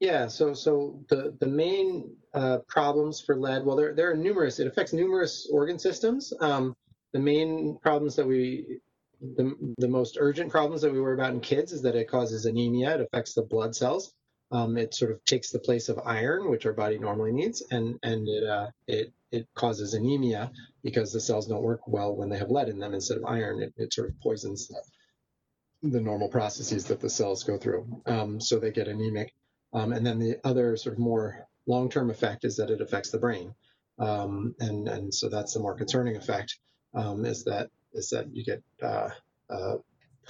Yeah, 0.00 0.28
so 0.28 0.54
so 0.54 1.04
the 1.10 1.36
the 1.40 1.46
main 1.46 2.16
uh, 2.32 2.58
problems 2.68 3.20
for 3.20 3.36
lead, 3.36 3.66
well, 3.66 3.76
there 3.76 3.94
there 3.94 4.10
are 4.10 4.16
numerous. 4.16 4.58
It 4.58 4.66
affects 4.66 4.94
numerous 4.94 5.46
organ 5.52 5.78
systems. 5.78 6.32
Um, 6.40 6.74
the 7.12 7.18
main 7.18 7.78
problems 7.82 8.16
that 8.16 8.26
we, 8.26 8.80
the 9.20 9.54
the 9.76 9.88
most 9.88 10.16
urgent 10.18 10.50
problems 10.50 10.80
that 10.80 10.92
we 10.92 11.02
worry 11.02 11.14
about 11.14 11.34
in 11.34 11.40
kids 11.40 11.72
is 11.72 11.82
that 11.82 11.96
it 11.96 12.08
causes 12.08 12.46
anemia. 12.46 12.94
It 12.94 13.02
affects 13.02 13.34
the 13.34 13.42
blood 13.42 13.76
cells. 13.76 14.14
Um, 14.52 14.76
it 14.76 14.94
sort 14.94 15.12
of 15.12 15.24
takes 15.24 15.50
the 15.50 15.60
place 15.60 15.88
of 15.88 16.00
iron, 16.04 16.50
which 16.50 16.66
our 16.66 16.72
body 16.72 16.98
normally 16.98 17.32
needs, 17.32 17.62
and 17.70 17.98
and 18.02 18.28
it 18.28 18.44
uh, 18.44 18.70
it 18.86 19.12
it 19.30 19.48
causes 19.54 19.94
anemia 19.94 20.50
because 20.82 21.12
the 21.12 21.20
cells 21.20 21.46
don't 21.46 21.62
work 21.62 21.86
well 21.86 22.14
when 22.14 22.28
they 22.28 22.38
have 22.38 22.50
lead 22.50 22.68
in 22.68 22.78
them 22.78 22.94
instead 22.94 23.18
of 23.18 23.24
iron. 23.24 23.62
It, 23.62 23.74
it 23.76 23.92
sort 23.92 24.08
of 24.08 24.20
poisons 24.20 24.72
the, 25.82 26.00
normal 26.00 26.28
processes 26.28 26.86
that 26.86 27.00
the 27.00 27.08
cells 27.08 27.44
go 27.44 27.56
through, 27.56 28.02
um, 28.06 28.40
so 28.40 28.58
they 28.58 28.70
get 28.70 28.88
anemic. 28.88 29.32
Um, 29.72 29.92
and 29.92 30.04
then 30.04 30.18
the 30.18 30.38
other 30.44 30.76
sort 30.76 30.94
of 30.94 30.98
more 30.98 31.46
long-term 31.66 32.10
effect 32.10 32.44
is 32.44 32.56
that 32.56 32.70
it 32.70 32.80
affects 32.80 33.10
the 33.10 33.18
brain. 33.18 33.54
Um, 33.98 34.54
and, 34.58 34.88
and 34.88 35.14
so 35.14 35.28
that's 35.28 35.54
the 35.54 35.60
more 35.60 35.76
concerning 35.76 36.16
effect 36.16 36.58
um, 36.94 37.24
is 37.24 37.44
that 37.44 37.70
is 37.92 38.10
that 38.10 38.34
you 38.34 38.44
get 38.44 38.62
uh, 38.82 39.10
uh, 39.48 39.76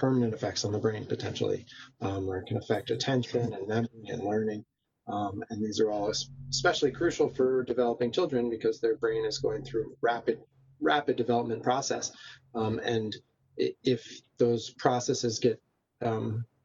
permanent 0.01 0.33
effects 0.33 0.65
on 0.65 0.71
the 0.71 0.79
brain 0.79 1.05
potentially, 1.05 1.65
um, 2.01 2.25
where 2.25 2.39
it 2.39 2.47
can 2.47 2.57
affect 2.57 2.89
attention 2.89 3.53
and 3.53 3.67
memory 3.67 4.07
and 4.07 4.23
learning. 4.23 4.65
Um, 5.07 5.43
and 5.49 5.63
these 5.63 5.79
are 5.79 5.91
all 5.91 6.11
especially 6.49 6.91
crucial 6.91 7.29
for 7.29 7.63
developing 7.63 8.11
children 8.11 8.49
because 8.49 8.81
their 8.81 8.97
brain 8.97 9.25
is 9.25 9.37
going 9.37 9.63
through 9.63 9.95
rapid 10.01 10.39
rapid 10.81 11.15
development 11.15 11.61
process. 11.61 12.11
Um, 12.55 12.79
and 12.79 13.15
if 13.57 14.21
those 14.39 14.71
processes 14.71 15.37
get 15.39 15.61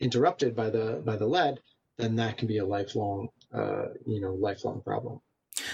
interrupted 0.00 0.56
by 0.56 0.70
the 0.70 1.02
by 1.04 1.16
the 1.16 1.26
lead, 1.26 1.60
then 1.98 2.16
that 2.16 2.38
can 2.38 2.48
be 2.48 2.58
a 2.58 2.64
lifelong, 2.64 3.28
uh, 3.54 3.86
you 4.06 4.20
know, 4.20 4.34
lifelong 4.34 4.80
problem. 4.82 5.20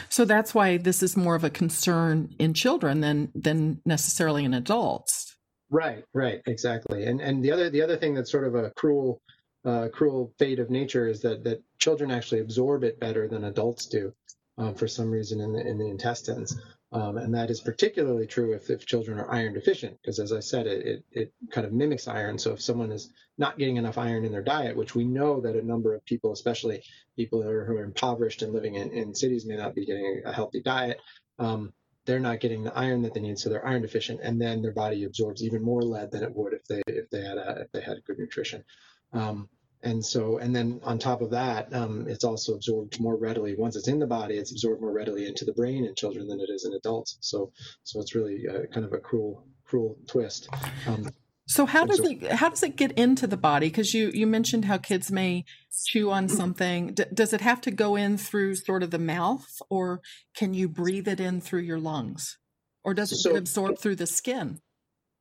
So 0.08 0.24
that's 0.24 0.54
why 0.54 0.78
this 0.78 1.02
is 1.02 1.16
more 1.16 1.34
of 1.34 1.44
a 1.44 1.50
concern 1.50 2.34
in 2.38 2.54
children 2.54 3.00
than 3.00 3.30
than 3.34 3.80
necessarily 3.84 4.44
in 4.44 4.54
adults. 4.54 5.31
Right, 5.72 6.04
right, 6.12 6.42
exactly. 6.46 7.04
And 7.04 7.22
and 7.22 7.42
the 7.42 7.50
other 7.50 7.70
the 7.70 7.80
other 7.80 7.96
thing 7.96 8.14
that's 8.14 8.30
sort 8.30 8.44
of 8.44 8.54
a 8.54 8.70
cruel 8.72 9.22
uh, 9.64 9.88
cruel 9.90 10.34
fate 10.38 10.58
of 10.58 10.68
nature 10.68 11.08
is 11.08 11.22
that 11.22 11.44
that 11.44 11.62
children 11.78 12.10
actually 12.10 12.42
absorb 12.42 12.84
it 12.84 13.00
better 13.00 13.26
than 13.26 13.44
adults 13.44 13.86
do 13.86 14.12
um, 14.58 14.74
for 14.74 14.86
some 14.86 15.10
reason 15.10 15.40
in 15.40 15.54
the 15.54 15.66
in 15.66 15.78
the 15.78 15.88
intestines. 15.88 16.60
Um, 16.92 17.16
and 17.16 17.34
that 17.34 17.48
is 17.48 17.62
particularly 17.62 18.26
true 18.26 18.52
if, 18.52 18.68
if 18.68 18.84
children 18.84 19.18
are 19.18 19.32
iron 19.32 19.54
deficient, 19.54 19.96
because 20.02 20.18
as 20.18 20.30
I 20.30 20.40
said, 20.40 20.66
it, 20.66 20.86
it, 20.86 21.04
it, 21.10 21.32
kind 21.50 21.66
of 21.66 21.72
mimics 21.72 22.06
iron. 22.06 22.36
So 22.36 22.52
if 22.52 22.60
someone 22.60 22.92
is 22.92 23.10
not 23.38 23.56
getting 23.56 23.78
enough 23.78 23.96
iron 23.96 24.26
in 24.26 24.32
their 24.32 24.42
diet, 24.42 24.76
which 24.76 24.94
we 24.94 25.04
know 25.06 25.40
that 25.40 25.56
a 25.56 25.66
number 25.66 25.94
of 25.94 26.04
people, 26.04 26.32
especially 26.32 26.82
people 27.16 27.40
who 27.40 27.48
are, 27.48 27.64
who 27.64 27.78
are 27.78 27.84
impoverished 27.84 28.42
and 28.42 28.52
living 28.52 28.74
in, 28.74 28.90
in 28.90 29.14
cities, 29.14 29.46
may 29.46 29.56
not 29.56 29.74
be 29.74 29.86
getting 29.86 30.20
a 30.26 30.32
healthy 30.34 30.60
diet, 30.60 30.98
um, 31.38 31.72
they're 32.04 32.20
not 32.20 32.40
getting 32.40 32.64
the 32.64 32.76
iron 32.76 33.02
that 33.02 33.14
they 33.14 33.20
need, 33.20 33.38
so 33.38 33.48
they're 33.48 33.66
iron 33.66 33.82
deficient, 33.82 34.20
and 34.22 34.40
then 34.40 34.62
their 34.62 34.72
body 34.72 35.04
absorbs 35.04 35.42
even 35.42 35.62
more 35.62 35.82
lead 35.82 36.10
than 36.10 36.22
it 36.22 36.34
would 36.34 36.52
if 36.52 36.64
they 36.64 36.82
if 36.86 37.10
they 37.10 37.22
had 37.22 37.38
a, 37.38 37.62
if 37.62 37.72
they 37.72 37.80
had 37.80 38.04
good 38.06 38.18
nutrition. 38.18 38.64
Um, 39.12 39.48
and 39.84 40.04
so, 40.04 40.38
and 40.38 40.54
then 40.54 40.80
on 40.84 40.98
top 40.98 41.22
of 41.22 41.30
that, 41.30 41.74
um, 41.74 42.06
it's 42.08 42.22
also 42.24 42.54
absorbed 42.54 43.00
more 43.00 43.16
readily. 43.16 43.56
Once 43.56 43.74
it's 43.74 43.88
in 43.88 43.98
the 43.98 44.06
body, 44.06 44.36
it's 44.36 44.52
absorbed 44.52 44.80
more 44.80 44.92
readily 44.92 45.26
into 45.26 45.44
the 45.44 45.52
brain 45.52 45.84
in 45.84 45.94
children 45.96 46.28
than 46.28 46.40
it 46.40 46.50
is 46.50 46.64
in 46.64 46.72
adults. 46.72 47.18
So, 47.20 47.52
so 47.82 48.00
it's 48.00 48.14
really 48.14 48.46
kind 48.72 48.86
of 48.86 48.92
a 48.92 48.98
cruel, 48.98 49.44
cruel 49.64 49.98
twist. 50.06 50.48
Um, 50.86 51.10
so 51.46 51.66
how 51.66 51.84
does 51.84 51.98
so, 51.98 52.04
it 52.04 52.32
how 52.32 52.48
does 52.48 52.62
it 52.62 52.76
get 52.76 52.92
into 52.92 53.26
the 53.26 53.36
body? 53.36 53.66
Because 53.66 53.94
you 53.94 54.10
you 54.14 54.26
mentioned 54.26 54.66
how 54.66 54.78
kids 54.78 55.10
may 55.10 55.44
chew 55.86 56.10
on 56.10 56.28
something. 56.28 56.94
D- 56.94 57.04
does 57.12 57.32
it 57.32 57.40
have 57.40 57.60
to 57.62 57.70
go 57.70 57.96
in 57.96 58.16
through 58.16 58.54
sort 58.54 58.82
of 58.82 58.90
the 58.90 58.98
mouth, 58.98 59.60
or 59.68 60.00
can 60.36 60.54
you 60.54 60.68
breathe 60.68 61.08
it 61.08 61.20
in 61.20 61.40
through 61.40 61.62
your 61.62 61.80
lungs, 61.80 62.38
or 62.84 62.94
does 62.94 63.12
it 63.12 63.16
so, 63.16 63.30
get 63.30 63.38
absorbed 63.38 63.78
through 63.78 63.96
the 63.96 64.06
skin? 64.06 64.60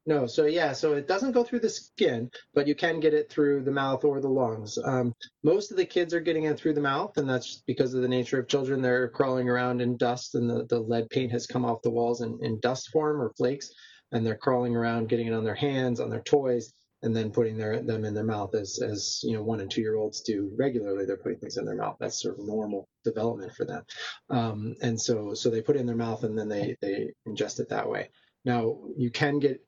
No, 0.07 0.25
so 0.25 0.45
yeah, 0.45 0.73
so 0.73 0.93
it 0.93 1.07
doesn't 1.07 1.33
go 1.33 1.43
through 1.43 1.59
the 1.59 1.69
skin, 1.69 2.31
but 2.55 2.67
you 2.67 2.73
can 2.73 2.99
get 2.99 3.13
it 3.13 3.29
through 3.29 3.63
the 3.63 3.71
mouth 3.71 4.03
or 4.03 4.19
the 4.19 4.29
lungs. 4.29 4.79
Um, 4.83 5.13
most 5.43 5.69
of 5.69 5.77
the 5.77 5.85
kids 5.85 6.13
are 6.13 6.19
getting 6.19 6.45
it 6.45 6.59
through 6.59 6.73
the 6.73 6.81
mouth, 6.81 7.17
and 7.17 7.29
that's 7.29 7.61
because 7.67 7.93
of 7.93 8.01
the 8.01 8.07
nature 8.07 8.39
of 8.39 8.47
children. 8.47 8.81
They're 8.81 9.09
crawling 9.09 9.47
around 9.47 9.79
in 9.79 9.97
dust, 9.97 10.33
and 10.33 10.49
the, 10.49 10.65
the 10.65 10.79
lead 10.79 11.09
paint 11.11 11.31
has 11.31 11.45
come 11.45 11.65
off 11.65 11.83
the 11.83 11.91
walls 11.91 12.21
in, 12.21 12.39
in 12.41 12.59
dust 12.61 12.89
form 12.91 13.21
or 13.21 13.33
flakes, 13.37 13.71
and 14.11 14.25
they're 14.25 14.35
crawling 14.35 14.75
around, 14.75 15.09
getting 15.09 15.27
it 15.27 15.33
on 15.33 15.43
their 15.43 15.55
hands, 15.55 15.99
on 15.99 16.09
their 16.09 16.21
toys, 16.21 16.73
and 17.03 17.15
then 17.15 17.31
putting 17.31 17.57
their 17.57 17.81
them 17.81 18.05
in 18.05 18.13
their 18.13 18.23
mouth 18.23 18.53
as 18.55 18.79
as 18.81 19.21
you 19.23 19.33
know 19.33 19.43
one 19.43 19.59
and 19.59 19.71
two 19.71 19.81
year 19.81 19.95
olds 19.95 20.21
do 20.21 20.51
regularly. 20.57 21.05
They're 21.05 21.17
putting 21.17 21.39
things 21.39 21.57
in 21.57 21.65
their 21.65 21.75
mouth. 21.75 21.97
That's 21.99 22.21
sort 22.21 22.37
of 22.37 22.45
normal 22.45 22.87
development 23.03 23.53
for 23.55 23.65
them, 23.65 23.83
um, 24.29 24.75
and 24.81 24.99
so 24.99 25.33
so 25.33 25.49
they 25.49 25.61
put 25.61 25.75
it 25.75 25.79
in 25.79 25.87
their 25.87 25.95
mouth 25.95 26.23
and 26.23 26.37
then 26.37 26.47
they 26.47 26.77
they 26.81 27.13
ingest 27.27 27.59
it 27.59 27.69
that 27.69 27.89
way. 27.89 28.09
Now 28.45 28.77
you 28.97 29.09
can 29.09 29.39
get 29.39 29.61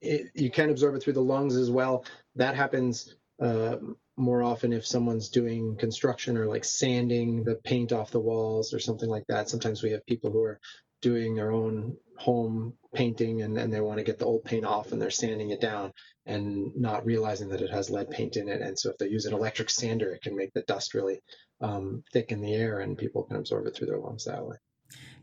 it, 0.00 0.30
you 0.34 0.50
can 0.50 0.70
absorb 0.70 0.94
it 0.94 1.02
through 1.02 1.14
the 1.14 1.22
lungs 1.22 1.56
as 1.56 1.70
well. 1.70 2.04
That 2.36 2.54
happens 2.54 3.14
uh, 3.40 3.76
more 4.16 4.42
often 4.42 4.72
if 4.72 4.86
someone's 4.86 5.28
doing 5.28 5.76
construction 5.76 6.36
or 6.36 6.46
like 6.46 6.64
sanding 6.64 7.44
the 7.44 7.54
paint 7.56 7.92
off 7.92 8.10
the 8.10 8.20
walls 8.20 8.74
or 8.74 8.78
something 8.78 9.08
like 9.08 9.24
that. 9.28 9.48
Sometimes 9.48 9.82
we 9.82 9.92
have 9.92 10.04
people 10.06 10.30
who 10.30 10.42
are 10.42 10.60
doing 11.00 11.36
their 11.36 11.52
own 11.52 11.96
home 12.18 12.74
painting 12.94 13.42
and, 13.42 13.56
and 13.56 13.72
they 13.72 13.80
want 13.80 13.98
to 13.98 14.04
get 14.04 14.18
the 14.18 14.24
old 14.24 14.44
paint 14.44 14.64
off 14.64 14.90
and 14.90 15.00
they're 15.00 15.08
sanding 15.08 15.50
it 15.50 15.60
down 15.60 15.92
and 16.26 16.72
not 16.76 17.06
realizing 17.06 17.48
that 17.48 17.60
it 17.60 17.70
has 17.70 17.90
lead 17.90 18.10
paint 18.10 18.36
in 18.36 18.48
it. 18.48 18.60
And 18.60 18.76
so 18.76 18.90
if 18.90 18.98
they 18.98 19.08
use 19.08 19.24
an 19.24 19.34
electric 19.34 19.70
sander, 19.70 20.12
it 20.12 20.22
can 20.22 20.36
make 20.36 20.52
the 20.52 20.62
dust 20.62 20.94
really 20.94 21.20
um, 21.60 22.02
thick 22.12 22.32
in 22.32 22.40
the 22.40 22.54
air 22.54 22.80
and 22.80 22.98
people 22.98 23.22
can 23.22 23.36
absorb 23.36 23.66
it 23.66 23.76
through 23.76 23.86
their 23.86 23.98
lungs 24.00 24.24
that 24.24 24.44
way. 24.44 24.56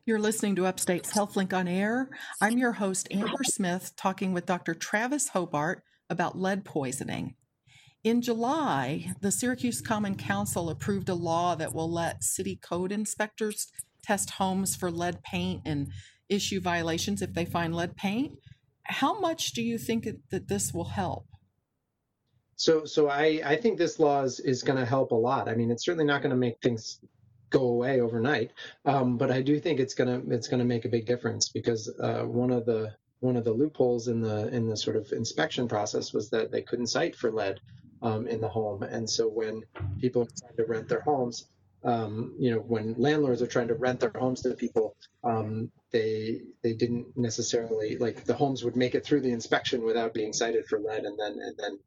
You're 0.05 0.19
listening 0.19 0.55
to 0.55 0.67
Upstate's 0.67 1.11
HealthLink 1.11 1.51
on 1.51 1.67
Air. 1.67 2.09
I'm 2.39 2.57
your 2.57 2.73
host, 2.73 3.07
Amber 3.11 3.43
Smith, 3.43 3.93
talking 3.97 4.33
with 4.33 4.45
Dr. 4.45 4.73
Travis 4.73 5.29
Hobart 5.29 5.83
about 6.09 6.37
lead 6.37 6.63
poisoning. 6.63 7.35
In 8.03 8.21
July, 8.21 9.11
the 9.21 9.31
Syracuse 9.31 9.81
Common 9.81 10.15
Council 10.15 10.69
approved 10.69 11.09
a 11.09 11.15
law 11.15 11.55
that 11.55 11.73
will 11.73 11.91
let 11.91 12.23
city 12.23 12.55
code 12.55 12.91
inspectors 12.91 13.67
test 14.03 14.29
homes 14.29 14.75
for 14.75 14.91
lead 14.91 15.23
paint 15.23 15.63
and 15.65 15.87
issue 16.30 16.59
violations 16.59 17.21
if 17.21 17.34
they 17.34 17.45
find 17.45 17.76
lead 17.76 17.95
paint. 17.95 18.34
How 18.84 19.19
much 19.19 19.53
do 19.53 19.61
you 19.61 19.78
think 19.78 20.07
that 20.30 20.47
this 20.47 20.73
will 20.73 20.86
help? 20.86 21.26
So, 22.55 22.86
so 22.86 23.09
I, 23.09 23.41
I 23.43 23.55
think 23.57 23.78
this 23.78 23.99
law 23.99 24.23
is, 24.23 24.39
is 24.39 24.63
going 24.63 24.80
to 24.80 24.86
help 24.86 25.11
a 25.11 25.15
lot. 25.15 25.49
I 25.49 25.55
mean, 25.55 25.71
it's 25.71 25.84
certainly 25.84 26.05
not 26.05 26.21
going 26.21 26.30
to 26.30 26.38
make 26.38 26.61
things 26.61 26.99
go 27.49 27.67
away 27.67 27.99
overnight, 27.99 28.51
um, 28.86 29.17
but 29.17 29.32
I 29.32 29.41
do 29.41 29.59
think 29.59 29.80
it's 29.80 29.93
going 29.93 30.09
to 30.09 30.34
it's 30.34 30.47
going 30.47 30.59
to 30.59 30.65
make 30.65 30.86
a 30.86 30.89
big 30.89 31.05
difference 31.05 31.49
because 31.49 31.89
uh, 31.99 32.23
one 32.23 32.51
of 32.51 32.65
the 32.65 32.93
one 33.19 33.38
of 33.38 33.43
the 33.43 33.53
loopholes 33.53 34.07
in 34.07 34.21
the 34.21 34.47
in 34.49 34.67
the 34.67 34.78
sort 34.78 34.95
of 34.95 35.11
inspection 35.11 35.67
process 35.67 36.13
was 36.13 36.30
that 36.30 36.51
they 36.51 36.61
couldn't 36.61 36.88
cite 36.88 37.15
for 37.15 37.32
lead 37.32 37.59
um, 38.01 38.28
in 38.28 38.41
the 38.41 38.47
home, 38.47 38.84
and 38.84 39.09
so 39.09 39.28
when 39.28 39.63
people 39.99 40.28
trying 40.39 40.55
to 40.55 40.65
rent 40.65 40.88
their 40.89 41.01
homes, 41.01 41.49
um, 41.86 42.33
you 42.39 42.51
know, 42.51 42.59
when 42.59 42.95
landlords 42.97 43.41
are 43.41 43.47
trying 43.47 43.67
to 43.67 43.75
rent 43.75 43.99
their 43.99 44.11
homes 44.15 44.41
to 44.41 44.55
people, 44.55 44.95
um, 45.23 45.71
they 45.91 46.41
they 46.63 46.73
didn't 46.73 47.15
necessarily 47.15 47.97
like 47.97 48.25
the 48.25 48.33
homes 48.33 48.63
would 48.63 48.75
make 48.75 48.95
it 48.95 49.05
through 49.05 49.21
the 49.21 49.31
inspection 49.31 49.83
without 49.83 50.13
being 50.13 50.33
cited 50.33 50.65
for 50.65 50.79
lead, 50.79 51.05
and 51.05 51.17
then 51.17 51.33
and 51.39 51.55
then 51.57 51.79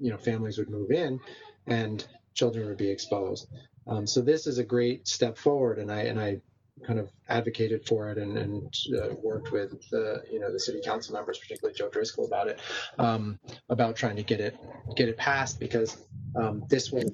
you 0.00 0.10
know 0.10 0.18
families 0.18 0.58
would 0.58 0.70
move 0.70 0.90
in, 0.90 1.20
and 1.66 2.06
children 2.34 2.66
would 2.66 2.76
be 2.76 2.90
exposed. 2.90 3.46
Um, 3.86 4.06
so 4.06 4.20
this 4.20 4.46
is 4.46 4.58
a 4.58 4.64
great 4.64 5.06
step 5.06 5.38
forward, 5.38 5.78
and 5.78 5.90
I 5.90 6.02
and 6.02 6.20
I 6.20 6.40
kind 6.84 6.98
of 6.98 7.08
advocated 7.28 7.86
for 7.86 8.10
it 8.10 8.18
and, 8.18 8.36
and 8.36 8.74
uh, 9.00 9.14
worked 9.22 9.52
with 9.52 9.70
the 9.90 10.22
you 10.30 10.40
know 10.40 10.52
the 10.52 10.58
city 10.58 10.80
council 10.84 11.14
members, 11.14 11.38
particularly 11.38 11.76
Joe 11.76 11.88
Driscoll, 11.88 12.26
about 12.26 12.48
it, 12.48 12.58
um, 12.98 13.38
about 13.68 13.94
trying 13.94 14.16
to 14.16 14.24
get 14.24 14.40
it 14.40 14.56
get 14.96 15.08
it 15.08 15.16
passed 15.16 15.60
because 15.60 15.96
um, 16.34 16.64
this 16.68 16.90
way 16.90 17.04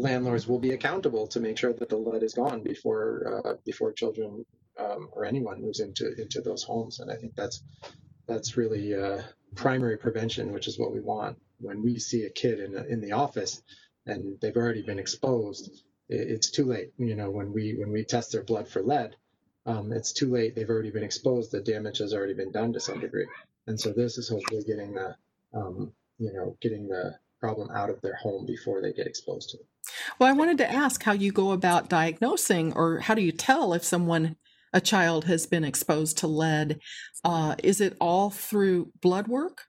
landlords 0.00 0.46
will 0.48 0.58
be 0.58 0.72
accountable 0.72 1.26
to 1.28 1.40
make 1.40 1.58
sure 1.58 1.72
that 1.72 1.88
the 1.88 1.96
lead 1.96 2.22
is 2.22 2.34
gone 2.34 2.62
before 2.62 3.42
uh, 3.44 3.54
before 3.64 3.92
children 3.92 4.44
um, 4.78 5.08
or 5.12 5.24
anyone 5.24 5.60
moves 5.62 5.80
into 5.80 6.14
into 6.20 6.40
those 6.40 6.62
homes. 6.62 7.00
And 7.00 7.10
I 7.10 7.16
think 7.16 7.34
that's 7.36 7.62
that's 8.26 8.56
really 8.56 8.94
uh, 8.94 9.22
primary 9.54 9.98
prevention, 9.98 10.52
which 10.52 10.68
is 10.68 10.78
what 10.78 10.92
we 10.92 11.00
want. 11.00 11.38
When 11.60 11.82
we 11.82 11.98
see 11.98 12.24
a 12.24 12.30
kid 12.30 12.60
in 12.60 12.76
in 12.88 13.00
the 13.00 13.12
office 13.12 13.62
and 14.06 14.40
they've 14.40 14.56
already 14.56 14.82
been 14.82 14.98
exposed, 14.98 15.70
it's 16.08 16.50
too 16.50 16.64
late. 16.64 16.92
You 16.98 17.16
know, 17.16 17.30
when 17.30 17.52
we 17.52 17.74
when 17.78 17.92
we 17.92 18.04
test 18.04 18.32
their 18.32 18.44
blood 18.44 18.68
for 18.68 18.82
lead, 18.82 19.16
um, 19.66 19.92
it's 19.92 20.12
too 20.12 20.30
late. 20.30 20.54
They've 20.54 20.70
already 20.70 20.90
been 20.90 21.04
exposed. 21.04 21.52
The 21.52 21.60
damage 21.60 21.98
has 21.98 22.14
already 22.14 22.34
been 22.34 22.52
done 22.52 22.72
to 22.72 22.80
some 22.80 23.00
degree. 23.00 23.26
And 23.66 23.78
so 23.80 23.92
this 23.92 24.18
is 24.18 24.28
hopefully 24.28 24.64
getting 24.66 24.94
the 24.94 25.16
um, 25.54 25.92
you 26.18 26.32
know 26.32 26.56
getting 26.60 26.88
the 26.88 27.16
problem 27.40 27.70
out 27.74 27.90
of 27.90 28.00
their 28.02 28.16
home 28.16 28.46
before 28.46 28.80
they 28.80 28.92
get 28.92 29.06
exposed 29.06 29.50
to 29.50 29.58
it. 29.58 29.66
Well, 30.18 30.28
I 30.28 30.32
wanted 30.32 30.58
to 30.58 30.70
ask 30.70 31.02
how 31.02 31.12
you 31.12 31.32
go 31.32 31.52
about 31.52 31.88
diagnosing, 31.88 32.72
or 32.74 32.98
how 32.98 33.14
do 33.14 33.22
you 33.22 33.32
tell 33.32 33.72
if 33.72 33.82
someone, 33.82 34.36
a 34.72 34.80
child, 34.80 35.24
has 35.24 35.46
been 35.46 35.64
exposed 35.64 36.18
to 36.18 36.26
lead? 36.26 36.78
Uh, 37.24 37.56
is 37.62 37.80
it 37.80 37.96
all 38.00 38.30
through 38.30 38.92
blood 39.00 39.26
work? 39.26 39.62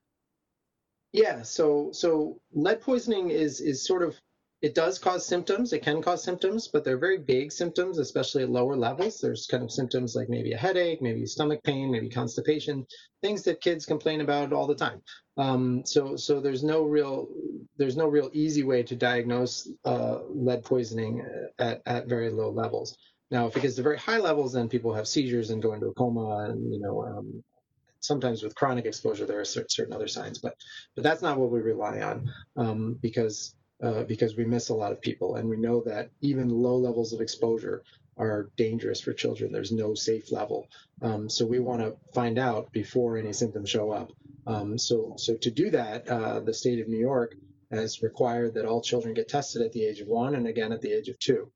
Yeah. 1.13 1.41
So, 1.41 1.89
so 1.93 2.39
lead 2.53 2.81
poisoning 2.81 3.29
is 3.31 3.59
is 3.61 3.85
sort 3.85 4.03
of 4.03 4.19
it 4.61 4.75
does 4.75 4.99
cause 4.99 5.25
symptoms. 5.25 5.73
It 5.73 5.81
can 5.81 6.01
cause 6.01 6.23
symptoms, 6.23 6.67
but 6.67 6.83
they're 6.83 6.97
very 6.97 7.17
vague 7.17 7.51
symptoms, 7.51 7.97
especially 7.97 8.43
at 8.43 8.49
lower 8.49 8.75
levels. 8.75 9.19
There's 9.19 9.47
kind 9.47 9.63
of 9.63 9.71
symptoms 9.71 10.15
like 10.15 10.29
maybe 10.29 10.53
a 10.53 10.57
headache, 10.57 11.01
maybe 11.01 11.25
stomach 11.25 11.63
pain, 11.63 11.91
maybe 11.91 12.09
constipation, 12.09 12.85
things 13.21 13.41
that 13.43 13.61
kids 13.61 13.87
complain 13.87 14.21
about 14.21 14.53
all 14.53 14.67
the 14.67 14.75
time. 14.75 15.01
Um, 15.37 15.81
so, 15.85 16.15
so 16.15 16.39
there's 16.39 16.63
no 16.63 16.83
real 16.83 17.27
there's 17.77 17.97
no 17.97 18.07
real 18.07 18.29
easy 18.33 18.63
way 18.63 18.83
to 18.83 18.95
diagnose 18.95 19.67
uh, 19.85 20.19
lead 20.29 20.63
poisoning 20.63 21.25
at, 21.57 21.81
at 21.87 22.07
very 22.07 22.29
low 22.29 22.51
levels. 22.51 22.97
Now, 23.31 23.47
if 23.47 23.57
it 23.57 23.61
gets 23.61 23.75
to 23.75 23.81
very 23.81 23.97
high 23.97 24.19
levels, 24.19 24.53
then 24.53 24.69
people 24.69 24.93
have 24.93 25.07
seizures 25.07 25.49
and 25.49 25.61
go 25.61 25.73
into 25.73 25.87
a 25.87 25.93
coma, 25.93 26.49
and 26.49 26.71
you 26.71 26.79
know, 26.79 27.03
um, 27.03 27.43
sometimes 28.01 28.43
with 28.43 28.53
chronic 28.55 28.85
exposure, 28.85 29.25
there 29.25 29.39
are 29.39 29.45
certain 29.45 29.93
other 29.93 30.07
signs. 30.07 30.37
But, 30.37 30.55
but 30.95 31.03
that's 31.03 31.21
not 31.21 31.39
what 31.39 31.49
we 31.49 31.61
rely 31.61 32.01
on 32.01 32.29
um, 32.57 32.99
because 33.01 33.55
uh, 33.81 34.03
because 34.03 34.35
we 34.35 34.45
miss 34.45 34.69
a 34.69 34.73
lot 34.73 34.91
of 34.91 35.01
people. 35.01 35.35
And 35.35 35.49
we 35.49 35.57
know 35.57 35.81
that 35.85 36.09
even 36.21 36.49
low 36.49 36.77
levels 36.77 37.13
of 37.13 37.21
exposure 37.21 37.83
are 38.17 38.49
dangerous 38.57 39.01
for 39.01 39.13
children. 39.13 39.51
There's 39.51 39.71
no 39.71 39.95
safe 39.95 40.31
level. 40.31 40.67
Um, 41.01 41.29
so 41.29 41.45
we 41.45 41.59
want 41.59 41.81
to 41.81 41.95
find 42.13 42.37
out 42.37 42.71
before 42.71 43.17
any 43.17 43.33
symptoms 43.33 43.69
show 43.69 43.91
up. 43.91 44.11
Um, 44.45 44.77
so, 44.77 45.15
so 45.17 45.35
to 45.35 45.51
do 45.51 45.69
that, 45.71 46.07
uh, 46.07 46.39
the 46.41 46.53
state 46.53 46.79
of 46.79 46.87
New 46.87 46.99
York 46.99 47.35
has 47.71 48.01
required 48.01 48.53
that 48.55 48.65
all 48.65 48.81
children 48.81 49.13
get 49.13 49.29
tested 49.29 49.61
at 49.61 49.71
the 49.71 49.85
age 49.85 50.01
of 50.01 50.07
one 50.07 50.35
and 50.35 50.45
again 50.45 50.71
at 50.71 50.81
the 50.81 50.91
age 50.91 51.07
of 51.07 51.17
two. 51.19 51.51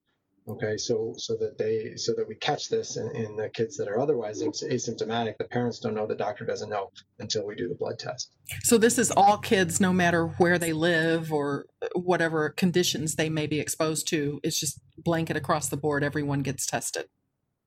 Okay, 0.47 0.77
so 0.77 1.13
so 1.17 1.35
that 1.37 1.57
they 1.57 1.95
so 1.95 2.13
that 2.13 2.27
we 2.27 2.35
catch 2.35 2.69
this 2.69 2.97
in, 2.97 3.09
in 3.15 3.35
the 3.35 3.49
kids 3.49 3.75
that 3.77 3.87
are 3.87 3.99
otherwise 3.99 4.43
asymptomatic. 4.43 5.37
The 5.39 5.45
parents 5.45 5.79
don't 5.79 5.95
know, 5.95 6.05
the 6.05 6.15
doctor 6.15 6.45
doesn't 6.45 6.69
know 6.69 6.91
until 7.17 7.47
we 7.47 7.55
do 7.55 7.67
the 7.67 7.73
blood 7.73 7.97
test. 7.97 8.31
So 8.61 8.77
this 8.77 8.99
is 8.99 9.09
all 9.09 9.39
kids, 9.39 9.81
no 9.81 9.91
matter 9.91 10.27
where 10.27 10.59
they 10.59 10.71
live 10.71 11.33
or 11.33 11.65
uh, 11.81 11.87
whatever 11.95 12.49
conditions 12.49 13.15
they 13.15 13.27
may 13.27 13.47
be 13.47 13.59
exposed 13.59 14.07
to. 14.09 14.39
It's 14.43 14.59
just 14.59 14.79
blanket 14.97 15.35
across 15.35 15.69
the 15.69 15.77
board. 15.77 16.03
Everyone 16.03 16.41
gets 16.41 16.67
tested. 16.67 17.07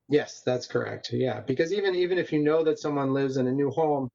Yes, 0.08 0.42
that's 0.46 0.66
correct. 0.66 1.10
Yeah, 1.12 1.40
because 1.40 1.72
even 1.72 1.96
even 1.96 2.16
if 2.16 2.32
you 2.32 2.42
know 2.42 2.62
that 2.62 2.78
someone 2.78 3.12
lives 3.12 3.38
in 3.38 3.48
a 3.48 3.52
new 3.52 3.70
home, 3.70 4.08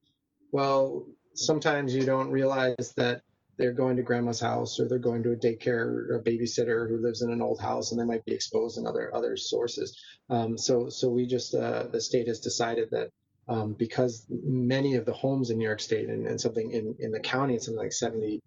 well, 0.54 1.06
sometimes 1.36 1.94
you 1.94 2.06
don't 2.06 2.32
realize 2.32 2.94
that 2.96 3.24
they're 3.58 3.74
going 3.74 3.98
to 3.98 4.04
grandma's 4.04 4.40
house 4.40 4.80
or 4.80 4.88
they're 4.88 5.00
going 5.00 5.24
to 5.24 5.32
a 5.32 5.36
daycare 5.36 6.10
or 6.10 6.16
a 6.16 6.24
babysitter 6.24 6.88
who 6.88 6.98
lives 6.98 7.22
in 7.22 7.32
an 7.32 7.42
old 7.42 7.62
house 7.62 7.92
and 7.92 8.00
they 8.00 8.06
might 8.06 8.26
be 8.26 8.34
exposed 8.34 8.78
in 8.78 8.88
other 8.88 9.14
other 9.16 9.38
sources. 9.38 9.98
Um, 10.30 10.58
so 10.58 10.90
so 10.90 11.10
we 11.10 11.26
just 11.26 11.54
uh, 11.54 11.88
the 11.92 12.02
state 12.02 12.28
has 12.28 12.40
decided 12.40 12.90
that 12.92 13.10
um, 13.48 13.74
because 13.74 14.26
many 14.30 14.96
of 14.96 15.06
the 15.06 15.14
homes 15.14 15.50
in 15.50 15.58
New 15.58 15.66
York 15.66 15.82
State 15.82 16.10
and, 16.10 16.28
and 16.28 16.40
something 16.40 16.72
in, 16.72 16.96
in 17.00 17.12
the 17.12 17.20
county, 17.20 17.56
it's 17.56 17.66
something 17.66 17.82
like 17.82 17.92
70%, 17.92 18.42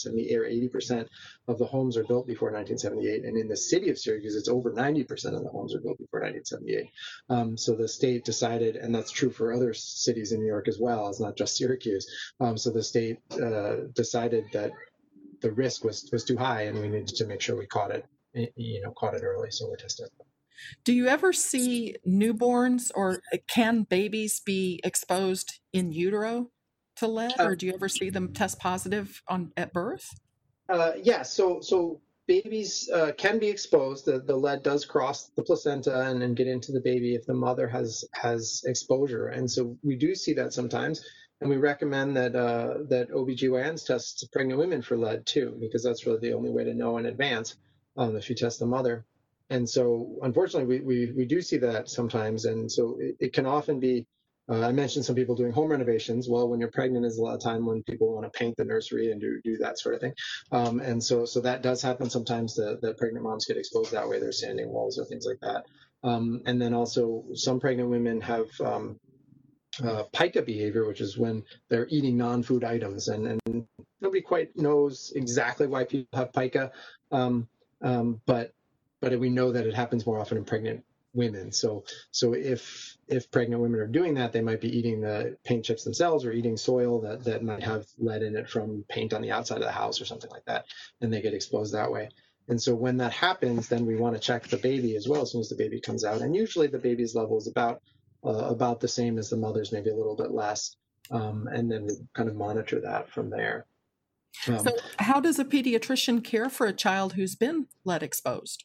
70 0.00 0.36
or 0.36 0.44
80% 0.44 1.06
of 1.48 1.58
the 1.58 1.66
homes 1.66 1.96
are 1.96 2.04
built 2.04 2.26
before 2.26 2.50
1978. 2.50 3.24
And 3.24 3.36
in 3.36 3.48
the 3.48 3.56
city 3.56 3.90
of 3.90 3.98
Syracuse, 3.98 4.34
it's 4.34 4.48
over 4.48 4.72
90% 4.72 5.36
of 5.36 5.44
the 5.44 5.50
homes 5.50 5.74
are 5.74 5.80
built 5.80 5.98
before 5.98 6.20
1978. 6.20 6.90
Um, 7.28 7.56
so 7.56 7.74
the 7.74 7.88
state 7.88 8.24
decided, 8.24 8.76
and 8.76 8.94
that's 8.94 9.10
true 9.10 9.30
for 9.30 9.52
other 9.52 9.72
cities 9.72 10.32
in 10.32 10.40
New 10.40 10.48
York 10.48 10.68
as 10.68 10.78
well, 10.78 11.08
it's 11.08 11.20
not 11.20 11.36
just 11.36 11.56
Syracuse. 11.56 12.06
Um, 12.40 12.56
so 12.56 12.70
the 12.70 12.82
state 12.82 13.18
uh, 13.32 13.86
decided 13.94 14.46
that 14.52 14.72
the 15.40 15.52
risk 15.52 15.84
was, 15.84 16.08
was 16.12 16.24
too 16.24 16.36
high 16.36 16.62
and 16.62 16.80
we 16.80 16.88
needed 16.88 17.08
to 17.08 17.26
make 17.26 17.40
sure 17.40 17.56
we 17.56 17.66
caught 17.66 17.92
it, 17.92 18.04
you 18.56 18.82
know, 18.82 18.92
caught 18.92 19.14
it 19.14 19.22
early. 19.22 19.50
So 19.50 19.68
we're 19.68 19.76
testing. 19.76 20.06
Do 20.84 20.92
you 20.92 21.06
ever 21.06 21.32
see 21.32 21.96
newborns 22.06 22.90
or 22.94 23.20
can 23.48 23.82
babies 23.82 24.40
be 24.40 24.80
exposed 24.84 25.60
in 25.72 25.92
utero 25.92 26.50
to 26.96 27.08
lead, 27.08 27.38
uh, 27.38 27.44
or 27.44 27.56
do 27.56 27.66
you 27.66 27.74
ever 27.74 27.88
see 27.88 28.10
them 28.10 28.32
test 28.32 28.58
positive 28.58 29.22
on 29.28 29.52
at 29.56 29.72
birth? 29.72 30.08
Uh, 30.68 30.92
yeah, 31.02 31.22
so 31.22 31.60
so 31.60 32.00
babies 32.26 32.88
uh, 32.94 33.12
can 33.16 33.38
be 33.38 33.48
exposed. 33.48 34.04
The, 34.04 34.20
the 34.20 34.36
lead 34.36 34.62
does 34.62 34.84
cross 34.84 35.30
the 35.36 35.42
placenta 35.42 36.08
and, 36.08 36.22
and 36.22 36.36
get 36.36 36.46
into 36.46 36.72
the 36.72 36.80
baby 36.80 37.14
if 37.14 37.26
the 37.26 37.34
mother 37.34 37.68
has 37.68 38.04
has 38.12 38.62
exposure, 38.66 39.28
and 39.28 39.50
so 39.50 39.76
we 39.82 39.96
do 39.96 40.14
see 40.14 40.34
that 40.34 40.52
sometimes. 40.52 41.04
And 41.40 41.48
we 41.48 41.56
recommend 41.56 42.16
that 42.18 42.36
uh, 42.36 42.84
that 42.90 43.10
OBGYNs 43.10 43.86
test 43.86 44.28
pregnant 44.30 44.58
women 44.58 44.82
for 44.82 44.96
lead 44.96 45.24
too, 45.24 45.56
because 45.58 45.82
that's 45.82 46.06
really 46.06 46.20
the 46.20 46.34
only 46.34 46.50
way 46.50 46.64
to 46.64 46.74
know 46.74 46.98
in 46.98 47.06
advance 47.06 47.56
um, 47.96 48.14
if 48.14 48.28
you 48.28 48.36
test 48.36 48.58
the 48.60 48.66
mother 48.66 49.06
and 49.50 49.68
so 49.68 50.16
unfortunately 50.22 50.78
we, 50.78 50.84
we, 50.84 51.12
we 51.12 51.24
do 51.26 51.42
see 51.42 51.58
that 51.58 51.88
sometimes. 51.88 52.44
And 52.44 52.70
so 52.70 52.96
it, 53.00 53.16
it 53.20 53.32
can 53.32 53.46
often 53.46 53.80
be 53.80 54.06
uh, 54.48 54.66
i 54.66 54.72
mentioned 54.72 55.04
some 55.04 55.14
people 55.14 55.36
doing 55.36 55.52
home 55.52 55.70
renovations. 55.70 56.28
Well 56.28 56.48
when 56.48 56.60
you're 56.60 56.70
pregnant 56.70 57.04
is 57.04 57.18
a 57.18 57.22
lot 57.22 57.34
of 57.34 57.42
time 57.42 57.66
when 57.66 57.82
people 57.82 58.14
want 58.14 58.32
to 58.32 58.38
paint 58.38 58.56
the 58.56 58.64
nursery 58.64 59.12
and 59.12 59.20
do, 59.20 59.40
do 59.44 59.58
that 59.58 59.78
sort 59.78 59.94
of 59.94 60.00
thing. 60.00 60.14
Um, 60.50 60.80
and 60.80 61.02
so 61.02 61.24
so 61.24 61.40
that 61.40 61.62
does 61.62 61.82
happen 61.82 62.08
sometimes 62.08 62.54
the, 62.54 62.78
the 62.80 62.94
pregnant 62.94 63.24
moms 63.24 63.46
get 63.46 63.56
exposed 63.56 63.92
that 63.92 64.08
way 64.08 64.18
they're 64.18 64.32
sanding 64.32 64.70
walls 64.70 64.98
or 64.98 65.04
things 65.04 65.26
like 65.26 65.40
that. 65.40 65.64
Um, 66.02 66.42
and 66.46 66.60
then 66.60 66.72
also 66.72 67.24
some 67.34 67.60
pregnant 67.60 67.90
women 67.90 68.20
have 68.22 68.48
um, 68.60 68.98
uh, 69.84 70.04
pica 70.12 70.42
behavior, 70.42 70.86
which 70.86 71.00
is 71.00 71.18
when 71.18 71.42
they're 71.68 71.86
eating 71.90 72.16
non-food 72.16 72.64
items, 72.64 73.08
and, 73.08 73.40
and 73.46 73.66
nobody 74.00 74.20
quite 74.20 74.56
knows 74.56 75.12
exactly 75.14 75.66
why 75.66 75.84
people 75.84 76.18
have 76.18 76.32
pica, 76.32 76.72
um, 77.12 77.48
um, 77.82 78.20
but 78.26 78.52
but 79.00 79.18
we 79.18 79.30
know 79.30 79.52
that 79.52 79.66
it 79.66 79.74
happens 79.74 80.06
more 80.06 80.18
often 80.18 80.38
in 80.38 80.44
pregnant 80.44 80.84
women. 81.12 81.52
So 81.52 81.84
so 82.10 82.34
if 82.34 82.96
if 83.08 83.30
pregnant 83.30 83.62
women 83.62 83.80
are 83.80 83.86
doing 83.86 84.14
that, 84.14 84.32
they 84.32 84.40
might 84.40 84.60
be 84.60 84.76
eating 84.76 85.00
the 85.00 85.36
paint 85.44 85.64
chips 85.64 85.84
themselves 85.84 86.24
or 86.24 86.32
eating 86.32 86.56
soil 86.56 87.00
that 87.00 87.24
that 87.24 87.42
might 87.42 87.62
have 87.62 87.86
lead 87.98 88.22
in 88.22 88.36
it 88.36 88.48
from 88.48 88.84
paint 88.88 89.12
on 89.12 89.22
the 89.22 89.32
outside 89.32 89.58
of 89.58 89.64
the 89.64 89.72
house 89.72 90.00
or 90.00 90.04
something 90.04 90.30
like 90.30 90.44
that, 90.46 90.66
and 91.00 91.12
they 91.12 91.20
get 91.20 91.34
exposed 91.34 91.74
that 91.74 91.90
way. 91.90 92.08
And 92.48 92.60
so 92.60 92.74
when 92.74 92.96
that 92.96 93.12
happens, 93.12 93.68
then 93.68 93.86
we 93.86 93.96
want 93.96 94.16
to 94.16 94.20
check 94.20 94.48
the 94.48 94.56
baby 94.56 94.96
as 94.96 95.06
well 95.08 95.22
as 95.22 95.32
soon 95.32 95.40
as 95.40 95.48
the 95.48 95.56
baby 95.56 95.80
comes 95.80 96.04
out. 96.04 96.20
And 96.20 96.34
usually 96.34 96.66
the 96.66 96.78
baby's 96.78 97.14
level 97.14 97.38
is 97.38 97.46
about 97.46 97.80
uh, 98.24 98.30
about 98.30 98.80
the 98.80 98.88
same 98.88 99.18
as 99.18 99.30
the 99.30 99.36
mother's, 99.36 99.72
maybe 99.72 99.90
a 99.90 99.96
little 99.96 100.16
bit 100.16 100.30
less. 100.30 100.76
Um, 101.10 101.48
and 101.50 101.70
then 101.70 101.86
we 101.86 101.94
kind 102.14 102.28
of 102.28 102.36
monitor 102.36 102.80
that 102.82 103.10
from 103.10 103.30
there. 103.30 103.66
Um, 104.46 104.60
so, 104.60 104.76
how 104.98 105.20
does 105.20 105.38
a 105.38 105.44
pediatrician 105.44 106.22
care 106.22 106.48
for 106.48 106.66
a 106.66 106.72
child 106.72 107.14
who's 107.14 107.34
been 107.34 107.66
lead 107.84 108.02
exposed? 108.02 108.64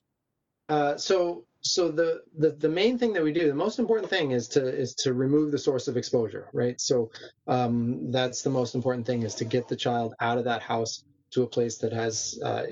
Uh, 0.70 0.97
so, 0.97 1.45
so 1.61 1.89
the, 1.89 2.22
the 2.38 2.51
the 2.51 2.70
main 2.70 2.97
thing 2.97 3.13
that 3.13 3.24
we 3.24 3.34
do, 3.34 3.47
the 3.47 3.53
most 3.53 3.80
important 3.80 4.09
thing 4.09 4.32
is 4.32 4.47
to 4.49 4.68
is 4.68 4.93
to 4.95 5.13
remove 5.13 5.51
the 5.51 5.57
source 5.57 5.88
of 5.88 5.97
exposure, 5.97 6.49
right? 6.53 6.80
So 6.80 7.11
um, 7.47 8.11
that's 8.11 8.41
the 8.41 8.49
most 8.49 8.76
important 8.76 9.05
thing 9.05 9.24
is 9.24 9.36
to 9.36 9.45
get 9.45 9.68
the 9.68 9.76
child 9.76 10.13
out 10.20 10.38
of 10.38 10.45
that 10.45 10.61
house 10.61 11.03
to 11.32 11.43
a 11.43 11.47
place 11.47 11.78
that 11.80 11.91
has 11.93 12.39
uh, 12.43 12.63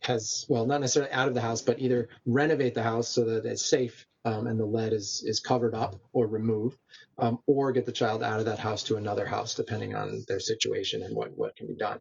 has 0.00 0.46
well 0.48 0.66
not 0.66 0.80
necessarily 0.80 1.12
out 1.12 1.28
of 1.28 1.34
the 1.34 1.40
house, 1.40 1.62
but 1.62 1.78
either 1.78 2.08
renovate 2.26 2.74
the 2.74 2.82
house 2.82 3.08
so 3.08 3.24
that 3.24 3.44
it's 3.44 3.64
safe 3.64 4.06
um, 4.24 4.46
and 4.46 4.58
the 4.58 4.64
lead 4.64 4.92
is 4.92 5.22
is 5.26 5.40
covered 5.40 5.74
up 5.74 5.96
or 6.12 6.26
removed, 6.26 6.78
um, 7.18 7.38
or 7.46 7.72
get 7.72 7.86
the 7.86 7.92
child 7.92 8.22
out 8.22 8.40
of 8.40 8.46
that 8.46 8.58
house 8.58 8.82
to 8.84 8.96
another 8.96 9.26
house, 9.26 9.54
depending 9.54 9.94
on 9.94 10.24
their 10.28 10.40
situation 10.40 11.02
and 11.02 11.14
what 11.14 11.36
what 11.36 11.56
can 11.56 11.66
be 11.66 11.74
done. 11.74 12.00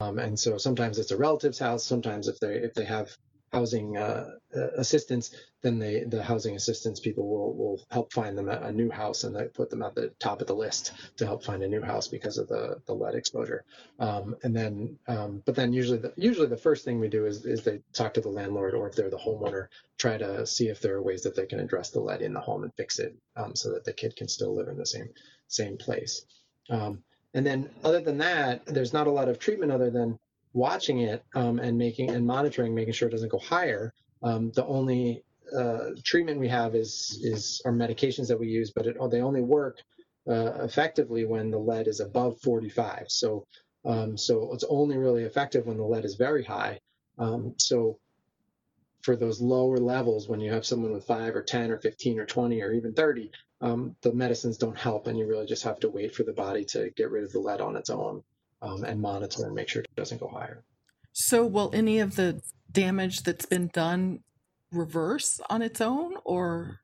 Um, 0.00 0.18
and 0.18 0.38
so 0.38 0.58
sometimes 0.58 0.98
it's 0.98 1.10
a 1.10 1.16
relative's 1.16 1.58
house. 1.58 1.84
Sometimes 1.84 2.28
if 2.28 2.38
they 2.40 2.54
if 2.56 2.74
they 2.74 2.84
have 2.84 3.16
housing 3.54 3.96
uh, 3.96 4.30
uh, 4.56 4.68
assistance, 4.76 5.34
then 5.62 5.78
they, 5.78 6.04
the 6.04 6.22
housing 6.22 6.56
assistance 6.56 6.98
people 6.98 7.28
will, 7.28 7.54
will 7.54 7.80
help 7.90 8.12
find 8.12 8.36
them 8.36 8.48
a, 8.48 8.72
new 8.72 8.90
house 8.90 9.24
and 9.24 9.34
they 9.34 9.44
put 9.44 9.70
them 9.70 9.82
at 9.82 9.94
the 9.94 10.08
top 10.18 10.40
of 10.40 10.48
the 10.48 10.54
list 10.54 10.92
to 11.16 11.24
help 11.24 11.44
find 11.44 11.62
a 11.62 11.68
new 11.68 11.80
house 11.80 12.08
because 12.08 12.36
of 12.36 12.48
the, 12.48 12.80
the 12.86 12.92
lead 12.94 13.14
exposure. 13.14 13.64
Um, 14.00 14.36
and 14.42 14.54
then, 14.54 14.98
um, 15.06 15.42
but 15.46 15.54
then 15.54 15.72
usually 15.72 15.98
the, 15.98 16.12
usually 16.16 16.48
the 16.48 16.56
first 16.56 16.84
thing 16.84 16.98
we 16.98 17.08
do 17.08 17.26
is, 17.26 17.46
is 17.46 17.62
they 17.62 17.80
talk 17.92 18.14
to 18.14 18.20
the 18.20 18.28
landlord 18.28 18.74
or 18.74 18.88
if 18.88 18.96
they're 18.96 19.10
the 19.10 19.16
homeowner, 19.16 19.68
try 19.98 20.18
to 20.18 20.46
see 20.46 20.68
if 20.68 20.80
there 20.80 20.96
are 20.96 21.02
ways 21.02 21.22
that 21.22 21.36
they 21.36 21.46
can 21.46 21.60
address 21.60 21.90
the 21.90 22.00
lead 22.00 22.22
in 22.22 22.32
the 22.34 22.40
home 22.40 22.64
and 22.64 22.74
fix 22.74 22.98
it 22.98 23.16
um, 23.36 23.54
so 23.54 23.72
that 23.72 23.84
the 23.84 23.92
kid 23.92 24.16
can 24.16 24.28
still 24.28 24.54
live 24.54 24.68
in 24.68 24.76
the 24.76 24.86
same, 24.86 25.08
same 25.46 25.76
place. 25.76 26.26
Um, 26.68 27.04
and 27.34 27.44
then 27.44 27.70
other 27.82 28.00
than 28.00 28.18
that, 28.18 28.64
there's 28.66 28.92
not 28.92 29.06
a 29.06 29.10
lot 29.10 29.28
of 29.28 29.38
treatment 29.38 29.72
other 29.72 29.90
than 29.90 30.18
watching 30.54 31.00
it 31.00 31.22
um, 31.34 31.58
and 31.58 31.76
making 31.76 32.10
and 32.10 32.26
monitoring, 32.26 32.74
making 32.74 32.94
sure 32.94 33.08
it 33.08 33.12
doesn't 33.12 33.30
go 33.30 33.38
higher. 33.38 33.92
Um, 34.22 34.52
the 34.52 34.64
only 34.64 35.22
uh, 35.54 35.90
treatment 36.02 36.40
we 36.40 36.48
have 36.48 36.74
is 36.74 37.18
is 37.22 37.60
our 37.66 37.72
medications 37.72 38.28
that 38.28 38.40
we 38.40 38.48
use, 38.48 38.70
but 38.70 38.86
it, 38.86 38.96
they 39.10 39.20
only 39.20 39.42
work 39.42 39.78
uh, 40.26 40.62
effectively 40.62 41.26
when 41.26 41.50
the 41.50 41.58
lead 41.58 41.88
is 41.88 42.00
above 42.00 42.40
45. 42.40 43.06
So 43.08 43.46
um, 43.84 44.16
so 44.16 44.54
it's 44.54 44.64
only 44.68 44.96
really 44.96 45.24
effective 45.24 45.66
when 45.66 45.76
the 45.76 45.84
lead 45.84 46.06
is 46.06 46.14
very 46.14 46.42
high. 46.42 46.80
Um, 47.18 47.54
so 47.58 47.98
for 49.02 49.16
those 49.16 49.40
lower 49.40 49.76
levels, 49.76 50.28
when 50.28 50.40
you 50.40 50.50
have 50.50 50.64
someone 50.64 50.92
with 50.92 51.06
five 51.06 51.36
or 51.36 51.42
10 51.42 51.70
or 51.70 51.78
15 51.78 52.18
or 52.18 52.24
20 52.24 52.62
or 52.62 52.72
even 52.72 52.94
30, 52.94 53.30
um, 53.60 53.94
the 54.00 54.12
medicines 54.12 54.56
don't 54.56 54.78
help, 54.78 55.06
and 55.06 55.18
you 55.18 55.26
really 55.26 55.46
just 55.46 55.64
have 55.64 55.78
to 55.80 55.90
wait 55.90 56.14
for 56.14 56.22
the 56.22 56.32
body 56.32 56.64
to 56.64 56.90
get 56.96 57.10
rid 57.10 57.24
of 57.24 57.32
the 57.32 57.38
lead 57.38 57.60
on 57.60 57.76
its 57.76 57.90
own 57.90 58.22
um, 58.64 58.84
and 58.84 59.00
monitor 59.00 59.44
and 59.44 59.54
make 59.54 59.68
sure 59.68 59.82
it 59.82 59.96
doesn't 59.96 60.20
go 60.20 60.28
higher. 60.28 60.64
So, 61.12 61.46
will 61.46 61.70
any 61.72 62.00
of 62.00 62.16
the 62.16 62.40
damage 62.70 63.22
that's 63.22 63.46
been 63.46 63.68
done 63.72 64.20
reverse 64.72 65.40
on 65.48 65.62
its 65.62 65.80
own, 65.80 66.14
or? 66.24 66.80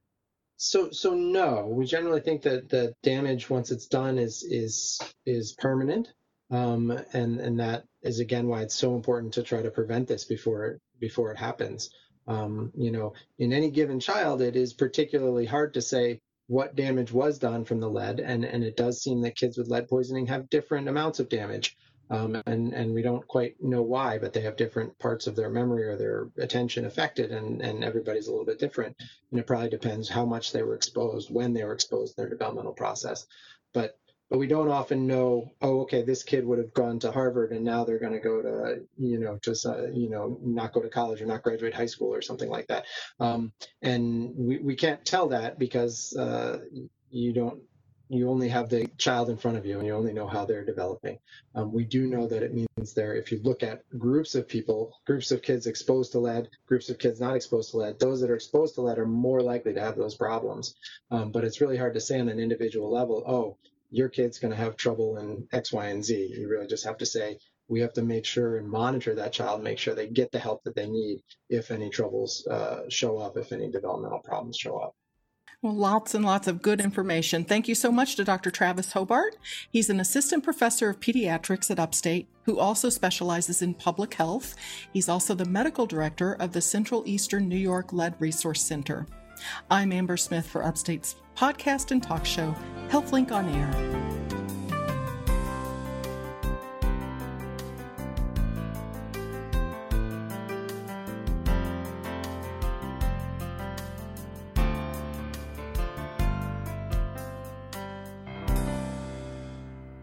So, 0.56 0.90
so 0.90 1.14
no. 1.14 1.66
We 1.66 1.86
generally 1.86 2.20
think 2.20 2.42
that 2.42 2.68
the 2.68 2.92
damage 3.02 3.50
once 3.50 3.70
it's 3.70 3.86
done 3.86 4.18
is 4.18 4.44
is 4.44 5.00
is 5.26 5.54
permanent, 5.58 6.08
um, 6.50 6.90
and 7.12 7.40
and 7.40 7.58
that 7.58 7.84
is 8.02 8.20
again 8.20 8.46
why 8.46 8.62
it's 8.62 8.76
so 8.76 8.94
important 8.94 9.32
to 9.34 9.42
try 9.42 9.62
to 9.62 9.70
prevent 9.70 10.06
this 10.06 10.24
before 10.24 10.66
it 10.66 10.80
before 11.00 11.32
it 11.32 11.38
happens. 11.38 11.90
Um, 12.28 12.70
you 12.76 12.92
know, 12.92 13.14
in 13.38 13.52
any 13.52 13.70
given 13.70 13.98
child, 13.98 14.42
it 14.42 14.54
is 14.54 14.74
particularly 14.74 15.46
hard 15.46 15.74
to 15.74 15.82
say 15.82 16.20
what 16.50 16.74
damage 16.74 17.12
was 17.12 17.38
done 17.38 17.64
from 17.64 17.78
the 17.78 17.88
lead, 17.88 18.18
and, 18.18 18.44
and 18.44 18.64
it 18.64 18.76
does 18.76 19.00
seem 19.00 19.20
that 19.20 19.36
kids 19.36 19.56
with 19.56 19.68
lead 19.68 19.88
poisoning 19.88 20.26
have 20.26 20.50
different 20.50 20.88
amounts 20.88 21.20
of 21.20 21.28
damage. 21.28 21.76
Um, 22.10 22.42
and, 22.44 22.72
and 22.72 22.92
we 22.92 23.02
don't 23.02 23.24
quite 23.28 23.54
know 23.62 23.82
why, 23.82 24.18
but 24.18 24.32
they 24.32 24.40
have 24.40 24.56
different 24.56 24.98
parts 24.98 25.28
of 25.28 25.36
their 25.36 25.48
memory 25.48 25.84
or 25.84 25.96
their 25.96 26.28
attention 26.38 26.86
affected, 26.86 27.30
and, 27.30 27.62
and 27.62 27.84
everybody's 27.84 28.26
a 28.26 28.32
little 28.32 28.44
bit 28.44 28.58
different. 28.58 28.96
And 29.30 29.38
it 29.38 29.46
probably 29.46 29.68
depends 29.68 30.08
how 30.08 30.24
much 30.26 30.50
they 30.50 30.64
were 30.64 30.74
exposed, 30.74 31.32
when 31.32 31.52
they 31.54 31.62
were 31.62 31.72
exposed 31.72 32.18
in 32.18 32.24
their 32.24 32.30
developmental 32.30 32.72
process. 32.72 33.26
But 33.72 33.96
but 34.30 34.38
we 34.38 34.46
don't 34.46 34.70
often 34.70 35.06
know 35.06 35.52
oh 35.60 35.80
okay 35.80 36.02
this 36.02 36.22
kid 36.22 36.46
would 36.46 36.58
have 36.58 36.72
gone 36.72 36.98
to 36.98 37.10
harvard 37.10 37.50
and 37.52 37.64
now 37.64 37.84
they're 37.84 37.98
going 37.98 38.12
to 38.12 38.20
go 38.20 38.40
to 38.40 38.80
you 38.96 39.18
know 39.18 39.38
just 39.42 39.66
uh, 39.66 39.88
you 39.88 40.08
know 40.08 40.38
not 40.42 40.72
go 40.72 40.80
to 40.80 40.88
college 40.88 41.20
or 41.20 41.26
not 41.26 41.42
graduate 41.42 41.74
high 41.74 41.86
school 41.86 42.14
or 42.14 42.22
something 42.22 42.48
like 42.48 42.68
that. 42.68 42.84
Um, 43.18 43.52
and 43.82 44.32
we, 44.36 44.58
we 44.58 44.76
can't 44.76 45.04
tell 45.04 45.28
that 45.28 45.58
because 45.58 46.14
uh, 46.16 46.60
you 47.10 47.32
don't 47.32 47.60
you 48.12 48.28
only 48.28 48.48
have 48.48 48.68
the 48.68 48.88
child 48.98 49.30
in 49.30 49.36
front 49.36 49.56
of 49.56 49.64
you 49.64 49.78
and 49.78 49.86
you 49.86 49.94
only 49.94 50.12
know 50.12 50.26
how 50.26 50.44
they're 50.44 50.64
developing. 50.64 51.16
Um, 51.54 51.72
we 51.72 51.84
do 51.84 52.08
know 52.08 52.26
that 52.26 52.42
it 52.42 52.52
means 52.52 52.92
there 52.92 53.14
if 53.14 53.30
you 53.30 53.40
look 53.44 53.62
at 53.62 53.84
groups 53.96 54.34
of 54.34 54.48
people 54.48 54.92
groups 55.06 55.30
of 55.30 55.42
kids 55.42 55.66
exposed 55.66 56.12
to 56.12 56.18
lead 56.18 56.48
groups 56.66 56.90
of 56.90 56.98
kids 56.98 57.20
not 57.20 57.36
exposed 57.36 57.70
to 57.70 57.78
lead 57.78 57.98
those 57.98 58.20
that 58.20 58.30
are 58.30 58.34
exposed 58.36 58.74
to 58.74 58.80
lead 58.80 58.98
are 58.98 59.06
more 59.06 59.40
likely 59.40 59.74
to 59.74 59.80
have 59.80 59.96
those 59.96 60.16
problems. 60.16 60.74
Um, 61.10 61.30
but 61.30 61.44
it's 61.44 61.60
really 61.60 61.76
hard 61.76 61.94
to 61.94 62.00
say 62.00 62.18
on 62.20 62.28
an 62.28 62.40
individual 62.40 62.90
level 62.90 63.22
oh 63.26 63.56
your 63.90 64.08
kid's 64.08 64.38
going 64.38 64.52
to 64.52 64.56
have 64.56 64.76
trouble 64.76 65.18
in 65.18 65.46
X, 65.52 65.72
Y, 65.72 65.86
and 65.86 66.04
Z. 66.04 66.34
You 66.36 66.48
really 66.48 66.66
just 66.66 66.84
have 66.84 66.98
to 66.98 67.06
say, 67.06 67.38
we 67.68 67.80
have 67.80 67.92
to 67.94 68.02
make 68.02 68.24
sure 68.24 68.56
and 68.58 68.68
monitor 68.68 69.14
that 69.14 69.32
child, 69.32 69.62
make 69.62 69.78
sure 69.78 69.94
they 69.94 70.08
get 70.08 70.32
the 70.32 70.38
help 70.38 70.64
that 70.64 70.74
they 70.74 70.88
need 70.88 71.22
if 71.48 71.70
any 71.70 71.88
troubles 71.88 72.46
uh, 72.48 72.82
show 72.88 73.18
up, 73.18 73.36
if 73.36 73.52
any 73.52 73.70
developmental 73.70 74.20
problems 74.20 74.56
show 74.56 74.78
up. 74.78 74.94
Well, 75.62 75.74
lots 75.74 76.14
and 76.14 76.24
lots 76.24 76.48
of 76.48 76.62
good 76.62 76.80
information. 76.80 77.44
Thank 77.44 77.68
you 77.68 77.74
so 77.74 77.92
much 77.92 78.16
to 78.16 78.24
Dr. 78.24 78.50
Travis 78.50 78.92
Hobart. 78.92 79.36
He's 79.70 79.90
an 79.90 80.00
assistant 80.00 80.42
professor 80.42 80.88
of 80.88 81.00
pediatrics 81.00 81.70
at 81.70 81.78
Upstate 81.78 82.28
who 82.44 82.58
also 82.58 82.88
specializes 82.88 83.60
in 83.60 83.74
public 83.74 84.14
health. 84.14 84.56
He's 84.92 85.08
also 85.08 85.34
the 85.34 85.44
medical 85.44 85.84
director 85.84 86.32
of 86.40 86.52
the 86.52 86.62
Central 86.62 87.02
Eastern 87.06 87.46
New 87.46 87.58
York 87.58 87.92
Lead 87.92 88.14
Resource 88.18 88.62
Center. 88.62 89.06
I'm 89.70 89.92
Amber 89.92 90.16
Smith 90.16 90.46
for 90.46 90.64
Upstate's 90.64 91.16
podcast 91.36 91.90
and 91.90 92.02
talk 92.02 92.24
show, 92.24 92.54
HealthLink 92.88 93.32
on 93.32 93.48
Air. 93.48 94.00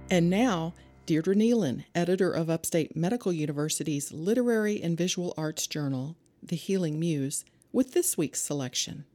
And 0.10 0.30
now, 0.30 0.74
Deirdre 1.06 1.36
Neilen, 1.36 1.86
editor 1.94 2.32
of 2.32 2.50
Upstate 2.50 2.96
Medical 2.96 3.32
University's 3.32 4.12
Literary 4.12 4.82
and 4.82 4.98
Visual 4.98 5.34
Arts 5.38 5.68
Journal, 5.68 6.16
The 6.42 6.56
Healing 6.56 7.00
Muse, 7.00 7.46
with 7.72 7.94
this 7.94 8.18
week's 8.18 8.42
selection. 8.42 9.06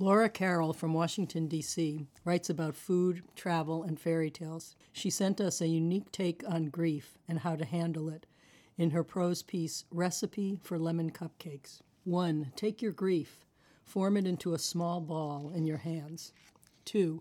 Laura 0.00 0.28
Carroll 0.28 0.72
from 0.72 0.94
Washington, 0.94 1.48
D.C., 1.48 2.06
writes 2.24 2.48
about 2.48 2.76
food, 2.76 3.24
travel, 3.34 3.82
and 3.82 3.98
fairy 3.98 4.30
tales. 4.30 4.76
She 4.92 5.10
sent 5.10 5.40
us 5.40 5.60
a 5.60 5.66
unique 5.66 6.12
take 6.12 6.44
on 6.48 6.66
grief 6.66 7.18
and 7.26 7.40
how 7.40 7.56
to 7.56 7.64
handle 7.64 8.08
it 8.08 8.24
in 8.76 8.90
her 8.90 9.02
prose 9.02 9.42
piece, 9.42 9.84
Recipe 9.90 10.60
for 10.62 10.78
Lemon 10.78 11.10
Cupcakes. 11.10 11.80
1. 12.04 12.52
Take 12.54 12.80
your 12.80 12.92
grief, 12.92 13.44
form 13.84 14.16
it 14.16 14.24
into 14.24 14.54
a 14.54 14.58
small 14.58 15.00
ball 15.00 15.50
in 15.52 15.66
your 15.66 15.78
hands. 15.78 16.32
2. 16.84 17.20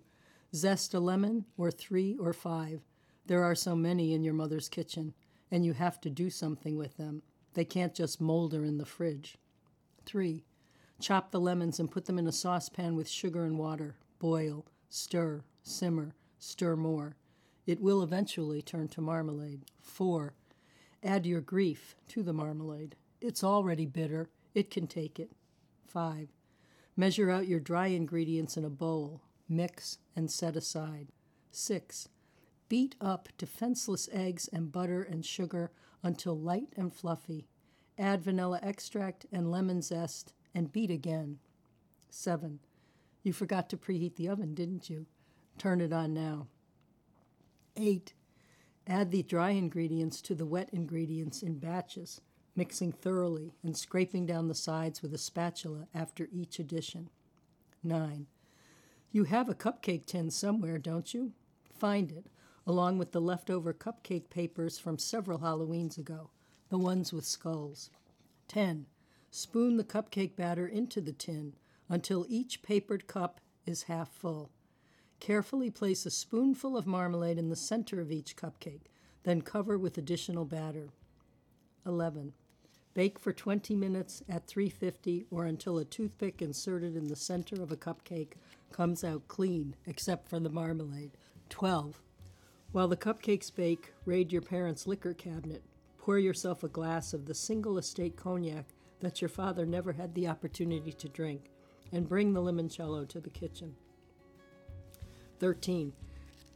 Zest 0.54 0.94
a 0.94 1.00
lemon, 1.00 1.46
or 1.58 1.72
three 1.72 2.16
or 2.18 2.32
five. 2.32 2.82
There 3.26 3.44
are 3.44 3.56
so 3.56 3.76
many 3.76 4.14
in 4.14 4.24
your 4.24 4.36
mother's 4.36 4.70
kitchen, 4.70 5.16
and 5.50 5.66
you 5.66 5.74
have 5.74 6.00
to 6.02 6.12
do 6.12 6.30
something 6.30 6.78
with 6.78 6.96
them. 6.98 7.24
They 7.56 7.66
can't 7.66 7.96
just 7.96 8.22
molder 8.22 8.64
in 8.64 8.78
the 8.78 8.86
fridge. 8.86 9.36
3. 10.06 10.46
Chop 11.00 11.32
the 11.32 11.40
lemons 11.40 11.80
and 11.80 11.92
put 11.92 12.06
them 12.06 12.18
in 12.18 12.28
a 12.28 12.32
saucepan 12.32 12.96
with 12.96 13.08
sugar 13.08 13.44
and 13.44 13.60
water. 13.60 13.98
Boil, 14.20 14.66
stir, 14.90 15.44
simmer, 15.62 16.16
stir 16.40 16.76
more. 16.76 17.16
It 17.68 17.82
will 17.82 18.02
eventually 18.02 18.62
turn 18.62 18.88
to 18.90 19.02
marmalade. 19.02 19.66
4. 19.82 20.34
Add 21.04 21.26
your 21.26 21.42
grief 21.42 21.96
to 22.10 22.24
the 22.24 22.34
marmalade. 22.34 22.96
It's 23.22 23.44
already 23.44 23.86
bitter, 23.86 24.30
it 24.56 24.72
can 24.72 24.88
take 24.88 25.20
it. 25.20 25.32
5. 25.88 26.30
Measure 26.96 27.30
out 27.30 27.48
your 27.48 27.60
dry 27.60 27.88
ingredients 27.88 28.58
in 28.58 28.66
a 28.66 28.70
bowl, 28.70 29.22
mix, 29.48 30.00
and 30.16 30.32
set 30.32 30.56
aside. 30.56 31.10
6. 31.52 32.10
Beat 32.70 32.96
up 33.00 33.30
defenseless 33.38 34.10
eggs 34.12 34.50
and 34.52 34.72
butter 34.72 35.04
and 35.04 35.26
sugar 35.26 35.72
until 36.02 36.38
light 36.38 36.74
and 36.76 36.94
fluffy. 36.94 37.48
Add 38.00 38.24
vanilla 38.24 38.60
extract 38.64 39.26
and 39.32 39.52
lemon 39.52 39.82
zest 39.82 40.34
and 40.58 40.74
beat 40.74 40.90
again. 40.90 41.38
7. 42.10 42.58
You 43.22 43.32
forgot 43.32 43.70
to 43.70 43.78
preheat 43.78 44.16
the 44.16 44.28
oven, 44.28 44.56
didn't 44.56 44.90
you? 44.90 45.06
Turn 45.60 45.82
it 45.82 45.94
on 45.94 46.16
now. 46.16 46.48
8. 47.76 48.16
Add 48.88 49.12
the 49.12 49.22
dry 49.22 49.52
ingredients 49.52 50.20
to 50.22 50.34
the 50.34 50.48
wet 50.48 50.72
ingredients 50.74 51.44
in 51.44 51.60
batches, 51.60 52.22
mixing 52.56 52.92
thoroughly 52.92 53.54
and 53.62 53.78
scraping 53.78 54.26
down 54.26 54.48
the 54.48 54.56
sides 54.56 55.04
with 55.04 55.14
a 55.14 55.20
spatula 55.20 55.90
after 55.94 56.28
each 56.32 56.58
addition. 56.58 57.12
9. 57.84 58.26
You 59.12 59.26
have 59.26 59.50
a 59.50 59.54
cupcake 59.54 60.08
tin 60.08 60.32
somewhere, 60.32 60.80
don't 60.80 61.14
you? 61.14 61.34
Find 61.72 62.12
it, 62.12 62.26
along 62.66 62.98
with 62.98 63.12
the 63.12 63.22
leftover 63.22 63.76
cupcake 63.76 64.32
papers 64.32 64.80
from 64.80 64.98
several 64.98 65.38
Halloweens 65.38 66.00
ago, 66.00 66.32
the 66.70 66.80
ones 66.80 67.14
with 67.14 67.26
skulls. 67.26 67.92
10. 68.48 68.88
Spoon 69.38 69.78
the 69.78 69.84
cupcake 69.84 70.36
batter 70.36 70.66
into 70.68 71.00
the 71.00 71.14
tin 71.14 71.54
until 71.90 72.26
each 72.28 72.64
papered 72.64 73.06
cup 73.06 73.40
is 73.68 73.84
half 73.84 74.10
full. 74.10 74.50
Carefully 75.20 75.70
place 75.70 76.08
a 76.08 76.10
spoonful 76.10 76.76
of 76.76 76.88
marmalade 76.88 77.38
in 77.38 77.50
the 77.50 77.56
center 77.56 78.02
of 78.02 78.12
each 78.12 78.36
cupcake, 78.36 78.88
then 79.22 79.44
cover 79.44 79.78
with 79.78 79.96
additional 79.96 80.44
batter. 80.44 80.90
11. 81.86 82.34
Bake 82.96 83.20
for 83.20 83.32
20 83.32 83.76
minutes 83.76 84.24
at 84.28 84.48
350 84.48 85.28
or 85.30 85.46
until 85.46 85.78
a 85.78 85.86
toothpick 85.86 86.42
inserted 86.42 86.96
in 86.96 87.08
the 87.08 87.16
center 87.16 87.62
of 87.62 87.72
a 87.72 87.78
cupcake 87.78 88.38
comes 88.72 89.04
out 89.04 89.28
clean, 89.28 89.76
except 89.86 90.28
for 90.28 90.40
the 90.40 90.50
marmalade. 90.50 91.12
12. 91.50 92.02
While 92.72 92.88
the 92.88 92.98
cupcakes 92.98 93.54
bake, 93.54 93.94
raid 94.04 94.34
your 94.34 94.42
parents' 94.42 94.88
liquor 94.88 95.14
cabinet. 95.14 95.62
Pour 96.00 96.18
yourself 96.18 96.64
a 96.64 96.68
glass 96.68 97.14
of 97.14 97.28
the 97.28 97.36
single 97.36 97.78
estate 97.78 98.16
cognac 98.16 98.66
that 99.00 99.22
your 99.22 99.30
father 99.30 99.66
never 99.66 99.92
had 99.92 100.14
the 100.14 100.28
opportunity 100.28 100.92
to 100.92 101.10
drink, 101.10 101.52
and 101.92 102.10
bring 102.10 102.34
the 102.34 102.42
limoncello 102.42 103.08
to 103.08 103.20
the 103.20 103.30
kitchen. 103.30 103.76
13. 105.40 105.94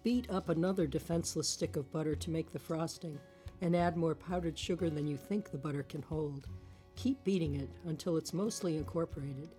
Beat 0.03 0.29
up 0.31 0.49
another 0.49 0.87
defenseless 0.87 1.47
stick 1.47 1.75
of 1.75 1.91
butter 1.91 2.15
to 2.15 2.31
make 2.31 2.51
the 2.51 2.59
frosting, 2.59 3.19
and 3.61 3.75
add 3.75 3.95
more 3.95 4.15
powdered 4.15 4.57
sugar 4.57 4.89
than 4.89 5.07
you 5.07 5.17
think 5.17 5.51
the 5.51 5.57
butter 5.57 5.83
can 5.83 6.01
hold. 6.01 6.47
Keep 6.95 7.23
beating 7.23 7.55
it 7.55 7.69
until 7.85 8.17
it's 8.17 8.33
mostly 8.33 8.77
incorporated. 8.77 9.49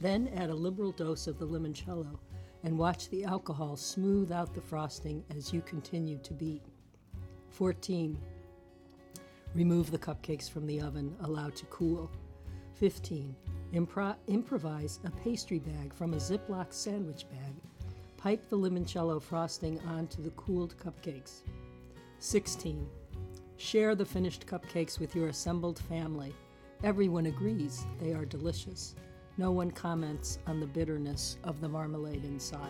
Then 0.00 0.28
add 0.36 0.50
a 0.50 0.54
liberal 0.54 0.92
dose 0.92 1.26
of 1.26 1.38
the 1.38 1.46
limoncello 1.46 2.18
and 2.64 2.78
watch 2.78 3.08
the 3.08 3.24
alcohol 3.24 3.76
smooth 3.76 4.32
out 4.32 4.54
the 4.54 4.60
frosting 4.60 5.24
as 5.36 5.52
you 5.52 5.60
continue 5.62 6.18
to 6.18 6.32
beat. 6.32 6.62
14. 7.50 8.18
Remove 9.54 9.90
the 9.90 9.98
cupcakes 9.98 10.50
from 10.50 10.66
the 10.66 10.80
oven, 10.80 11.14
allow 11.20 11.50
to 11.50 11.66
cool. 11.66 12.10
15. 12.82 13.36
Impro- 13.74 14.16
improvise 14.26 14.98
a 15.04 15.10
pastry 15.22 15.60
bag 15.60 15.94
from 15.94 16.14
a 16.14 16.16
Ziploc 16.16 16.72
sandwich 16.72 17.26
bag 17.30 17.54
Pipe 18.16 18.48
the 18.48 18.58
limoncello 18.58 19.22
frosting 19.22 19.78
onto 19.82 20.20
the 20.20 20.30
cooled 20.30 20.74
cupcakes. 20.78 21.42
16. 22.18 22.84
Share 23.56 23.94
the 23.94 24.04
finished 24.04 24.48
cupcakes 24.48 24.98
with 24.98 25.14
your 25.14 25.28
assembled 25.28 25.78
family. 25.78 26.34
Everyone 26.82 27.26
agrees 27.26 27.84
they 28.00 28.14
are 28.14 28.24
delicious. 28.24 28.96
No 29.38 29.52
one 29.52 29.70
comments 29.70 30.40
on 30.48 30.58
the 30.58 30.66
bitterness 30.66 31.36
of 31.44 31.60
the 31.60 31.68
marmalade 31.68 32.24
inside. 32.24 32.68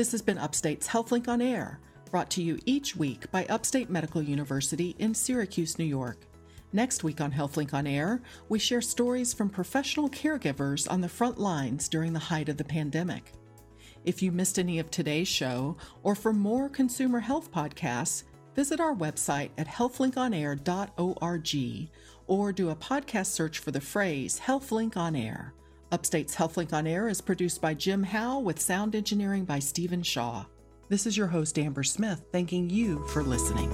This 0.00 0.12
has 0.12 0.22
been 0.22 0.38
Upstate's 0.38 0.88
HealthLink 0.88 1.28
on 1.28 1.42
Air, 1.42 1.78
brought 2.10 2.30
to 2.30 2.42
you 2.42 2.58
each 2.64 2.96
week 2.96 3.30
by 3.30 3.44
Upstate 3.50 3.90
Medical 3.90 4.22
University 4.22 4.96
in 4.98 5.12
Syracuse, 5.12 5.78
New 5.78 5.84
York. 5.84 6.24
Next 6.72 7.04
week 7.04 7.20
on 7.20 7.30
HealthLink 7.30 7.74
on 7.74 7.86
Air, 7.86 8.22
we 8.48 8.58
share 8.58 8.80
stories 8.80 9.34
from 9.34 9.50
professional 9.50 10.08
caregivers 10.08 10.90
on 10.90 11.02
the 11.02 11.08
front 11.10 11.38
lines 11.38 11.86
during 11.86 12.14
the 12.14 12.18
height 12.18 12.48
of 12.48 12.56
the 12.56 12.64
pandemic. 12.64 13.34
If 14.06 14.22
you 14.22 14.32
missed 14.32 14.58
any 14.58 14.78
of 14.78 14.90
today's 14.90 15.28
show, 15.28 15.76
or 16.02 16.14
for 16.14 16.32
more 16.32 16.70
consumer 16.70 17.20
health 17.20 17.52
podcasts, 17.52 18.22
visit 18.56 18.80
our 18.80 18.94
website 18.94 19.50
at 19.58 19.68
healthlinkonair.org 19.68 21.90
or 22.26 22.52
do 22.54 22.70
a 22.70 22.76
podcast 22.76 23.26
search 23.26 23.58
for 23.58 23.70
the 23.70 23.82
phrase 23.82 24.40
HealthLink 24.40 24.96
on 24.96 25.14
Air. 25.14 25.52
Upstate's 25.92 26.36
HealthLink 26.36 26.72
on 26.72 26.86
Air 26.86 27.08
is 27.08 27.20
produced 27.20 27.60
by 27.60 27.74
Jim 27.74 28.04
Howe 28.04 28.38
with 28.38 28.60
sound 28.60 28.94
engineering 28.94 29.44
by 29.44 29.58
Stephen 29.58 30.02
Shaw. 30.04 30.44
This 30.88 31.04
is 31.04 31.16
your 31.16 31.26
host, 31.26 31.58
Amber 31.58 31.82
Smith, 31.82 32.22
thanking 32.30 32.70
you 32.70 33.04
for 33.08 33.24
listening. 33.24 33.70